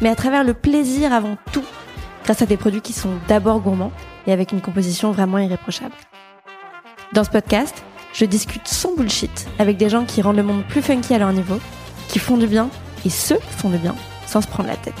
mais 0.00 0.08
à 0.08 0.14
travers 0.14 0.44
le 0.44 0.54
plaisir 0.54 1.12
avant 1.12 1.36
tout, 1.52 1.64
grâce 2.24 2.42
à 2.42 2.46
des 2.46 2.56
produits 2.56 2.80
qui 2.80 2.92
sont 2.92 3.10
d'abord 3.26 3.60
gourmands 3.60 3.92
et 4.26 4.32
avec 4.32 4.52
une 4.52 4.60
composition 4.60 5.10
vraiment 5.10 5.38
irréprochable. 5.38 5.94
Dans 7.12 7.24
ce 7.24 7.30
podcast, 7.30 7.82
je 8.12 8.24
discute 8.24 8.68
sans 8.68 8.94
bullshit 8.94 9.48
avec 9.58 9.76
des 9.76 9.88
gens 9.88 10.04
qui 10.04 10.22
rendent 10.22 10.36
le 10.36 10.42
monde 10.42 10.64
plus 10.68 10.82
funky 10.82 11.14
à 11.14 11.18
leur 11.18 11.32
niveau, 11.32 11.58
qui 12.08 12.18
font 12.18 12.36
du 12.36 12.46
bien 12.46 12.70
et 13.04 13.10
ceux 13.10 13.38
qui 13.38 13.52
font 13.54 13.70
du 13.70 13.78
bien 13.78 13.94
sans 14.26 14.40
se 14.40 14.48
prendre 14.48 14.68
la 14.68 14.76
tête. 14.76 14.94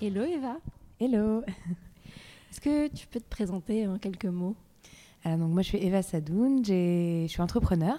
Hello 0.00 0.24
Eva. 0.24 0.56
Hello. 1.00 1.42
Est-ce 2.50 2.60
que 2.60 2.88
tu 2.88 3.06
peux 3.06 3.20
te 3.20 3.28
présenter 3.28 3.86
en 3.86 3.98
quelques 3.98 4.24
mots? 4.24 4.56
Alors, 5.24 5.38
donc, 5.38 5.50
Moi, 5.50 5.62
je 5.62 5.68
suis 5.68 5.78
Eva 5.78 6.02
Sadoun, 6.02 6.64
je 6.64 7.26
suis 7.28 7.40
entrepreneur 7.40 7.96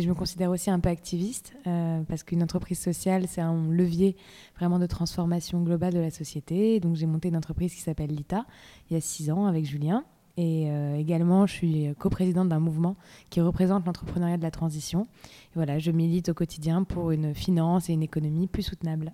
et 0.00 0.02
je 0.02 0.08
me 0.08 0.14
considère 0.14 0.50
aussi 0.50 0.70
un 0.70 0.80
peu 0.80 0.88
activiste 0.88 1.52
euh, 1.66 2.00
parce 2.08 2.22
qu'une 2.22 2.42
entreprise 2.42 2.78
sociale, 2.78 3.28
c'est 3.28 3.42
un 3.42 3.70
levier 3.70 4.16
vraiment 4.56 4.78
de 4.78 4.86
transformation 4.86 5.60
globale 5.62 5.92
de 5.92 5.98
la 5.98 6.10
société. 6.10 6.80
Donc, 6.80 6.96
j'ai 6.96 7.04
monté 7.04 7.28
une 7.28 7.36
entreprise 7.36 7.74
qui 7.74 7.82
s'appelle 7.82 8.08
Lita 8.08 8.46
il 8.88 8.94
y 8.94 8.96
a 8.96 9.00
six 9.02 9.30
ans 9.30 9.44
avec 9.44 9.66
Julien. 9.66 10.06
Et 10.38 10.70
euh, 10.70 10.96
également, 10.96 11.46
je 11.46 11.52
suis 11.52 11.94
coprésidente 11.98 12.48
d'un 12.48 12.60
mouvement 12.60 12.96
qui 13.28 13.42
représente 13.42 13.84
l'entrepreneuriat 13.84 14.38
de 14.38 14.42
la 14.42 14.50
transition. 14.50 15.02
Et 15.22 15.56
voilà, 15.56 15.78
je 15.78 15.90
milite 15.90 16.30
au 16.30 16.34
quotidien 16.34 16.82
pour 16.82 17.10
une 17.10 17.34
finance 17.34 17.90
et 17.90 17.92
une 17.92 18.02
économie 18.02 18.46
plus 18.46 18.62
soutenables. 18.62 19.12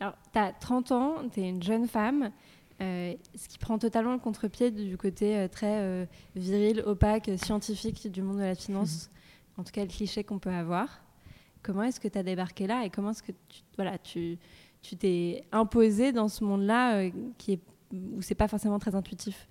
Alors, 0.00 0.14
tu 0.32 0.38
as 0.38 0.52
30 0.52 0.92
ans, 0.92 1.14
tu 1.30 1.40
es 1.40 1.50
une 1.50 1.62
jeune 1.62 1.86
femme, 1.86 2.30
euh, 2.80 3.12
ce 3.34 3.46
qui 3.46 3.58
prend 3.58 3.76
totalement 3.76 4.14
le 4.14 4.20
contre-pied 4.20 4.70
du 4.70 4.96
côté 4.96 5.36
euh, 5.36 5.48
très 5.48 6.08
viril, 6.34 6.82
opaque, 6.86 7.30
scientifique 7.36 8.10
du 8.10 8.22
monde 8.22 8.38
de 8.38 8.44
la 8.44 8.54
finance, 8.54 9.10
en 9.56 9.64
tout 9.64 9.72
cas 9.72 9.82
le 9.82 9.88
cliché 9.88 10.24
qu'on 10.24 10.38
peut 10.38 10.50
avoir. 10.50 11.02
Comment 11.62 11.82
est-ce 11.82 12.00
que 12.00 12.08
tu 12.08 12.18
as 12.18 12.22
débarqué 12.22 12.66
là 12.66 12.84
et 12.84 12.90
comment 12.90 13.10
est-ce 13.10 13.22
que 13.22 13.32
tu 13.48 13.62
voilà, 13.76 13.98
tu 13.98 14.38
t'es 14.98 15.44
imposé 15.50 16.12
dans 16.12 16.28
ce 16.28 16.44
monde-là 16.44 17.10
qui 17.38 17.54
est, 17.54 17.60
où 17.92 18.22
c'est 18.22 18.34
pas 18.34 18.48
forcément 18.48 18.78
très 18.78 18.94
intuitif? 18.94 19.48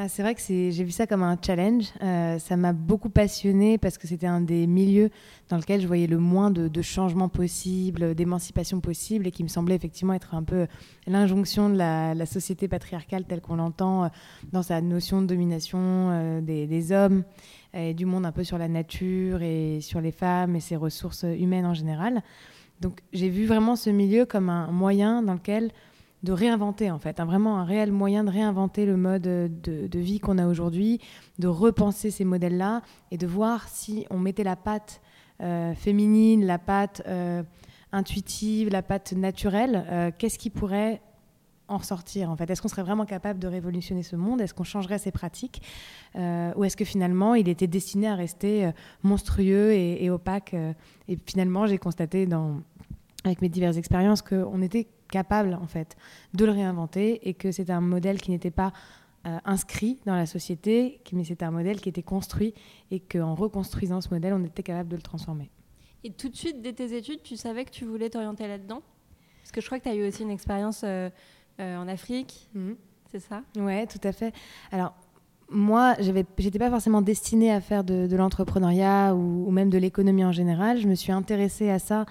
Ah, 0.00 0.08
c'est 0.08 0.22
vrai 0.22 0.36
que 0.36 0.40
j'ai 0.40 0.84
vu 0.84 0.92
ça 0.92 1.08
comme 1.08 1.24
un 1.24 1.36
challenge. 1.44 1.86
Euh, 2.04 2.38
ça 2.38 2.56
m'a 2.56 2.72
beaucoup 2.72 3.10
passionné 3.10 3.78
parce 3.78 3.98
que 3.98 4.06
c'était 4.06 4.28
un 4.28 4.40
des 4.40 4.68
milieux 4.68 5.10
dans 5.48 5.56
lequel 5.56 5.80
je 5.80 5.88
voyais 5.88 6.06
le 6.06 6.18
moins 6.18 6.52
de, 6.52 6.68
de 6.68 6.82
changements 6.82 7.28
possibles, 7.28 8.14
d'émancipation 8.14 8.78
possible 8.80 9.26
et 9.26 9.32
qui 9.32 9.42
me 9.42 9.48
semblait 9.48 9.74
effectivement 9.74 10.12
être 10.12 10.36
un 10.36 10.44
peu 10.44 10.68
l'injonction 11.08 11.68
de 11.68 11.76
la, 11.76 12.26
société 12.26 12.68
patriarcale 12.68 13.24
telle 13.24 13.40
qu'on 13.40 13.56
l'entend 13.56 14.04
euh, 14.04 14.08
dans 14.52 14.62
sa 14.62 14.80
notion 14.80 15.20
de 15.20 15.26
domination 15.26 15.80
euh, 15.80 16.40
des, 16.42 16.68
des, 16.68 16.92
hommes 16.92 17.24
et 17.74 17.92
du 17.92 18.06
monde 18.06 18.24
un 18.24 18.30
peu 18.30 18.44
sur 18.44 18.56
la 18.56 18.68
nature 18.68 19.42
et 19.42 19.80
sur 19.80 20.00
les 20.00 20.12
femmes 20.12 20.54
et 20.54 20.60
ses 20.60 20.76
ressources 20.76 21.24
humaines 21.24 21.66
en 21.66 21.74
général. 21.74 22.22
Donc 22.80 23.00
j'ai 23.12 23.30
vu 23.30 23.46
vraiment 23.46 23.74
ce 23.74 23.90
milieu 23.90 24.26
comme 24.26 24.48
un 24.48 24.70
moyen 24.70 25.24
dans 25.24 25.34
lequel 25.34 25.72
de 26.22 26.32
réinventer 26.32 26.90
en 26.90 26.98
fait, 26.98 27.20
un, 27.20 27.24
vraiment 27.24 27.58
un 27.58 27.64
réel 27.64 27.92
moyen 27.92 28.24
de 28.24 28.30
réinventer 28.30 28.86
le 28.86 28.96
mode 28.96 29.22
de, 29.22 29.98
vie 29.98 30.18
qu'on 30.18 30.38
a 30.38 30.46
aujourd'hui, 30.46 31.00
de 31.38 31.48
repenser 31.48 32.10
ces 32.10 32.24
modèles-là 32.24 32.82
et 33.10 33.18
de 33.18 33.26
voir 33.26 33.68
si 33.68 34.06
on 34.10 34.18
mettait 34.18 34.44
la 34.44 34.56
patte 34.56 35.00
euh, 35.40 35.74
féminine, 35.74 36.44
la 36.44 36.58
patte 36.58 37.02
euh, 37.06 37.42
intuitive, 37.92 38.70
la 38.70 38.82
patte 38.82 39.12
naturelle, 39.12 39.86
euh, 39.90 40.10
qu'est-ce 40.16 40.38
qui 40.38 40.50
pourrait 40.50 41.00
en 41.68 41.76
ressortir 41.76 42.30
en 42.30 42.36
fait? 42.36 42.50
Est-ce 42.50 42.62
qu'on 42.62 42.68
serait 42.68 42.82
vraiment 42.82 43.04
capable 43.04 43.38
de 43.38 43.46
révolutionner 43.46 44.02
ce 44.02 44.16
monde? 44.16 44.40
Est-ce 44.40 44.54
qu'on 44.54 44.64
changerait 44.64 44.98
ses 44.98 45.12
pratiques? 45.12 45.62
Ou 46.14 46.64
est-ce 46.64 46.78
que 46.78 46.86
finalement 46.86 47.34
il 47.34 47.46
était 47.46 47.66
destiné 47.66 48.08
à 48.08 48.14
rester 48.14 48.70
monstrueux 49.02 49.72
et, 49.72 50.02
et 50.02 50.08
opaque? 50.08 50.56
Et 51.08 51.18
finalement 51.26 51.66
j'ai 51.66 51.76
constaté 51.76 52.24
dans, 52.24 52.62
avec 53.24 53.42
mes 53.42 53.50
diverses 53.50 53.76
expériences 53.76 54.22
qu'on 54.22 54.62
était 54.62 54.86
capable 55.10 55.54
en 55.54 55.66
fait 55.66 55.96
de 56.34 56.44
le 56.44 56.52
réinventer 56.52 57.28
et 57.28 57.34
que 57.34 57.50
c'était 57.52 57.72
un 57.72 57.80
modèle 57.80 58.20
qui 58.20 58.30
n'était 58.30 58.50
pas 58.50 58.72
euh, 59.26 59.36
inscrit 59.44 59.98
dans 60.06 60.14
la 60.14 60.26
société, 60.26 61.00
mais 61.12 61.24
c'était 61.24 61.44
un 61.44 61.50
modèle 61.50 61.80
qui 61.80 61.88
était 61.88 62.02
construit 62.02 62.54
et 62.90 63.00
qu'en 63.00 63.34
reconstruisant 63.34 64.00
ce 64.00 64.10
modèle, 64.10 64.32
on 64.32 64.44
était 64.44 64.62
capable 64.62 64.88
de 64.88 64.96
le 64.96 65.02
transformer. 65.02 65.50
Et 66.04 66.10
tout 66.10 66.28
de 66.28 66.36
suite, 66.36 66.62
dès 66.62 66.72
tes 66.72 66.96
études, 66.96 67.22
tu 67.22 67.36
savais 67.36 67.64
que 67.64 67.70
tu 67.70 67.84
voulais 67.84 68.10
t'orienter 68.10 68.46
là-dedans? 68.46 68.80
Parce 69.42 69.50
que 69.50 69.60
je 69.60 69.66
crois 69.66 69.78
que 69.78 69.84
tu 69.84 69.90
as 69.90 69.94
eu 69.94 70.06
aussi 70.06 70.22
une 70.22 70.30
expérience 70.30 70.82
euh, 70.84 71.10
euh, 71.58 71.76
en 71.76 71.88
Afrique, 71.88 72.48
mhm. 72.54 72.76
c'est 73.10 73.18
ça? 73.18 73.42
Ouais, 73.56 73.86
tout 73.86 74.00
à 74.04 74.12
fait. 74.12 74.32
Alors, 74.70 74.94
moi, 75.50 75.96
je 76.00 76.12
n'étais 76.12 76.58
pas 76.58 76.70
forcément 76.70 77.02
destinée 77.02 77.50
à 77.50 77.60
faire 77.60 77.82
de, 77.82 78.14
l'entrepreneuriat 78.14 79.14
ou, 79.14 79.50
même 79.50 79.70
de 79.70 79.78
l'économie 79.78 80.24
en 80.24 80.32
général. 80.32 80.78
Je 80.78 80.86
me 80.86 80.94
suis 80.94 81.12
intéressée 81.12 81.70
à 81.70 81.78
ça 81.78 82.04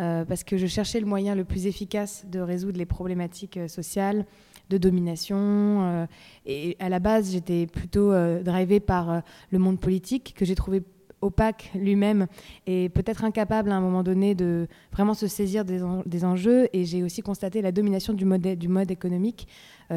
euh, 0.00 0.24
parce 0.24 0.44
que 0.44 0.56
je 0.56 0.66
cherchais 0.66 1.00
le 1.00 1.06
moyen 1.06 1.34
le 1.34 1.44
plus 1.44 1.66
efficace 1.66 2.24
de 2.26 2.40
résoudre 2.40 2.78
les 2.78 2.86
problématiques 2.86 3.56
euh, 3.56 3.68
sociales, 3.68 4.26
de 4.70 4.78
domination. 4.78 5.36
Euh, 5.38 6.06
et 6.46 6.76
à 6.80 6.88
la 6.88 6.98
base, 6.98 7.32
j'étais 7.32 7.66
plutôt 7.66 8.12
drivée 8.42 8.80
par 8.80 9.22
le 9.50 9.58
monde 9.58 9.78
politique 9.78 10.34
que 10.36 10.44
j'ai 10.44 10.54
trouvé 10.54 10.82
opaque 11.20 11.70
lui-même 11.74 12.26
et 12.66 12.88
peut-être 12.88 13.22
incapable 13.22 13.70
à 13.70 13.76
un 13.76 13.80
moment 13.80 14.02
donné 14.02 14.34
de 14.34 14.66
vraiment 14.92 15.14
se 15.14 15.26
saisir 15.26 15.64
des, 15.64 16.24
enjeux. 16.24 16.68
Et 16.72 16.84
j'ai 16.84 17.02
aussi 17.02 17.20
constaté 17.22 17.60
la 17.60 17.70
domination 17.70 18.14
du 18.14 18.24
mode, 18.24 18.90
économique 18.90 19.46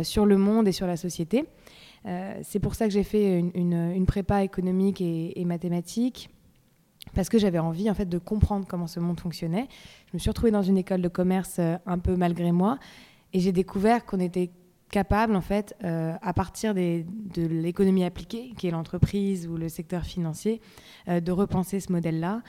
sur 0.04 0.26
le 0.26 0.38
monde 0.38 0.68
et 0.68 0.72
sur 0.72 0.88
la 0.88 0.98
société. 0.98 1.46
c'est 2.44 2.60
pour 2.60 2.76
ça 2.76 2.86
que 2.86 2.92
j'ai 2.92 3.04
fait 3.04 3.40
une, 3.40 4.06
prépa 4.06 4.44
économique 4.44 5.00
et, 5.00 5.40
et 5.40 5.46
mathématique 5.46 6.30
parce 7.14 7.30
que 7.30 7.38
j'avais 7.38 7.60
envie 7.60 7.90
en 7.90 7.94
fait 7.94 8.08
de 8.08 8.18
comprendre 8.18 8.66
comment 8.68 8.88
ce 8.88 9.00
monde 9.00 9.20
fonctionnait. 9.20 9.68
Je 10.08 10.12
me 10.14 10.20
suis 10.20 10.30
retrouvée 10.30 10.52
dans 10.52 10.64
une 10.64 10.78
école 10.78 11.02
de 11.02 11.08
commerce 11.08 11.58
euh, 11.60 11.78
un 11.86 12.00
peu 12.00 12.16
malgré 12.16 12.52
moi 12.52 12.78
et 13.34 13.40
j'ai 13.40 13.52
découvert 13.52 14.06
qu'on 14.06 14.20
était 14.20 14.52
capable 14.92 15.36
en 15.36 15.42
fait 15.42 15.76
euh, 15.84 16.14
à 16.22 16.34
partir 16.34 16.74
de 16.74 17.04
l'économie 17.36 18.04
appliquée 18.04 18.54
qui 18.58 18.68
est 18.68 18.72
l'entreprise 18.72 19.48
ou 19.48 19.58
le 19.58 19.68
secteur 19.68 20.04
financier 20.04 20.62
euh, 21.08 21.20
de 21.20 21.32
repenser 21.32 21.80
ce 21.80 21.92
modèle-là 21.92 22.42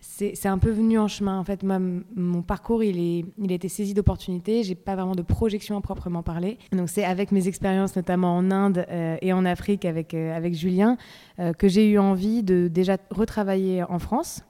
c'est 0.00 0.46
un 0.46 0.58
peu 0.58 0.70
venu 0.70 0.98
en 0.98 1.08
chemin. 1.08 1.38
En 1.38 1.44
fait, 1.44 1.62
mon 1.62 2.42
parcours, 2.42 2.82
il, 2.82 2.98
est, 2.98 3.24
il 3.38 3.52
a 3.52 3.54
été 3.54 3.68
saisi 3.68 3.92
d'opportunités. 3.92 4.62
J'ai 4.62 4.74
pas 4.74 4.94
vraiment 4.94 5.14
de 5.14 5.22
projection 5.22 5.76
à 5.76 5.80
proprement 5.82 6.22
parler. 6.22 6.58
Donc, 6.72 6.88
c'est 6.88 7.04
avec 7.04 7.32
mes 7.32 7.48
expériences, 7.48 7.96
notamment 7.96 8.34
en 8.34 8.50
Inde 8.50 8.86
euh, 8.88 9.16
et 9.20 9.32
en 9.32 9.44
Afrique 9.44 9.84
avec, 9.84 10.14
euh, 10.14 10.34
avec 10.34 10.54
Julien, 10.54 10.96
euh, 11.38 11.52
que 11.52 11.68
j'ai 11.68 11.88
eu 11.88 11.98
envie 11.98 12.42
de 12.42 12.68
déjà 12.68 12.96
retravailler 13.10 13.82
en 13.82 13.98
France, 13.98 14.42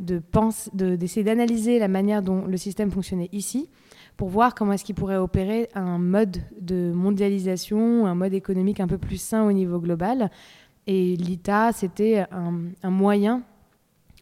de 0.00 0.22
d'essayer 0.96 1.24
d'analyser 1.24 1.78
la 1.78 1.88
manière 1.88 2.22
dont 2.22 2.44
le 2.46 2.56
système 2.56 2.90
fonctionnait 2.90 3.28
ici 3.32 3.68
pour 4.16 4.30
voir 4.30 4.54
comment 4.54 4.72
est-ce 4.72 4.84
qu'il 4.84 4.94
pourrait 4.94 5.16
opérer 5.16 5.68
un 5.74 5.98
mode 5.98 6.38
de 6.60 6.90
mondialisation, 6.92 8.06
un 8.06 8.14
mode 8.14 8.34
économique 8.34 8.80
un 8.80 8.88
peu 8.88 8.98
plus 8.98 9.20
sain 9.20 9.46
au 9.46 9.52
niveau 9.52 9.78
global. 9.78 10.30
Et 10.86 11.14
l'ITA, 11.16 11.72
c'était 11.72 12.24
un, 12.32 12.54
un 12.82 12.90
moyen 12.90 13.42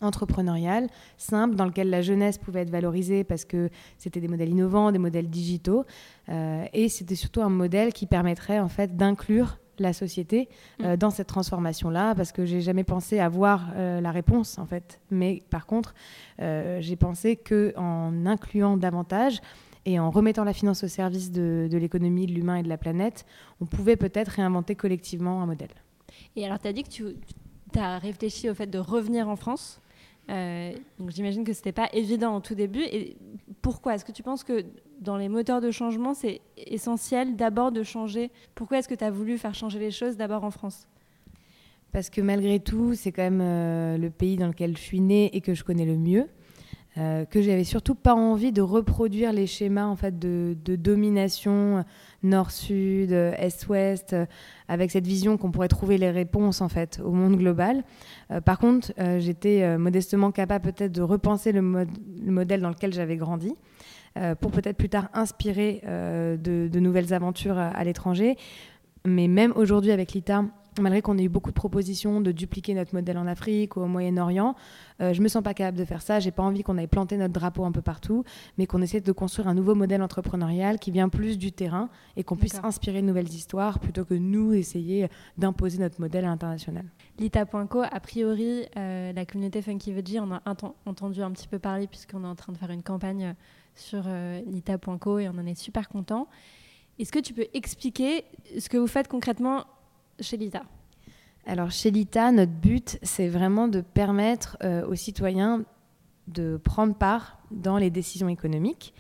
entrepreneurial, 0.01 0.89
simple, 1.17 1.55
dans 1.55 1.65
lequel 1.65 1.91
la 1.91 2.03
jeunesse 2.03 2.39
pouvait 2.39 2.63
être 2.63 2.71
valorisée 2.71 3.25
parce 3.25 3.45
que 3.45 3.71
c'était 3.99 4.21
des 4.21 4.29
modèles 4.29 4.51
innovants, 4.51 4.93
des 4.93 4.99
modèles 4.99 5.29
digitaux, 5.29 5.85
euh, 6.29 6.65
et 6.73 6.89
c'était 6.89 7.15
surtout 7.15 7.43
un 7.43 7.49
modèle 7.49 7.93
qui 7.93 8.07
permettrait 8.07 8.59
en 8.59 8.69
fait 8.69 8.97
d'inclure 8.97 9.59
la 9.79 9.93
société 9.93 10.49
euh, 10.83 10.95
mm. 10.95 10.97
dans 10.97 11.11
cette 11.11 11.27
transformation-là, 11.27 12.15
parce 12.15 12.33
que 12.33 12.47
j'ai 12.47 12.61
jamais 12.61 12.85
pensé 12.85 13.19
avoir 13.19 13.69
euh, 13.75 14.01
la 14.01 14.11
réponse 14.11 14.59
en 14.59 14.67
fait, 14.67 15.01
mais 15.11 15.43
par 15.51 15.67
contre, 15.67 15.95
j'ai 16.39 16.97
pensé 16.97 17.37
que 17.37 17.73
en 17.77 18.27
incluant 18.27 18.77
davantage 18.77 19.41
et 19.85 20.01
en 20.01 20.11
remettant 20.11 20.45
la 20.45 20.53
finance 20.53 20.83
au 20.85 20.89
service 20.89 21.31
de, 21.31 21.69
de 21.71 21.79
l'économie, 21.79 22.27
de 22.27 22.33
l'humain 22.33 22.57
et 22.57 22.63
de 22.63 22.69
la 22.69 22.77
planète, 22.77 23.25
on 23.61 23.67
pouvait 23.67 23.97
peut-être 23.97 24.29
réinventer 24.29 24.75
collectivement 24.75 25.43
un 25.43 25.47
modèle. 25.47 25.71
Et 26.35 26.45
alors, 26.45 26.59
tu 26.59 26.69
as 26.69 26.73
dit 26.73 26.83
que 26.83 26.91
tu 26.91 27.79
as 27.79 27.99
réfléchi 27.99 28.51
au 28.51 28.55
fait 28.55 28.67
de 28.67 28.79
revenir 28.79 29.29
en 29.29 29.37
France? 29.37 29.81
Euh, 30.29 30.73
donc 30.99 31.11
j'imagine 31.11 31.45
que 31.45 31.53
ce 31.53 31.59
n'était 31.59 31.73
pas 31.73 31.89
évident 31.93 32.37
au 32.37 32.41
tout 32.41 32.55
début. 32.55 32.83
Et 32.83 33.17
pourquoi? 33.63 33.95
Est-ce 33.95 34.05
que 34.05 34.13
tu 34.13 34.23
penses 34.23 34.45
que 34.45 34.65
dans 35.01 35.17
les 35.17 35.29
moteurs 35.29 35.61
de 35.61 35.71
changement, 35.71 36.15
c'est 36.15 36.41
essentiel 36.57 37.37
d'abord 37.37 37.73
de 37.73 37.83
changer? 37.83 38.31
Pourquoi 38.55 38.79
est-ce 38.79 38.89
que 38.89 38.95
tu 38.95 39.05
as 39.05 39.11
voulu 39.11 39.39
faire 39.39 39.55
changer 39.55 39.79
les 39.79 39.91
choses 39.91 40.17
d'abord 40.17 40.45
en 40.45 40.51
France? 40.51 40.89
Parce 41.93 42.11
que 42.11 42.21
malgré 42.21 42.61
tout, 42.61 42.95
c'est 42.95 43.13
quand 43.13 43.23
même 43.23 43.41
euh, 43.41 43.97
le 43.97 44.11
pays 44.11 44.37
dans 44.37 44.49
lequel 44.49 44.77
je 44.77 44.83
suis 44.83 45.01
née 45.01 45.35
et 45.35 45.41
que 45.41 45.55
je 45.55 45.65
connais 45.65 45.87
le 45.87 45.97
mieux. 45.97 46.27
Euh, 46.99 47.27
que 47.27 47.43
j'avais 47.43 47.65
surtout 47.65 47.95
pas 47.95 48.15
envie 48.15 48.53
de 48.53 48.63
reproduire 48.63 49.31
les 49.31 49.47
schémas 49.47 49.85
en 49.85 49.97
fait 49.97 50.19
de, 50.19 50.57
domination 50.77 51.85
nord-sud, 52.29 53.13
est-ouest, 53.13 54.15
avec 54.69 54.91
cette 54.91 55.07
vision 55.07 55.37
qu'on 55.37 55.51
pourrait 55.51 55.69
trouver 55.69 55.99
les 55.99 56.11
réponses 56.11 56.61
en 56.61 56.69
fait 56.69 57.01
au 57.05 57.13
monde 57.13 57.37
global. 57.37 57.85
par 58.45 58.59
contre, 58.59 58.93
j'étais 59.19 59.79
modestement 59.79 60.31
capable 60.33 60.73
peut-être 60.73 60.93
de 60.93 61.03
repenser 61.03 61.53
le, 61.53 61.61
le, 61.61 62.33
modèle 62.33 62.61
dans 62.61 62.71
lequel 62.71 62.93
j'avais 62.93 63.17
grandi 63.17 63.55
pour 64.41 64.51
peut-être 64.51 64.77
plus 64.77 64.89
tard 64.89 65.09
inspirer 65.15 65.83
de, 65.85 66.69
de, 66.69 66.81
nouvelles 66.81 67.15
aventures 67.15 67.59
à, 67.59 67.69
à 67.69 67.85
l'étranger. 67.85 68.37
Mais 69.05 69.29
même 69.29 69.53
aujourd'hui 69.55 69.93
avec 69.93 70.13
l'ITA, 70.13 70.45
malgré 70.81 71.03
qu'on 71.03 71.19
ait 71.19 71.25
eu 71.25 71.29
beaucoup 71.29 71.51
de 71.51 71.55
propositions 71.55 72.21
de 72.21 72.33
dupliquer 72.33 72.75
notre 72.75 72.95
modèle 72.95 73.19
en 73.19 73.27
Afrique 73.27 73.77
ou 73.77 73.81
au 73.81 73.87
Moyen-Orient, 73.87 74.55
euh, 75.01 75.13
je 75.13 75.23
me 75.23 75.29
sens 75.29 75.43
pas 75.43 75.55
capable 75.55 75.79
de 75.79 75.85
faire 75.85 76.03
ça. 76.03 76.21
J'ai 76.21 76.31
pas 76.31 76.43
envie 76.43 76.63
qu'on 76.63 76.79
aille 76.79 76.87
planter 76.87 77.17
notre 77.17 77.33
drapeau 77.33 77.65
un 77.65 77.73
peu 77.73 77.83
partout, 77.83 78.25
mais 78.59 78.67
qu'on 78.67 78.83
essaie 78.83 79.01
de 79.01 79.13
construire 79.13 79.49
un 79.49 79.55
nouveau 79.55 79.75
modèle 79.75 80.03
entrepreneurial 80.03 80.79
qui 80.79 80.91
vient 80.91 81.09
plus 81.09 81.39
du 81.39 81.53
terrain 81.53 81.89
et 82.17 82.25
qu'on 82.25 82.37
puisse 82.37 82.61
inspirer 82.63 83.03
de 83.03 83.07
nouvelles 83.07 83.29
histoires 83.29 83.79
plutôt 83.79 84.05
que 84.05 84.15
nous 84.15 84.53
essayer 84.53 85.09
d'imposer 85.39 85.79
notre 85.79 86.01
modèle 86.01 86.25
à 86.25 86.29
l'international. 86.29 86.85
Lita.co, 87.19 87.83
a 87.83 88.01
priori, 88.01 88.67
euh, 88.77 89.13
la 89.13 89.25
communauté 89.25 89.63
Funky 89.63 89.93
Veggie, 89.93 90.21
on 90.21 90.33
a 90.33 90.43
entendu 90.85 91.23
un 91.23 91.31
petit 91.31 91.49
peu 91.49 91.59
parler 91.59 91.87
puisqu'on 91.87 92.25
est 92.25 92.29
en 92.29 92.35
train 92.35 92.53
de 92.53 92.59
faire 92.59 92.71
une 92.71 92.83
campagne 92.83 93.35
sur 93.75 94.05
euh, 94.07 94.41
Lita.co 94.47 95.19
et 95.19 95.29
on 95.29 95.33
en 95.33 95.47
est 95.47 95.55
super 95.55 95.89
content. 95.89 96.29
Est-ce 96.99 97.13
que 97.13 97.19
tu 97.19 97.35
peux 97.35 97.47
expliquer 97.53 98.25
ce 98.59 98.69
que 98.69 98.79
vous 98.79 98.87
faites 98.87 99.09
concrètement 99.09 99.65
chez 100.21 100.37
l'ITA 100.37 100.63
Alors 101.47 101.71
chez 101.71 101.91
l'ITA, 101.91 102.33
notre 102.33 102.53
but, 102.53 102.99
c'est 103.03 103.29
vraiment 103.29 103.69
de 103.69 103.81
permettre 103.81 104.57
euh, 104.63 104.87
aux 104.87 104.95
citoyens 104.95 105.65
de 106.29 106.57
prendre 106.57 106.95
part 106.95 107.39
dans 107.51 107.79
les 107.79 107.91
décisions 107.91 108.29
économiques. 108.29 108.95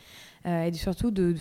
Euh, 0.47 0.67
et 0.67 0.73
surtout 0.75 1.11
de, 1.11 1.35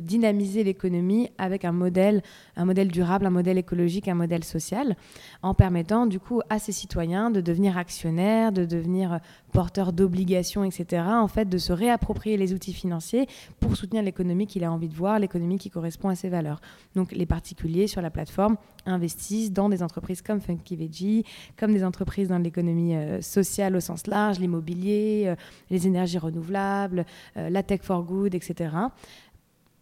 dynamiser 0.00 0.62
l'économie 0.62 1.28
avec 1.38 1.64
un 1.64 1.72
modèle, 1.72 2.22
un 2.56 2.64
modèle 2.64 2.86
durable, 2.86 3.26
un 3.26 3.30
modèle 3.30 3.58
écologique, 3.58 4.06
un 4.06 4.14
modèle 4.14 4.44
social, 4.44 4.96
en 5.42 5.54
permettant 5.54 6.06
du 6.06 6.20
coup 6.20 6.40
à 6.50 6.60
ces 6.60 6.70
citoyens 6.70 7.30
de 7.30 7.40
devenir 7.40 7.76
actionnaires, 7.76 8.52
de 8.52 8.64
devenir 8.64 9.18
porteurs 9.54 9.92
d'obligations, 9.92 10.64
etc. 10.64 11.04
En 11.06 11.28
fait, 11.28 11.48
de 11.48 11.58
se 11.58 11.72
réapproprier 11.72 12.36
les 12.36 12.52
outils 12.52 12.74
financiers 12.74 13.28
pour 13.60 13.76
soutenir 13.76 14.02
l'économie 14.02 14.48
qu'il 14.48 14.64
a 14.64 14.72
envie 14.72 14.88
de 14.88 14.94
voir, 14.94 15.20
l'économie 15.20 15.58
qui 15.58 15.70
correspond 15.70 16.08
à 16.08 16.16
ses 16.16 16.28
valeurs. 16.28 16.60
Donc 16.96 17.12
les 17.12 17.24
particuliers 17.24 17.86
sur 17.86 18.02
la 18.02 18.10
plateforme 18.10 18.56
investissent 18.84 19.52
dans 19.52 19.68
des 19.68 19.82
entreprises 19.82 20.22
comme 20.22 20.40
Funky 20.40 20.74
Veggie, 20.74 21.24
comme 21.56 21.72
des 21.72 21.84
entreprises 21.84 22.28
dans 22.28 22.38
l'économie 22.38 22.96
euh, 22.96 23.22
sociale 23.22 23.76
au 23.76 23.80
sens 23.80 24.08
large, 24.08 24.40
l'immobilier, 24.40 25.24
euh, 25.28 25.36
les 25.70 25.86
énergies 25.86 26.18
renouvelables, 26.18 27.06
la 27.36 27.62
tech 27.62 27.82
for 27.82 28.02
good, 28.02 28.34
etc. 28.34 28.70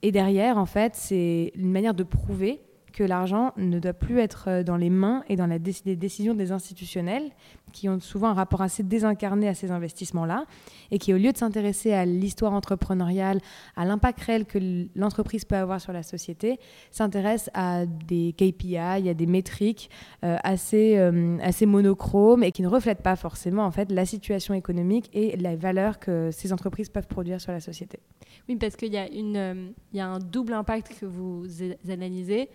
Et 0.02 0.12
derrière, 0.12 0.58
en 0.58 0.66
fait, 0.66 0.94
c'est 0.94 1.52
une 1.56 1.70
manière 1.70 1.94
de 1.94 2.02
prouver 2.02 2.60
que 2.92 3.02
l'argent 3.02 3.52
ne 3.56 3.78
doit 3.78 3.92
plus 3.92 4.18
être 4.18 4.44
euh, 4.48 4.62
dans 4.62 4.76
les 4.76 4.90
mains 4.90 5.24
et 5.28 5.36
dans 5.36 5.46
la 5.46 5.58
les 5.84 5.96
décisions 5.96 6.34
des 6.34 6.52
institutionnels, 6.52 7.30
qui 7.72 7.88
ont 7.88 7.98
souvent 8.00 8.28
un 8.28 8.34
rapport 8.34 8.62
assez 8.62 8.82
désincarné 8.82 9.48
à 9.48 9.54
ces 9.54 9.70
investissements-là, 9.70 10.44
et 10.90 10.98
qui, 10.98 11.14
au 11.14 11.16
lieu 11.16 11.32
de 11.32 11.36
s'intéresser 11.36 11.92
à 11.92 12.04
l'histoire 12.04 12.52
entrepreneuriale, 12.52 13.40
à 13.76 13.84
l'impact 13.84 14.20
réel 14.20 14.44
que 14.44 14.58
l'entreprise 14.94 15.44
peut 15.44 15.56
avoir 15.56 15.80
sur 15.80 15.92
la 15.92 16.02
société, 16.02 16.58
s'intéressent 16.90 17.50
à 17.54 17.86
des 17.86 18.34
KPI, 18.36 18.76
à 18.76 19.14
des 19.14 19.26
métriques 19.26 19.90
euh, 20.24 20.36
assez, 20.44 20.98
euh, 20.98 21.38
assez 21.42 21.66
monochromes 21.66 22.42
et 22.44 22.52
qui 22.52 22.62
ne 22.62 22.68
reflètent 22.68 23.02
pas 23.02 23.16
forcément 23.16 23.64
en 23.64 23.70
fait, 23.70 23.90
la 23.90 24.04
situation 24.04 24.54
économique 24.54 25.08
et 25.12 25.36
la 25.36 25.56
valeur 25.56 25.98
que 25.98 26.30
ces 26.30 26.52
entreprises 26.52 26.88
peuvent 26.88 27.06
produire 27.06 27.40
sur 27.40 27.52
la 27.52 27.60
société. 27.60 28.00
Oui, 28.48 28.56
parce 28.56 28.76
qu'il 28.76 28.92
y, 28.92 28.98
il 29.12 29.72
y 29.94 30.00
a 30.00 30.08
un 30.08 30.18
double 30.18 30.52
impact 30.52 30.98
que 31.00 31.06
vous 31.06 31.46
analysez 31.88 32.48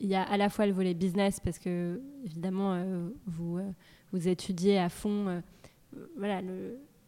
il 0.00 0.08
y 0.08 0.14
a 0.14 0.22
à 0.22 0.36
la 0.36 0.48
fois 0.48 0.66
le 0.66 0.72
volet 0.72 0.94
business 0.94 1.40
parce 1.40 1.58
que 1.58 2.00
évidemment 2.24 2.74
euh, 2.74 3.08
vous, 3.26 3.58
euh, 3.58 3.70
vous 4.12 4.28
étudiez 4.28 4.78
à 4.78 4.88
fond 4.88 5.40
euh, 6.20 6.42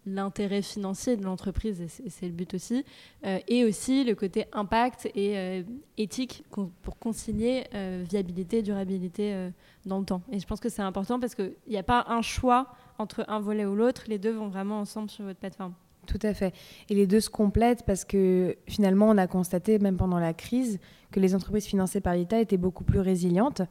l'intérêt 0.07 0.63
financier 0.63 1.17
de 1.17 1.25
l'entreprise 1.25 1.81
et 1.81 2.09
c'est 2.09 2.27
le 2.27 2.33
but 2.33 2.55
aussi 2.55 2.85
et 3.23 3.65
aussi 3.67 4.03
le 4.03 4.15
côté 4.15 4.47
impact 4.53 5.11
et 5.15 5.63
éthique 5.99 6.43
pour 6.51 6.99
concilier 6.99 7.65
viabilité 8.09 8.63
durabilité 8.63 9.51
dans 9.85 9.99
le 9.99 10.07
temps. 10.07 10.23
Et 10.33 10.41
je 10.41 10.47
pense 10.47 10.59
que 10.59 10.71
c'est 10.71 10.81
important 10.81 11.21
parce 11.21 11.35
qu'il 11.35 11.53
n'y 11.69 11.77
a 11.77 11.83
pas 11.83 12.07
un 12.09 12.23
choix 12.23 12.69
entre 12.97 13.27
un 13.29 13.41
volet 13.41 13.67
ou 13.67 13.75
l'autre. 13.75 14.05
Les 14.09 14.19
deux 14.19 14.33
vont 14.33 14.49
vraiment 14.49 14.81
ensemble 14.81 15.11
sur 15.11 15.27
votre 15.27 15.39
plateforme. 15.39 15.75
Tout 16.07 16.19
à 16.23 16.35
fait. 16.35 16.55
Et 16.89 16.95
les 16.95 17.07
deux 17.07 17.21
se 17.21 17.31
complètent 17.31 17.85
parce 17.85 18.05
que 18.05 18.57
finalement, 18.67 19.09
on 19.09 19.19
a 19.19 19.27
constaté, 19.27 19.79
même 19.79 19.97
pendant 19.97 20.19
la 20.19 20.35
crise, 20.35 20.81
que 21.11 21.21
les 21.21 21.35
entreprises 21.35 21.67
financées 21.67 22.01
par 22.01 22.15
l'État 22.15 22.41
étaient 22.41 22.57
beaucoup 22.57 22.85
plus 22.85 23.01
résilientes. 23.01 23.63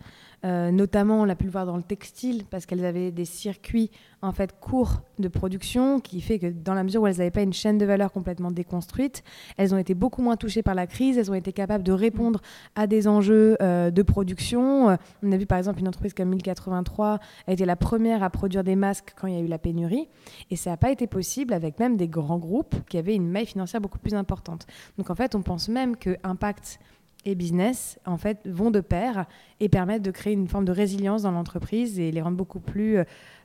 Euh, 0.46 0.72
notamment, 0.72 1.22
on 1.22 1.26
l'a 1.26 1.36
pu 1.36 1.46
le 1.46 1.52
voir 1.52 1.66
dans 1.66 1.78
le 1.78 1.84
textile, 1.84 2.46
parce 2.50 2.66
qu'elles 2.66 2.86
avaient 2.86 3.12
des 3.12 3.26
circuits 3.26 3.92
en 4.22 4.32
fait 4.32 4.60
courts 4.60 5.02
de 5.18 5.28
production, 5.28 6.00
qui 6.00 6.22
fait 6.22 6.40
que 6.40 6.48
dans 6.48 6.74
la 6.74 6.84
mesure 6.84 7.02
où 7.02 7.08
elles 7.08 7.18
n'avaient 7.18 7.32
pas 7.32 7.42
une 7.42 7.54
chaîne 7.54 7.78
de 7.78 7.86
valeur 7.86 8.12
complètement 8.12 8.52
déconstruite, 8.52 9.24
elles 9.58 9.74
ont 9.74 9.78
été 9.78 9.94
beaucoup 9.94 10.22
moins 10.22 10.38
touchées 10.38 10.64
par 10.64 10.76
la 10.76 10.88
crise. 10.88 11.18
Elles 11.18 11.32
ont 11.32 11.36
été 11.36 11.54
capables 11.54 11.84
de 11.84 11.92
répondre 11.92 12.42
à 12.76 12.88
des 12.88 13.08
enjeux 13.08 13.58
euh, 13.62 13.92
de 13.92 14.02
production. 14.02 14.90
Euh, 14.90 14.96
on 15.24 15.32
a 15.32 15.38
vu 15.38 15.46
par 15.46 15.58
exemple 15.58 15.80
une 15.80 15.88
entreprise 15.88 16.14
comme 16.14 16.30
1083 16.30 17.20
a 17.48 17.52
été 17.52 17.66
la 17.66 17.76
première 17.76 18.24
à 18.24 18.30
produire 18.30 18.64
des 18.64 18.76
masques 18.76 19.14
quand 19.20 19.28
il 19.28 19.34
y 19.34 19.38
a 19.38 19.42
eu 19.42 19.48
la 19.48 19.58
pénurie, 19.58 20.08
et 20.52 20.56
ça 20.56 20.72
n'a 20.72 20.78
pas 20.78 20.92
été 20.92 21.08
possible 21.08 21.54
avec 21.54 21.80
même 21.80 21.98
des 21.98 22.08
grands 22.08 22.38
groupes 22.38 22.76
qui 22.90 22.98
avaient 22.98 23.16
une 23.16 23.28
maille 23.28 23.46
financière 23.46 23.82
beaucoup 23.82 24.00
plus 24.00 24.14
importante. 24.16 24.66
Donc 24.98 25.10
en 25.10 25.16
fait, 25.16 25.36
on 25.36 25.42
pense 25.42 25.70
même 25.70 25.96
que 25.96 26.18
Impact 26.24 26.80
et 27.26 27.36
business, 27.36 28.00
en 28.06 28.18
fait, 28.18 28.48
vont 28.48 28.72
de 28.72 28.80
pair 28.80 29.26
et 29.60 29.68
permettent 29.68 30.02
de 30.02 30.12
créer 30.12 30.34
une 30.34 30.48
forme 30.48 30.66
de 30.66 30.72
résilience 30.72 31.24
dans 31.24 31.32
l'entreprise 31.32 32.00
et 32.00 32.12
les 32.12 32.22
rendre 32.22 32.38
beaucoup 32.38 32.62
plus, 32.62 33.00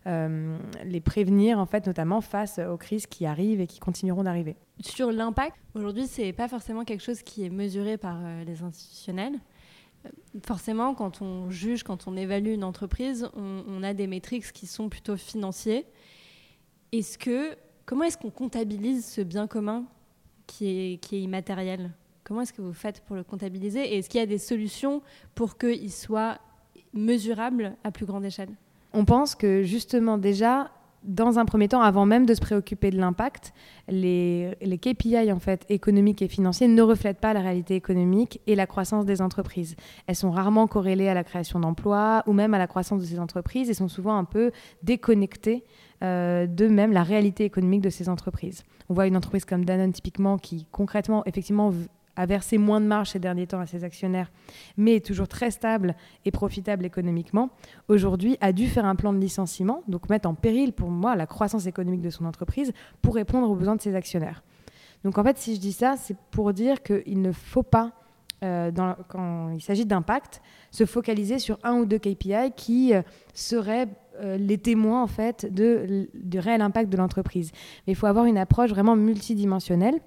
euh, 0.07 0.59
les 0.85 1.01
prévenir, 1.01 1.59
en 1.59 1.67
fait, 1.67 1.87
notamment 1.87 2.21
face 2.21 2.59
aux 2.61 2.77
crises 2.77 3.07
qui 3.07 3.27
arrivent 3.27 3.61
et 3.61 3.67
qui 3.67 3.81
continueront 3.81 4.23
d'arriver. 4.23 4.57
Sur 4.81 5.11
l'impact, 5.11 5.57
aujourd'hui, 5.75 6.07
c'est 6.07 6.33
pas 6.33 6.49
forcément 6.49 6.85
quelque 6.85 7.03
chose 7.03 7.23
qui 7.23 7.45
est 7.45 7.51
mesuré 7.51 7.97
par 7.97 8.19
euh, 8.23 8.45
les 8.45 8.63
institutionnels. 8.63 9.35
Euh, 10.07 10.09
forcément, 10.47 10.95
quand 10.95 11.21
on 11.21 11.51
juge, 11.51 11.83
quand 11.83 12.07
on 12.07 12.17
évalue 12.17 12.55
une 12.55 12.65
entreprise, 12.65 13.29
on, 13.35 13.65
on 13.67 13.83
a 13.83 13.93
des 13.93 14.07
métriques 14.07 14.53
qui 14.53 14.67
sont 14.67 14.89
plutôt 14.89 15.17
financiers. 15.17 15.85
Est-ce 16.93 17.19
que, 17.19 17.57
comment 17.87 18.05
est-ce 18.05 18.19
qu'on 18.19 18.31
comptabilise 18.31 19.05
ce 19.05 19.21
bien 19.21 19.49
commun 19.49 19.85
qui 20.47 20.67
est, 20.69 20.99
qui 20.99 21.17
est 21.17 21.23
immatériel? 21.23 21.91
Comment 22.25 22.41
est-ce 22.41 22.55
que 22.55 22.63
vous 22.63 22.73
faites 22.73 23.01
pour 23.01 23.17
le 23.17 23.23
comptabiliser 23.23 23.81
Et 23.81 23.99
est-ce 23.99 24.09
qu'il 24.09 24.19
y 24.19 24.23
a 24.23 24.27
des 24.27 24.39
solutions 24.39 25.03
pour 25.35 25.59
qu'il 25.59 25.93
soit 25.93 26.39
mesurable 26.95 27.77
à 27.85 27.91
plus 27.91 28.07
grande 28.07 28.25
échelle? 28.25 28.49
On 28.95 29.05
pense 29.05 29.35
que 29.35 29.63
justement 29.63 30.17
déjà, 30.17 30.71
dans 31.03 31.39
un 31.39 31.45
premier 31.45 31.69
temps, 31.69 31.83
avant 31.83 32.07
même 32.07 32.25
de 32.25 32.33
se 32.33 32.41
préoccuper 32.41 32.91
de 32.91 32.99
l'impact, 32.99 33.53
les, 33.89 34.57
les, 34.63 34.79
KPI 34.79 35.31
en 35.33 35.39
fait, 35.39 35.67
économiques 35.69 36.23
et 36.23 36.29
financiers 36.29 36.67
ne 36.67 36.81
reflètent 36.81 37.21
pas 37.21 37.35
la 37.35 37.41
réalité 37.41 37.75
économique 37.75 38.41
et 38.47 38.55
la 38.55 38.67
croissance 38.67 39.05
des 39.05 39.21
entreprises. 39.21 39.77
Elles 40.07 40.17
sont 40.17 40.31
rarement 40.31 40.67
corrélées 40.67 41.09
à 41.09 41.15
la 41.15 41.25
création 41.25 41.61
d'emplois 41.61 42.23
ou 42.27 42.33
même 42.33 42.55
à 42.55 42.59
la 42.59 42.67
croissance 42.67 43.03
de 43.03 43.07
ces 43.07 43.19
entreprises 43.19 43.69
et 43.69 43.75
sont 43.75 43.89
souvent 43.89 44.17
un 44.17 44.25
peu 44.25 44.51
déconnectées 44.83 45.65
euh, 46.03 46.47
de 46.47 46.69
même 46.69 46.93
la 46.93 47.03
réalité 47.03 47.45
économique 47.45 47.83
de 47.83 47.91
ces 47.91 48.09
entreprises. 48.09 48.65
On 48.89 48.95
voit 48.95 49.07
une 49.07 49.17
entreprise 49.17 49.45
comme 49.45 49.67
Danone 49.67 49.93
typiquement 49.93 50.39
qui 50.39 50.67
concrètement 50.71 51.23
effectivement 51.27 51.71
a 52.17 52.27
versé 52.27 52.59
moins 52.59 52.81
de 52.81 52.87
marge 52.87 53.11
ces 53.11 53.19
derniers 53.19 53.47
temps 53.47 53.61
à 53.61 53.67
ses 53.67 53.85
actionnaires, 53.85 54.31
mais 54.77 54.97
est 54.97 55.05
toujours 55.05 55.29
très 55.29 55.51
stable 55.51 55.95
et 56.25 56.31
profitable 56.31 56.85
économiquement, 56.85 57.51
aujourd'hui 57.89 58.37
a 58.41 58.53
dû 58.53 58.67
faire 58.67 58.85
un 58.85 58.97
plan 58.97 59.13
de 59.13 59.19
licenciement, 59.19 59.83
donc 59.89 60.09
mettre 60.09 60.29
en 60.29 60.35
péril 60.35 60.73
pour 60.73 60.91
moi 60.91 61.17
la 61.17 61.27
croissance 61.27 61.67
économique 61.67 62.03
de 62.03 62.11
son 62.11 62.25
entreprise 62.25 62.73
pour 63.03 63.15
répondre 63.15 63.51
aux 63.51 63.57
besoins 63.57 63.77
de 63.77 63.83
ses 63.83 63.95
actionnaires. 63.95 64.43
Donc 65.05 65.19
en 65.19 65.23
fait, 65.23 65.39
si 65.39 65.55
je 65.55 65.61
dis 65.61 65.73
ça, 65.73 65.97
c'est 65.97 66.17
pour 66.31 66.53
dire 66.53 66.83
qu'il 66.83 67.21
ne 67.21 67.31
faut 67.31 67.63
pas, 67.63 67.93
euh, 68.43 68.71
quand 69.09 69.51
il 69.51 69.61
s'agit 69.61 69.85
d'impact, 69.85 70.41
se 70.71 70.87
focaliser 70.87 71.39
sur 71.39 71.59
un 71.63 71.77
ou 71.77 71.87
deux 71.87 71.99
KPI 71.99 72.53
qui 72.57 72.95
euh, 72.95 73.03
seraient 73.35 73.89
euh, 74.21 74.37
les 74.37 74.59
témoins 74.59 75.03
en 75.03 75.07
fait 75.07 75.53
de, 75.53 76.09
du 76.15 76.39
réel 76.39 76.63
impact 76.63 76.91
de 76.91 76.97
l'entreprise. 76.97 77.53
Mais 77.87 77.93
il 77.93 77.97
faut 77.97 78.07
avoir 78.07 78.25
une 78.25 78.39
approche 78.39 78.71
vraiment 78.71 78.97
multidimensionnelle 78.97 80.01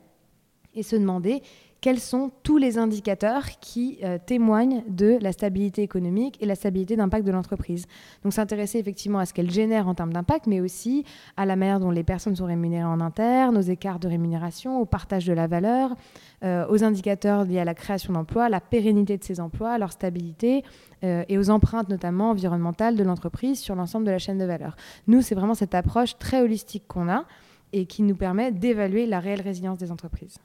et 0.73 0.83
se 0.83 0.95
demander 0.95 1.41
quels 1.81 1.99
sont 1.99 2.31
tous 2.43 2.57
les 2.57 2.77
indicateurs 2.77 3.45
qui 3.59 3.99
euh, 4.03 4.17
témoignent 4.23 4.83
de 4.87 5.17
la 5.21 5.31
stabilité 5.31 5.83
économique 5.83 6.37
et 6.41 6.45
la 6.45 6.55
stabilité 6.55 6.95
d'impact 6.95 7.25
de 7.25 7.31
l'entreprise. 7.31 7.85
Donc 8.23 8.33
s'intéresser 8.33 8.79
effectivement 8.79 9.19
à 9.19 9.25
ce 9.25 9.33
qu'elle 9.33 9.51
génère 9.51 9.87
en 9.87 9.93
termes 9.93 10.13
d'impact, 10.13 10.47
mais 10.47 10.59
aussi 10.59 11.05
à 11.35 11.45
la 11.45 11.55
manière 11.55 11.79
dont 11.79 11.91
les 11.91 12.03
personnes 12.03 12.35
sont 12.35 12.45
rémunérées 12.45 12.83
en 12.83 12.99
interne, 12.99 13.57
aux 13.57 13.61
écarts 13.61 13.99
de 13.99 14.07
rémunération, 14.07 14.79
au 14.81 14.85
partage 14.85 15.25
de 15.25 15.33
la 15.33 15.47
valeur, 15.47 15.95
euh, 16.43 16.65
aux 16.69 16.83
indicateurs 16.83 17.45
liés 17.45 17.59
à 17.59 17.65
la 17.65 17.75
création 17.75 18.13
d'emplois, 18.13 18.49
la 18.49 18.61
pérennité 18.61 19.17
de 19.17 19.23
ces 19.23 19.39
emplois, 19.39 19.77
leur 19.77 19.91
stabilité 19.91 20.63
euh, 21.03 21.23
et 21.29 21.37
aux 21.37 21.49
empreintes 21.49 21.89
notamment 21.89 22.31
environnementales 22.31 22.95
de 22.95 23.03
l'entreprise 23.03 23.59
sur 23.59 23.75
l'ensemble 23.75 24.05
de 24.05 24.11
la 24.11 24.19
chaîne 24.19 24.39
de 24.39 24.45
valeur. 24.45 24.75
Nous, 25.05 25.21
c'est 25.21 25.35
vraiment 25.35 25.55
cette 25.55 25.75
approche 25.75 26.17
très 26.17 26.41
holistique 26.41 26.85
qu'on 26.87 27.09
a 27.09 27.25
et 27.73 27.85
qui 27.85 28.01
nous 28.01 28.15
permet 28.15 28.51
d'évaluer 28.51 29.05
la 29.05 29.19
réelle 29.19 29.41
résilience 29.41 29.77
des 29.77 29.91
entreprises. 29.91 30.37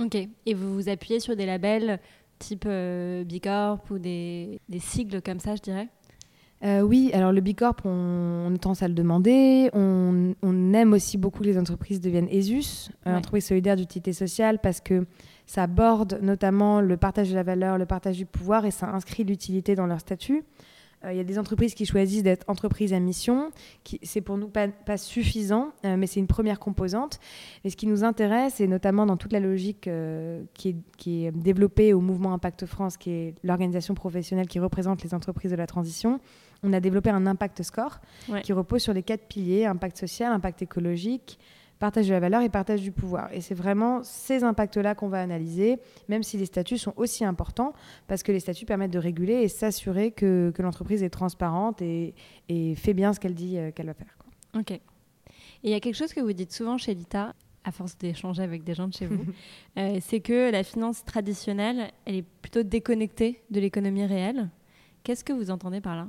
Ok. 0.00 0.16
Et 0.46 0.54
vous 0.54 0.74
vous 0.74 0.88
appuyez 0.88 1.20
sur 1.20 1.36
des 1.36 1.46
labels 1.46 2.00
type 2.38 2.64
euh, 2.66 3.22
B 3.24 3.38
Corp 3.42 3.90
ou 3.90 3.98
des, 3.98 4.60
des, 4.68 4.78
sigles 4.78 5.20
comme 5.22 5.38
ça, 5.38 5.54
je 5.54 5.60
dirais? 5.60 5.88
Euh, 6.64 6.80
oui, 6.80 7.10
alors 7.14 7.32
le 7.32 7.40
B 7.40 7.54
Corp, 7.54 7.80
on, 7.84 8.48
on, 8.50 8.56
tendance 8.56 8.82
à 8.82 8.88
le 8.88 8.94
demander. 8.94 9.70
On, 9.72 10.34
on, 10.42 10.72
aime 10.72 10.92
aussi 10.92 11.16
beaucoup 11.16 11.40
que 11.40 11.44
les 11.44 11.58
entreprises 11.58 12.00
deviennent 12.00 12.28
ESUS, 12.30 12.90
euh, 13.06 13.10
ouais. 13.10 13.16
entreprise 13.16 13.46
solidaire 13.46 13.76
d'utilité 13.76 14.12
sociale, 14.12 14.58
parce 14.58 14.80
que 14.80 15.06
ça 15.46 15.64
aborde 15.64 16.18
notamment 16.22 16.80
le 16.80 16.96
partage 16.96 17.30
de 17.30 17.34
la 17.34 17.42
valeur, 17.42 17.78
le 17.78 17.86
partage 17.86 18.16
du 18.16 18.26
pouvoir, 18.26 18.66
et 18.66 18.70
ça 18.70 18.88
inscrit 18.88 19.24
l'utilité 19.24 19.74
dans 19.74 19.86
leur 19.86 20.00
statut. 20.00 20.44
Euh, 21.04 21.12
il 21.12 21.16
y 21.16 21.20
a 21.20 21.24
des 21.24 21.38
entreprises 21.38 21.74
qui 21.74 21.86
choisissent 21.86 22.22
d'être 22.22 22.44
entreprises 22.48 22.92
à 22.92 23.00
mission. 23.00 23.50
C'est 24.02 24.20
pour 24.20 24.36
nous 24.36 24.48
pas, 24.48 24.68
pas 24.68 24.98
suffisant, 24.98 25.72
euh, 25.84 25.96
mais 25.96 26.06
c'est 26.06 26.20
une 26.20 26.26
première 26.26 26.58
composante. 26.58 27.20
Et 27.64 27.70
ce 27.70 27.76
qui 27.76 27.86
nous 27.86 28.04
intéresse, 28.04 28.60
et 28.60 28.66
notamment 28.66 29.06
dans 29.06 29.16
toute 29.16 29.32
la 29.32 29.40
logique 29.40 29.88
euh, 29.88 30.42
qui, 30.54 30.70
est, 30.70 30.76
qui, 30.98 31.24
est, 31.24 31.32
développée 31.32 31.94
au 31.94 32.00
mouvement 32.00 32.32
Impact 32.34 32.66
France, 32.66 32.96
qui 32.96 33.10
est 33.10 33.34
l'organisation 33.42 33.94
professionnelle 33.94 34.48
qui 34.48 34.58
représente 34.58 35.02
les 35.02 35.14
entreprises 35.14 35.50
de 35.50 35.56
la 35.56 35.66
transition, 35.66 36.20
on 36.62 36.72
a 36.74 36.80
développé 36.80 37.08
un 37.08 37.26
impact 37.26 37.62
score 37.62 38.00
ouais. 38.28 38.42
qui 38.42 38.52
repose 38.52 38.82
sur 38.82 38.92
les 38.92 39.02
quatre 39.02 39.26
piliers 39.26 39.64
impact 39.64 39.96
social, 39.96 40.30
impact 40.32 40.60
écologique, 40.60 41.38
partage 41.80 42.06
de 42.06 42.12
la 42.12 42.20
valeur 42.20 42.42
et 42.42 42.48
partage 42.48 42.82
du 42.82 42.92
pouvoir. 42.92 43.32
Et 43.32 43.40
c'est 43.40 43.54
vraiment 43.54 44.02
ces 44.04 44.44
impacts-là 44.44 44.94
qu'on 44.94 45.08
va 45.08 45.20
analyser, 45.20 45.78
même 46.08 46.22
si 46.22 46.36
les 46.36 46.44
statuts 46.44 46.78
sont 46.78 46.92
aussi 46.96 47.24
importants, 47.24 47.72
parce 48.06 48.22
que 48.22 48.30
les 48.30 48.38
statuts 48.38 48.66
permettent 48.66 48.92
de 48.92 48.98
réguler 48.98 49.34
et 49.34 49.48
s'assurer 49.48 50.12
que, 50.12 50.52
que 50.54 50.62
l'entreprise 50.62 51.02
est 51.02 51.10
transparente 51.10 51.82
et, 51.82 52.14
et, 52.48 52.74
fait 52.76 52.94
bien 52.94 53.12
ce 53.12 53.18
qu'elle 53.18 53.34
dit 53.34 53.56
euh, 53.56 53.72
qu'elle 53.72 53.86
va 53.86 53.94
faire. 53.94 54.14
Quoi. 54.18 54.60
Ok. 54.60 54.70
Et 54.72 54.80
il 55.64 55.70
y 55.70 55.74
a 55.74 55.80
quelque 55.80 55.96
chose 55.96 56.12
que 56.12 56.20
vous 56.20 56.34
dites 56.34 56.52
souvent 56.52 56.76
chez 56.76 56.94
l'ITA, 56.94 57.34
à 57.64 57.72
force 57.72 57.96
d'échanger 57.96 58.42
avec 58.42 58.62
des 58.62 58.74
gens 58.74 58.88
de 58.88 58.94
chez 58.94 59.06
vous, 59.06 59.24
euh, 59.78 59.98
c'est 60.02 60.20
que 60.20 60.52
la 60.52 60.62
finance 60.62 61.04
traditionnelle, 61.04 61.90
elle 62.04 62.16
est 62.16 62.26
plutôt 62.42 62.62
déconnectée 62.62 63.42
de 63.50 63.58
l'économie 63.58 64.04
réelle. 64.04 64.50
Qu'est-ce 65.02 65.24
que 65.24 65.32
vous 65.32 65.50
entendez 65.50 65.80
par 65.80 65.96
là? 65.96 66.08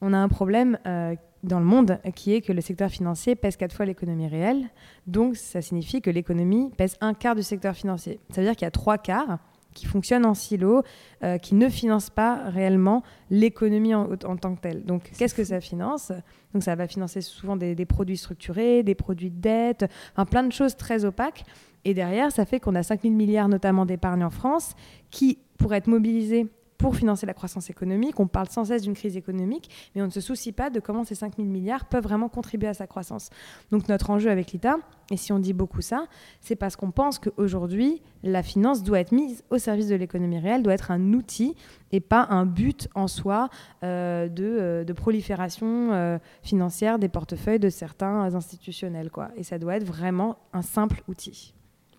On 0.00 0.12
a 0.12 0.18
un 0.18 0.28
problème 0.28 0.78
euh, 0.86 1.16
dans 1.42 1.58
le 1.58 1.64
monde 1.64 2.00
qui 2.14 2.34
est 2.34 2.40
que 2.40 2.52
le 2.52 2.60
secteur 2.60 2.90
financier 2.90 3.36
pèse 3.36 3.56
quatre 3.56 3.74
fois 3.74 3.86
l'économie 3.86 4.26
réelle. 4.26 4.68
Donc, 5.06 5.36
ça 5.36 5.62
signifie 5.62 6.00
que 6.00 6.10
l'économie 6.10 6.70
pèse 6.76 6.96
un 7.00 7.14
quart 7.14 7.34
du 7.34 7.42
secteur 7.42 7.74
financier. 7.74 8.20
Ça 8.30 8.40
veut 8.40 8.46
dire 8.46 8.56
qu'il 8.56 8.66
y 8.66 8.68
a 8.68 8.72
trois 8.72 8.98
quarts 8.98 9.38
qui 9.74 9.86
fonctionnent 9.86 10.26
en 10.26 10.34
silo, 10.34 10.82
euh, 11.22 11.38
qui 11.38 11.54
ne 11.54 11.68
financent 11.68 12.10
pas 12.10 12.50
réellement 12.50 13.02
l'économie 13.30 13.94
en, 13.94 14.16
tant 14.16 14.54
que 14.56 14.60
telle. 14.60 14.84
Donc, 14.84 15.10
qu'est-ce 15.16 15.34
que 15.34 15.44
ça 15.44 15.60
finance? 15.60 16.10
Donc, 16.52 16.62
ça 16.64 16.74
va 16.74 16.88
financer 16.88 17.20
souvent 17.20 17.56
des, 17.56 17.74
produits 17.86 18.16
structurés, 18.16 18.82
des 18.82 18.96
produits 18.96 19.30
de 19.30 19.40
dette, 19.40 19.84
enfin, 20.12 20.24
plein 20.24 20.42
de 20.42 20.52
choses 20.52 20.76
très 20.76 21.04
opaques. 21.04 21.44
Et 21.84 21.94
derrière, 21.94 22.32
ça 22.32 22.44
fait 22.44 22.58
qu'on 22.58 22.74
a 22.74 22.82
5 22.82 23.02
000 23.02 23.14
milliards 23.14 23.48
notamment 23.48 23.86
d'épargne 23.86 24.24
en 24.24 24.30
France 24.30 24.74
qui 25.10 25.38
pourraient 25.58 25.78
être 25.78 25.86
mobilisés 25.86 26.48
pour 26.78 26.96
financer 26.96 27.26
la 27.26 27.34
croissance 27.34 27.70
économique. 27.70 28.18
On 28.20 28.28
parle 28.28 28.48
sans 28.48 28.64
cesse 28.66 28.82
d'une 28.82 28.94
crise 28.94 29.16
économique, 29.16 29.68
mais 29.94 30.02
on 30.02 30.06
ne 30.06 30.10
se 30.10 30.20
soucie 30.20 30.52
pas 30.52 30.70
de 30.70 30.80
comment 30.80 31.04
ces 31.04 31.16
5 31.16 31.36
000 31.36 31.48
milliards 31.48 31.86
peuvent 31.86 32.04
vraiment 32.04 32.28
contribuer 32.28 32.68
à 32.68 32.74
sa 32.74 32.86
croissance. 32.86 33.30
Donc 33.70 33.88
notre 33.88 34.10
enjeu 34.10 34.30
avec 34.30 34.52
l'État, 34.52 34.78
et 35.10 35.16
si 35.16 35.32
on 35.32 35.38
dit 35.38 35.52
beaucoup 35.52 35.82
ça, 35.82 36.06
c'est 36.40 36.54
parce 36.56 36.76
qu'on 36.76 36.90
pense 36.90 37.18
qu'aujourd'hui, 37.18 38.00
la 38.22 38.42
finance 38.42 38.82
doit 38.82 39.00
être 39.00 39.12
mise 39.12 39.42
au 39.50 39.58
service 39.58 39.88
de 39.88 39.94
l'économie 39.96 40.38
réelle, 40.38 40.62
doit 40.62 40.74
être 40.74 40.90
un 40.90 41.12
outil 41.12 41.56
et 41.92 42.00
pas 42.00 42.26
un 42.30 42.46
but 42.46 42.88
en 42.94 43.08
soi 43.08 43.48
euh, 43.82 44.28
de, 44.28 44.44
euh, 44.44 44.84
de, 44.84 44.92
prolifération 44.92 45.92
euh, 45.92 46.18
financière 46.42 46.98
des 46.98 47.08
portefeuilles 47.08 47.58
de 47.58 47.70
certains 47.70 48.34
institutionnels. 48.34 49.10
Quoi. 49.10 49.30
Et 49.36 49.42
ça 49.42 49.58
doit 49.58 49.76
être 49.76 49.84
vraiment 49.84 50.36
un 50.52 50.62
simple 50.62 51.02
outil. 51.08 51.54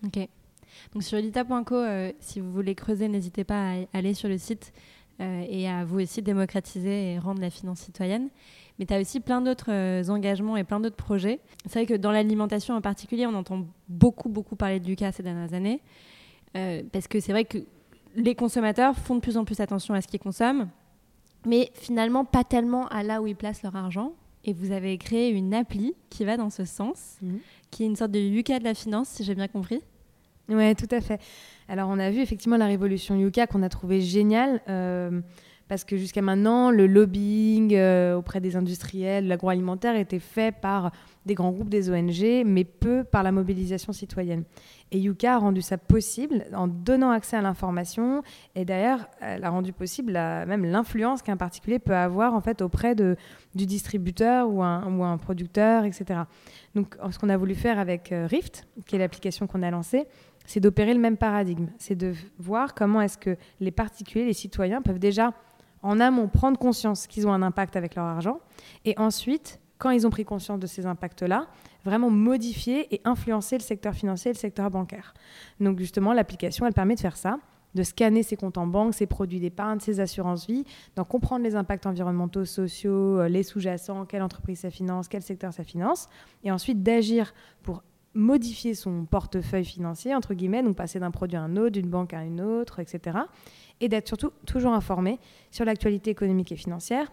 Ok. 0.06 0.28
Donc 0.92 1.02
sur 1.02 1.18
elita.co, 1.18 1.74
euh, 1.74 2.12
si 2.20 2.40
vous 2.40 2.50
voulez 2.52 2.74
creuser, 2.74 3.08
n'hésitez 3.08 3.44
pas 3.44 3.72
à 3.72 3.76
aller 3.92 4.14
sur 4.14 4.28
le 4.28 4.38
site 4.38 4.72
euh, 5.20 5.44
et 5.48 5.68
à 5.68 5.84
vous 5.84 6.00
aussi 6.00 6.22
démocratiser 6.22 7.12
et 7.12 7.18
rendre 7.18 7.40
la 7.40 7.50
finance 7.50 7.80
citoyenne. 7.80 8.28
Mais 8.78 8.86
tu 8.86 8.94
as 8.94 9.00
aussi 9.00 9.20
plein 9.20 9.40
d'autres 9.40 9.70
euh, 9.70 10.08
engagements 10.08 10.56
et 10.56 10.64
plein 10.64 10.80
d'autres 10.80 10.96
projets. 10.96 11.40
C'est 11.66 11.80
vrai 11.80 11.86
que 11.86 11.94
dans 11.94 12.12
l'alimentation 12.12 12.74
en 12.74 12.80
particulier, 12.80 13.26
on 13.26 13.34
entend 13.34 13.66
beaucoup, 13.88 14.28
beaucoup 14.28 14.56
parler 14.56 14.80
de 14.80 14.86
Lucas 14.86 15.12
ces 15.12 15.22
dernières 15.22 15.54
années. 15.54 15.80
Parce 16.92 17.06
que 17.06 17.20
c'est 17.20 17.30
vrai 17.30 17.44
que 17.44 17.58
les 18.16 18.34
consommateurs 18.34 18.96
font 18.96 19.14
de 19.14 19.20
plus 19.20 19.36
en 19.36 19.44
plus 19.44 19.60
attention 19.60 19.94
à 19.94 20.00
ce 20.00 20.08
qu'ils 20.08 20.18
consomment, 20.18 20.68
mais 21.46 21.70
finalement 21.74 22.24
pas 22.24 22.42
tellement 22.42 22.88
à 22.88 23.04
là 23.04 23.22
où 23.22 23.28
ils 23.28 23.36
placent 23.36 23.62
leur 23.62 23.76
argent. 23.76 24.14
Et 24.44 24.52
vous 24.52 24.72
avez 24.72 24.96
créé 24.96 25.30
une 25.30 25.52
appli 25.52 25.94
qui 26.08 26.24
va 26.24 26.36
dans 26.36 26.50
ce 26.50 26.64
sens, 26.64 27.18
mmh. 27.20 27.34
qui 27.70 27.82
est 27.82 27.86
une 27.86 27.96
sorte 27.96 28.10
de 28.10 28.18
Yuka 28.18 28.58
de 28.58 28.64
la 28.64 28.74
finance, 28.74 29.08
si 29.08 29.22
j'ai 29.22 29.34
bien 29.34 29.48
compris. 29.48 29.82
Oui, 30.50 30.74
tout 30.74 30.88
à 30.90 31.00
fait. 31.00 31.20
Alors, 31.68 31.88
on 31.88 31.98
a 31.98 32.10
vu 32.10 32.20
effectivement 32.20 32.56
la 32.56 32.66
révolution 32.66 33.16
Yuka 33.16 33.46
qu'on 33.46 33.62
a 33.62 33.68
trouvé 33.68 34.00
géniale. 34.00 34.60
Euh, 34.68 35.20
parce 35.70 35.84
que 35.84 35.96
jusqu'à 35.96 36.20
maintenant, 36.20 36.72
le 36.72 36.88
lobbying 36.88 37.76
euh, 37.76 38.16
auprès 38.16 38.40
des 38.40 38.56
industriels, 38.56 39.28
l'agroalimentaire 39.28 39.94
était 39.94 40.18
fait 40.18 40.52
par 40.52 40.90
des 41.26 41.34
grands 41.34 41.52
groupes, 41.52 41.68
des 41.68 41.90
ONG, 41.90 42.44
mais 42.44 42.64
peu 42.64 43.04
par 43.04 43.22
la 43.22 43.30
mobilisation 43.30 43.92
citoyenne. 43.92 44.42
Et 44.90 44.98
Yuka 44.98 45.34
a 45.34 45.38
rendu 45.38 45.62
ça 45.62 45.78
possible 45.78 46.44
en 46.54 46.66
donnant 46.66 47.12
accès 47.12 47.36
à 47.36 47.40
l'information, 47.40 48.24
et 48.56 48.64
d'ailleurs, 48.64 49.06
elle 49.20 49.44
a 49.44 49.50
rendu 49.50 49.72
possible 49.72 50.14
même 50.14 50.64
l'influence 50.64 51.22
qu'un 51.22 51.36
particulier 51.36 51.78
peut 51.78 51.94
avoir 51.94 52.34
en 52.34 52.40
fait 52.40 52.62
auprès 52.62 52.96
de, 52.96 53.14
du 53.54 53.66
distributeur 53.66 54.50
ou 54.50 54.64
un, 54.64 54.92
ou 54.92 55.04
un 55.04 55.18
producteur, 55.18 55.84
etc. 55.84 56.22
Donc, 56.74 56.96
ce 57.12 57.18
qu'on 57.20 57.28
a 57.28 57.36
voulu 57.36 57.54
faire 57.54 57.78
avec 57.78 58.10
euh, 58.10 58.26
Rift, 58.26 58.66
qui 58.86 58.96
est 58.96 58.98
l'application 58.98 59.46
qu'on 59.46 59.62
a 59.62 59.70
lancée, 59.70 60.08
c'est 60.46 60.60
d'opérer 60.60 60.94
le 60.94 61.00
même 61.00 61.16
paradigme. 61.16 61.68
C'est 61.78 61.94
de 61.94 62.14
voir 62.38 62.74
comment 62.74 63.00
est-ce 63.00 63.18
que 63.18 63.36
les 63.60 63.70
particuliers, 63.70 64.24
les 64.24 64.32
citoyens 64.32 64.82
peuvent 64.82 64.98
déjà 64.98 65.32
en 65.82 66.00
amont 66.00 66.28
prendre 66.28 66.58
conscience 66.58 67.06
qu'ils 67.06 67.26
ont 67.26 67.32
un 67.32 67.42
impact 67.42 67.76
avec 67.76 67.94
leur 67.94 68.04
argent 68.04 68.40
et 68.84 68.98
ensuite, 68.98 69.60
quand 69.78 69.90
ils 69.90 70.06
ont 70.06 70.10
pris 70.10 70.24
conscience 70.24 70.58
de 70.58 70.66
ces 70.66 70.84
impacts-là, 70.84 71.46
vraiment 71.84 72.10
modifier 72.10 72.94
et 72.94 73.00
influencer 73.04 73.56
le 73.56 73.62
secteur 73.62 73.94
financier 73.94 74.30
et 74.30 74.34
le 74.34 74.38
secteur 74.38 74.70
bancaire. 74.70 75.14
Donc 75.58 75.78
justement, 75.78 76.12
l'application, 76.12 76.66
elle 76.66 76.74
permet 76.74 76.96
de 76.96 77.00
faire 77.00 77.16
ça 77.16 77.38
de 77.74 77.82
scanner 77.82 78.22
ses 78.22 78.36
comptes 78.36 78.58
en 78.58 78.66
banque, 78.66 78.94
ses 78.94 79.06
produits 79.06 79.40
d'épargne, 79.40 79.80
ses 79.80 80.00
assurances-vie, 80.00 80.64
d'en 80.96 81.04
comprendre 81.04 81.44
les 81.44 81.54
impacts 81.54 81.86
environnementaux, 81.86 82.44
sociaux, 82.44 83.20
euh, 83.20 83.28
les 83.28 83.42
sous-jacents, 83.42 84.06
quelle 84.06 84.22
entreprise 84.22 84.60
ça 84.60 84.70
finance, 84.70 85.08
quel 85.08 85.22
secteur 85.22 85.52
ça 85.52 85.64
finance, 85.64 86.08
et 86.44 86.50
ensuite 86.50 86.82
d'agir 86.82 87.32
pour 87.62 87.82
modifier 88.14 88.74
son 88.74 89.04
portefeuille 89.04 89.64
financier, 89.64 90.14
entre 90.14 90.34
guillemets, 90.34 90.62
donc 90.62 90.76
passer 90.76 90.98
d'un 90.98 91.10
produit 91.10 91.36
à 91.36 91.42
un 91.42 91.56
autre, 91.56 91.70
d'une 91.70 91.88
banque 91.88 92.12
à 92.12 92.24
une 92.24 92.40
autre, 92.40 92.80
etc 92.80 93.20
et 93.80 93.88
d'être 93.88 94.06
surtout 94.06 94.32
toujours 94.46 94.72
informé 94.72 95.18
sur 95.50 95.64
l'actualité 95.64 96.10
économique 96.10 96.52
et 96.52 96.56
financière 96.56 97.10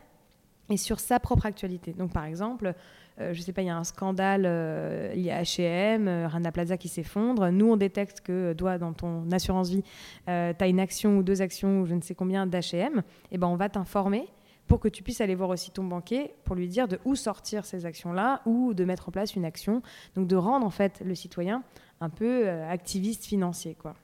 et 0.69 0.77
sur 0.77 0.99
sa 0.99 1.19
propre 1.19 1.45
actualité. 1.45 1.93
Donc 1.93 2.11
par 2.11 2.25
exemple, 2.25 2.73
euh, 3.19 3.33
je 3.33 3.39
ne 3.39 3.43
sais 3.43 3.53
pas, 3.53 3.61
il 3.61 3.67
y 3.67 3.69
a 3.69 3.77
un 3.77 3.85
scandale 3.85 4.43
euh, 4.45 5.13
lié 5.13 5.31
à 5.31 5.41
H&M, 5.41 6.07
euh, 6.07 6.27
Rana 6.27 6.51
Plaza 6.51 6.77
qui 6.77 6.89
s'effondre. 6.89 7.49
Nous, 7.51 7.71
on 7.71 7.77
détecte 7.77 8.21
que, 8.21 8.53
toi, 8.53 8.77
dans 8.77 8.93
ton 8.93 9.31
assurance 9.31 9.69
vie, 9.69 9.83
euh, 10.27 10.53
tu 10.55 10.63
as 10.63 10.67
une 10.67 10.79
action 10.79 11.17
ou 11.17 11.23
deux 11.23 11.41
actions 11.41 11.81
ou 11.81 11.85
je 11.85 11.95
ne 11.95 12.01
sais 12.01 12.15
combien 12.15 12.45
d'H&M. 12.45 13.01
Et 13.31 13.37
ben, 13.37 13.47
on 13.47 13.55
va 13.55 13.69
t'informer 13.69 14.27
pour 14.67 14.79
que 14.79 14.87
tu 14.87 15.03
puisses 15.03 15.21
aller 15.21 15.35
voir 15.35 15.49
aussi 15.49 15.71
ton 15.71 15.83
banquier 15.83 16.33
pour 16.43 16.55
lui 16.55 16.67
dire 16.67 16.87
de 16.87 16.99
où 17.05 17.15
sortir 17.15 17.65
ces 17.65 17.85
actions-là 17.85 18.41
ou 18.45 18.73
de 18.73 18.83
mettre 18.83 19.09
en 19.09 19.11
place 19.11 19.35
une 19.35 19.45
action. 19.45 19.81
Donc 20.15 20.27
de 20.27 20.35
rendre 20.35 20.65
en 20.65 20.69
fait 20.69 21.01
le 21.05 21.15
citoyen 21.15 21.63
un 22.01 22.09
peu 22.09 22.49
activiste 22.49 23.25
financier, 23.25 23.75
quoi. 23.75 23.95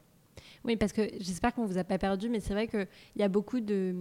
Oui, 0.66 0.78
parce 0.78 0.94
que 0.94 1.02
j'espère 1.20 1.54
qu'on 1.54 1.64
ne 1.64 1.68
vous 1.68 1.78
a 1.78 1.84
pas 1.84 1.98
perdu, 1.98 2.30
mais 2.30 2.40
c'est 2.40 2.54
vrai 2.54 2.68
qu'il 2.68 2.88
y 3.18 3.24
a 3.24 3.28
beaucoup 3.28 3.60
de, 3.60 3.94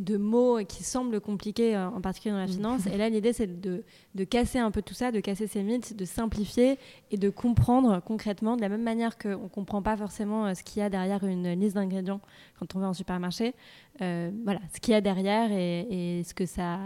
de 0.00 0.16
mots 0.16 0.58
qui 0.66 0.82
semblent 0.82 1.20
compliqués, 1.20 1.76
euh, 1.76 1.88
en 1.88 2.00
particulier 2.00 2.32
dans 2.32 2.40
la 2.40 2.46
mm. 2.46 2.52
finance. 2.52 2.86
Et 2.92 2.96
là, 2.96 3.08
l'idée, 3.08 3.32
c'est 3.32 3.60
de, 3.60 3.84
de, 4.14 4.24
casser 4.24 4.58
un 4.58 4.70
peu 4.70 4.82
tout 4.82 4.94
ça, 4.94 5.12
de 5.12 5.20
casser 5.20 5.46
ces 5.46 5.62
mythes, 5.62 5.94
de 5.94 6.04
simplifier 6.04 6.78
et 7.10 7.18
de 7.18 7.28
comprendre 7.28 8.02
concrètement, 8.04 8.56
de 8.56 8.62
la 8.62 8.68
même 8.68 8.82
manière 8.82 9.18
qu'on 9.18 9.28
ne 9.28 9.48
comprend 9.48 9.82
pas 9.82 9.96
forcément 9.96 10.46
euh, 10.46 10.54
ce 10.54 10.62
qu'il 10.62 10.80
y 10.80 10.82
a 10.82 10.88
derrière 10.88 11.22
une 11.24 11.52
liste 11.52 11.74
d'ingrédients 11.74 12.20
quand 12.58 12.74
on 12.74 12.80
va 12.80 12.88
en 12.88 12.94
supermarché. 12.94 13.54
Euh, 14.00 14.30
voilà, 14.44 14.60
ce 14.74 14.80
qu'il 14.80 14.92
y 14.92 14.96
a 14.96 15.02
derrière 15.02 15.52
et, 15.52 16.18
et, 16.18 16.24
ce 16.24 16.32
que 16.32 16.46
ça 16.46 16.78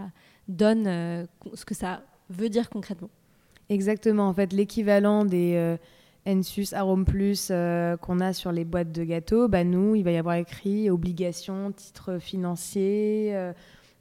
donne, 0.47 0.85
ce 0.85 1.65
que 1.65 1.73
ça 1.73 2.03
veut 2.29 2.49
dire 2.49 2.69
concrètement. 2.69 3.09
Exactement. 3.69 4.27
En 4.27 4.33
fait, 4.33 4.51
l'équivalent 4.51 5.25
des 5.25 5.77
Ensus, 6.27 6.73
Arome 6.73 7.05
Plus 7.05 7.51
qu'on 8.01 8.19
a 8.19 8.33
sur 8.33 8.51
les 8.51 8.65
boîtes 8.65 8.91
de 8.91 9.03
gâteaux, 9.03 9.47
bah 9.47 9.63
nous, 9.63 9.95
il 9.95 10.03
va 10.03 10.11
y 10.11 10.17
avoir 10.17 10.35
écrit 10.35 10.89
obligation, 10.89 11.71
titre 11.71 12.17
financier. 12.17 13.29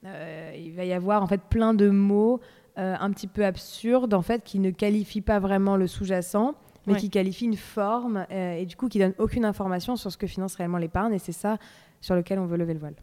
il 0.04 0.72
va 0.74 0.84
y 0.84 0.92
avoir 0.92 1.22
en 1.22 1.26
fait 1.26 1.42
plein 1.42 1.74
de 1.74 1.90
mots 1.90 2.40
un 2.76 3.10
petit 3.10 3.26
peu 3.26 3.44
absurdes 3.44 4.14
en 4.14 4.22
fait 4.22 4.42
qui 4.42 4.58
ne 4.58 4.70
qualifient 4.70 5.20
pas 5.20 5.38
vraiment 5.38 5.76
le 5.76 5.86
sous-jacent 5.86 6.54
mais 6.86 6.96
qui 6.96 7.10
qualifient 7.10 7.46
une 7.46 7.56
forme 7.56 8.26
et 8.30 8.64
du 8.66 8.76
coup 8.76 8.88
qui 8.88 8.98
donnent 8.98 9.14
aucune 9.18 9.44
information 9.44 9.96
sur 9.96 10.10
ce 10.10 10.16
que 10.16 10.26
finance 10.26 10.54
réellement 10.54 10.78
l'épargne 10.78 11.14
et 11.14 11.18
c'est 11.18 11.32
ça 11.32 11.58
sur 12.00 12.14
lequel 12.14 12.38
on 12.38 12.46
veut 12.46 12.56
lever 12.56 12.74
le 12.74 12.80
voile. 12.80 12.96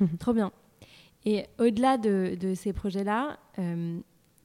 Trop 0.18 0.32
bien. 0.32 0.52
Et 1.24 1.46
au-delà 1.58 1.98
de, 1.98 2.54
ces 2.54 2.72
projets-là, 2.72 3.38
euh, 3.58 3.98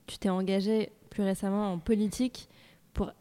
tu 0.06 0.18
t'es 0.18 0.30
engagé 0.30 0.92
plus 1.10 1.24
récemment 1.24 1.72
en 1.74 1.80
politique, 1.80 2.50
pour, 2.94 3.12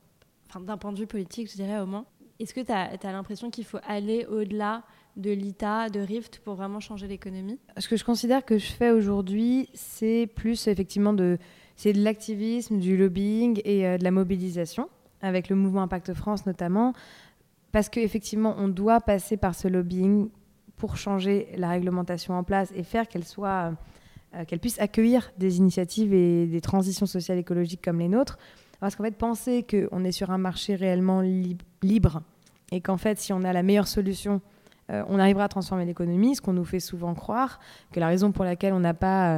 d'un 0.64 0.76
point 0.76 0.92
de 0.92 0.98
vue 0.98 1.06
politique, 1.06 1.50
je 1.50 1.56
dirais 1.56 1.78
au 1.80 1.86
moins. 1.86 2.06
Est-ce 2.38 2.52
que 2.52 2.60
tu 2.60 2.72
as, 2.72 3.12
l'impression 3.12 3.50
qu'il 3.50 3.64
faut 3.64 3.78
aller 3.86 4.26
au-delà 4.26 4.82
de 5.16 5.30
l'ITA, 5.30 5.88
de 5.88 6.00
RIFT, 6.00 6.40
pour 6.44 6.54
vraiment 6.54 6.80
changer 6.80 7.06
l'économie? 7.06 7.58
Ce 7.78 7.88
que 7.88 7.96
je 7.96 8.04
considère 8.04 8.44
que 8.44 8.58
je 8.58 8.66
fais 8.66 8.90
aujourd'hui, 8.90 9.70
c'est 9.72 10.28
plus 10.34 10.66
effectivement 10.66 11.14
de, 11.14 11.38
de 11.84 12.04
l'activisme, 12.04 12.78
du 12.78 12.96
lobbying 12.96 13.60
et 13.64 13.86
euh, 13.86 13.96
de 13.96 14.04
la 14.04 14.10
mobilisation, 14.10 14.90
avec 15.22 15.48
le 15.48 15.56
mouvement 15.56 15.82
Impact 15.82 16.12
France 16.12 16.44
notamment, 16.44 16.92
parce 17.72 17.88
qu'effectivement, 17.88 18.54
on 18.58 18.68
doit 18.68 19.00
passer 19.00 19.38
par 19.38 19.54
ce 19.54 19.68
lobbying 19.68 20.28
pour 20.76 20.98
changer 20.98 21.48
la 21.56 21.70
réglementation 21.70 22.34
en 22.34 22.44
place 22.44 22.70
et 22.76 22.82
faire 22.82 23.08
qu'elle 23.08 23.24
soit 23.24 23.72
euh, 24.34 24.44
qu'elle 24.44 24.58
puisse 24.58 24.78
accueillir 24.80 25.32
des 25.38 25.58
initiatives 25.58 26.12
et 26.12 26.46
des 26.46 26.60
transitions 26.60 27.06
sociales 27.06 27.38
écologiques 27.38 27.82
comme 27.82 28.00
les 28.00 28.08
nôtres. 28.08 28.38
Parce 28.80 28.96
qu'en 28.96 29.04
fait, 29.04 29.16
penser 29.16 29.64
qu'on 29.68 30.04
est 30.04 30.12
sur 30.12 30.30
un 30.30 30.38
marché 30.38 30.74
réellement 30.74 31.22
libre 31.82 32.22
et 32.72 32.80
qu'en 32.80 32.96
fait, 32.96 33.18
si 33.18 33.32
on 33.32 33.42
a 33.42 33.52
la 33.52 33.62
meilleure 33.62 33.88
solution, 33.88 34.40
euh, 34.90 35.02
on 35.08 35.18
arrivera 35.18 35.44
à 35.44 35.48
transformer 35.48 35.84
l'économie, 35.84 36.36
ce 36.36 36.40
qu'on 36.40 36.52
nous 36.52 36.64
fait 36.64 36.80
souvent 36.80 37.14
croire, 37.14 37.58
que 37.92 38.00
la 38.00 38.06
raison 38.06 38.32
pour 38.32 38.44
laquelle 38.44 38.72
on 38.72 38.80
n'a 38.80 38.94
pas 38.94 39.36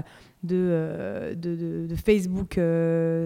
euh, 0.51 1.35
de, 1.35 1.87
de, 1.89 1.97
Facebook 1.97 2.61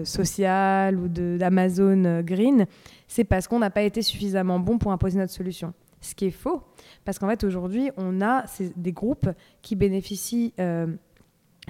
social 0.05 0.97
ou 0.97 1.07
d'Amazon 1.07 2.21
green, 2.21 2.65
c'est 3.07 3.23
parce 3.23 3.47
qu'on 3.47 3.59
n'a 3.59 3.69
pas 3.69 3.83
été 3.83 4.01
suffisamment 4.01 4.59
bon 4.59 4.77
pour 4.77 4.91
imposer 4.91 5.19
notre 5.19 5.33
solution. 5.33 5.73
Ce 6.01 6.15
qui 6.15 6.25
est 6.25 6.31
faux, 6.31 6.61
parce 7.05 7.17
qu'en 7.17 7.29
fait, 7.29 7.43
aujourd'hui, 7.45 7.89
on 7.95 8.21
a 8.21 8.43
des 8.75 8.91
groupes 8.91 9.29
qui 9.61 9.75
bénéficient 9.75 10.53
euh, 10.59 10.87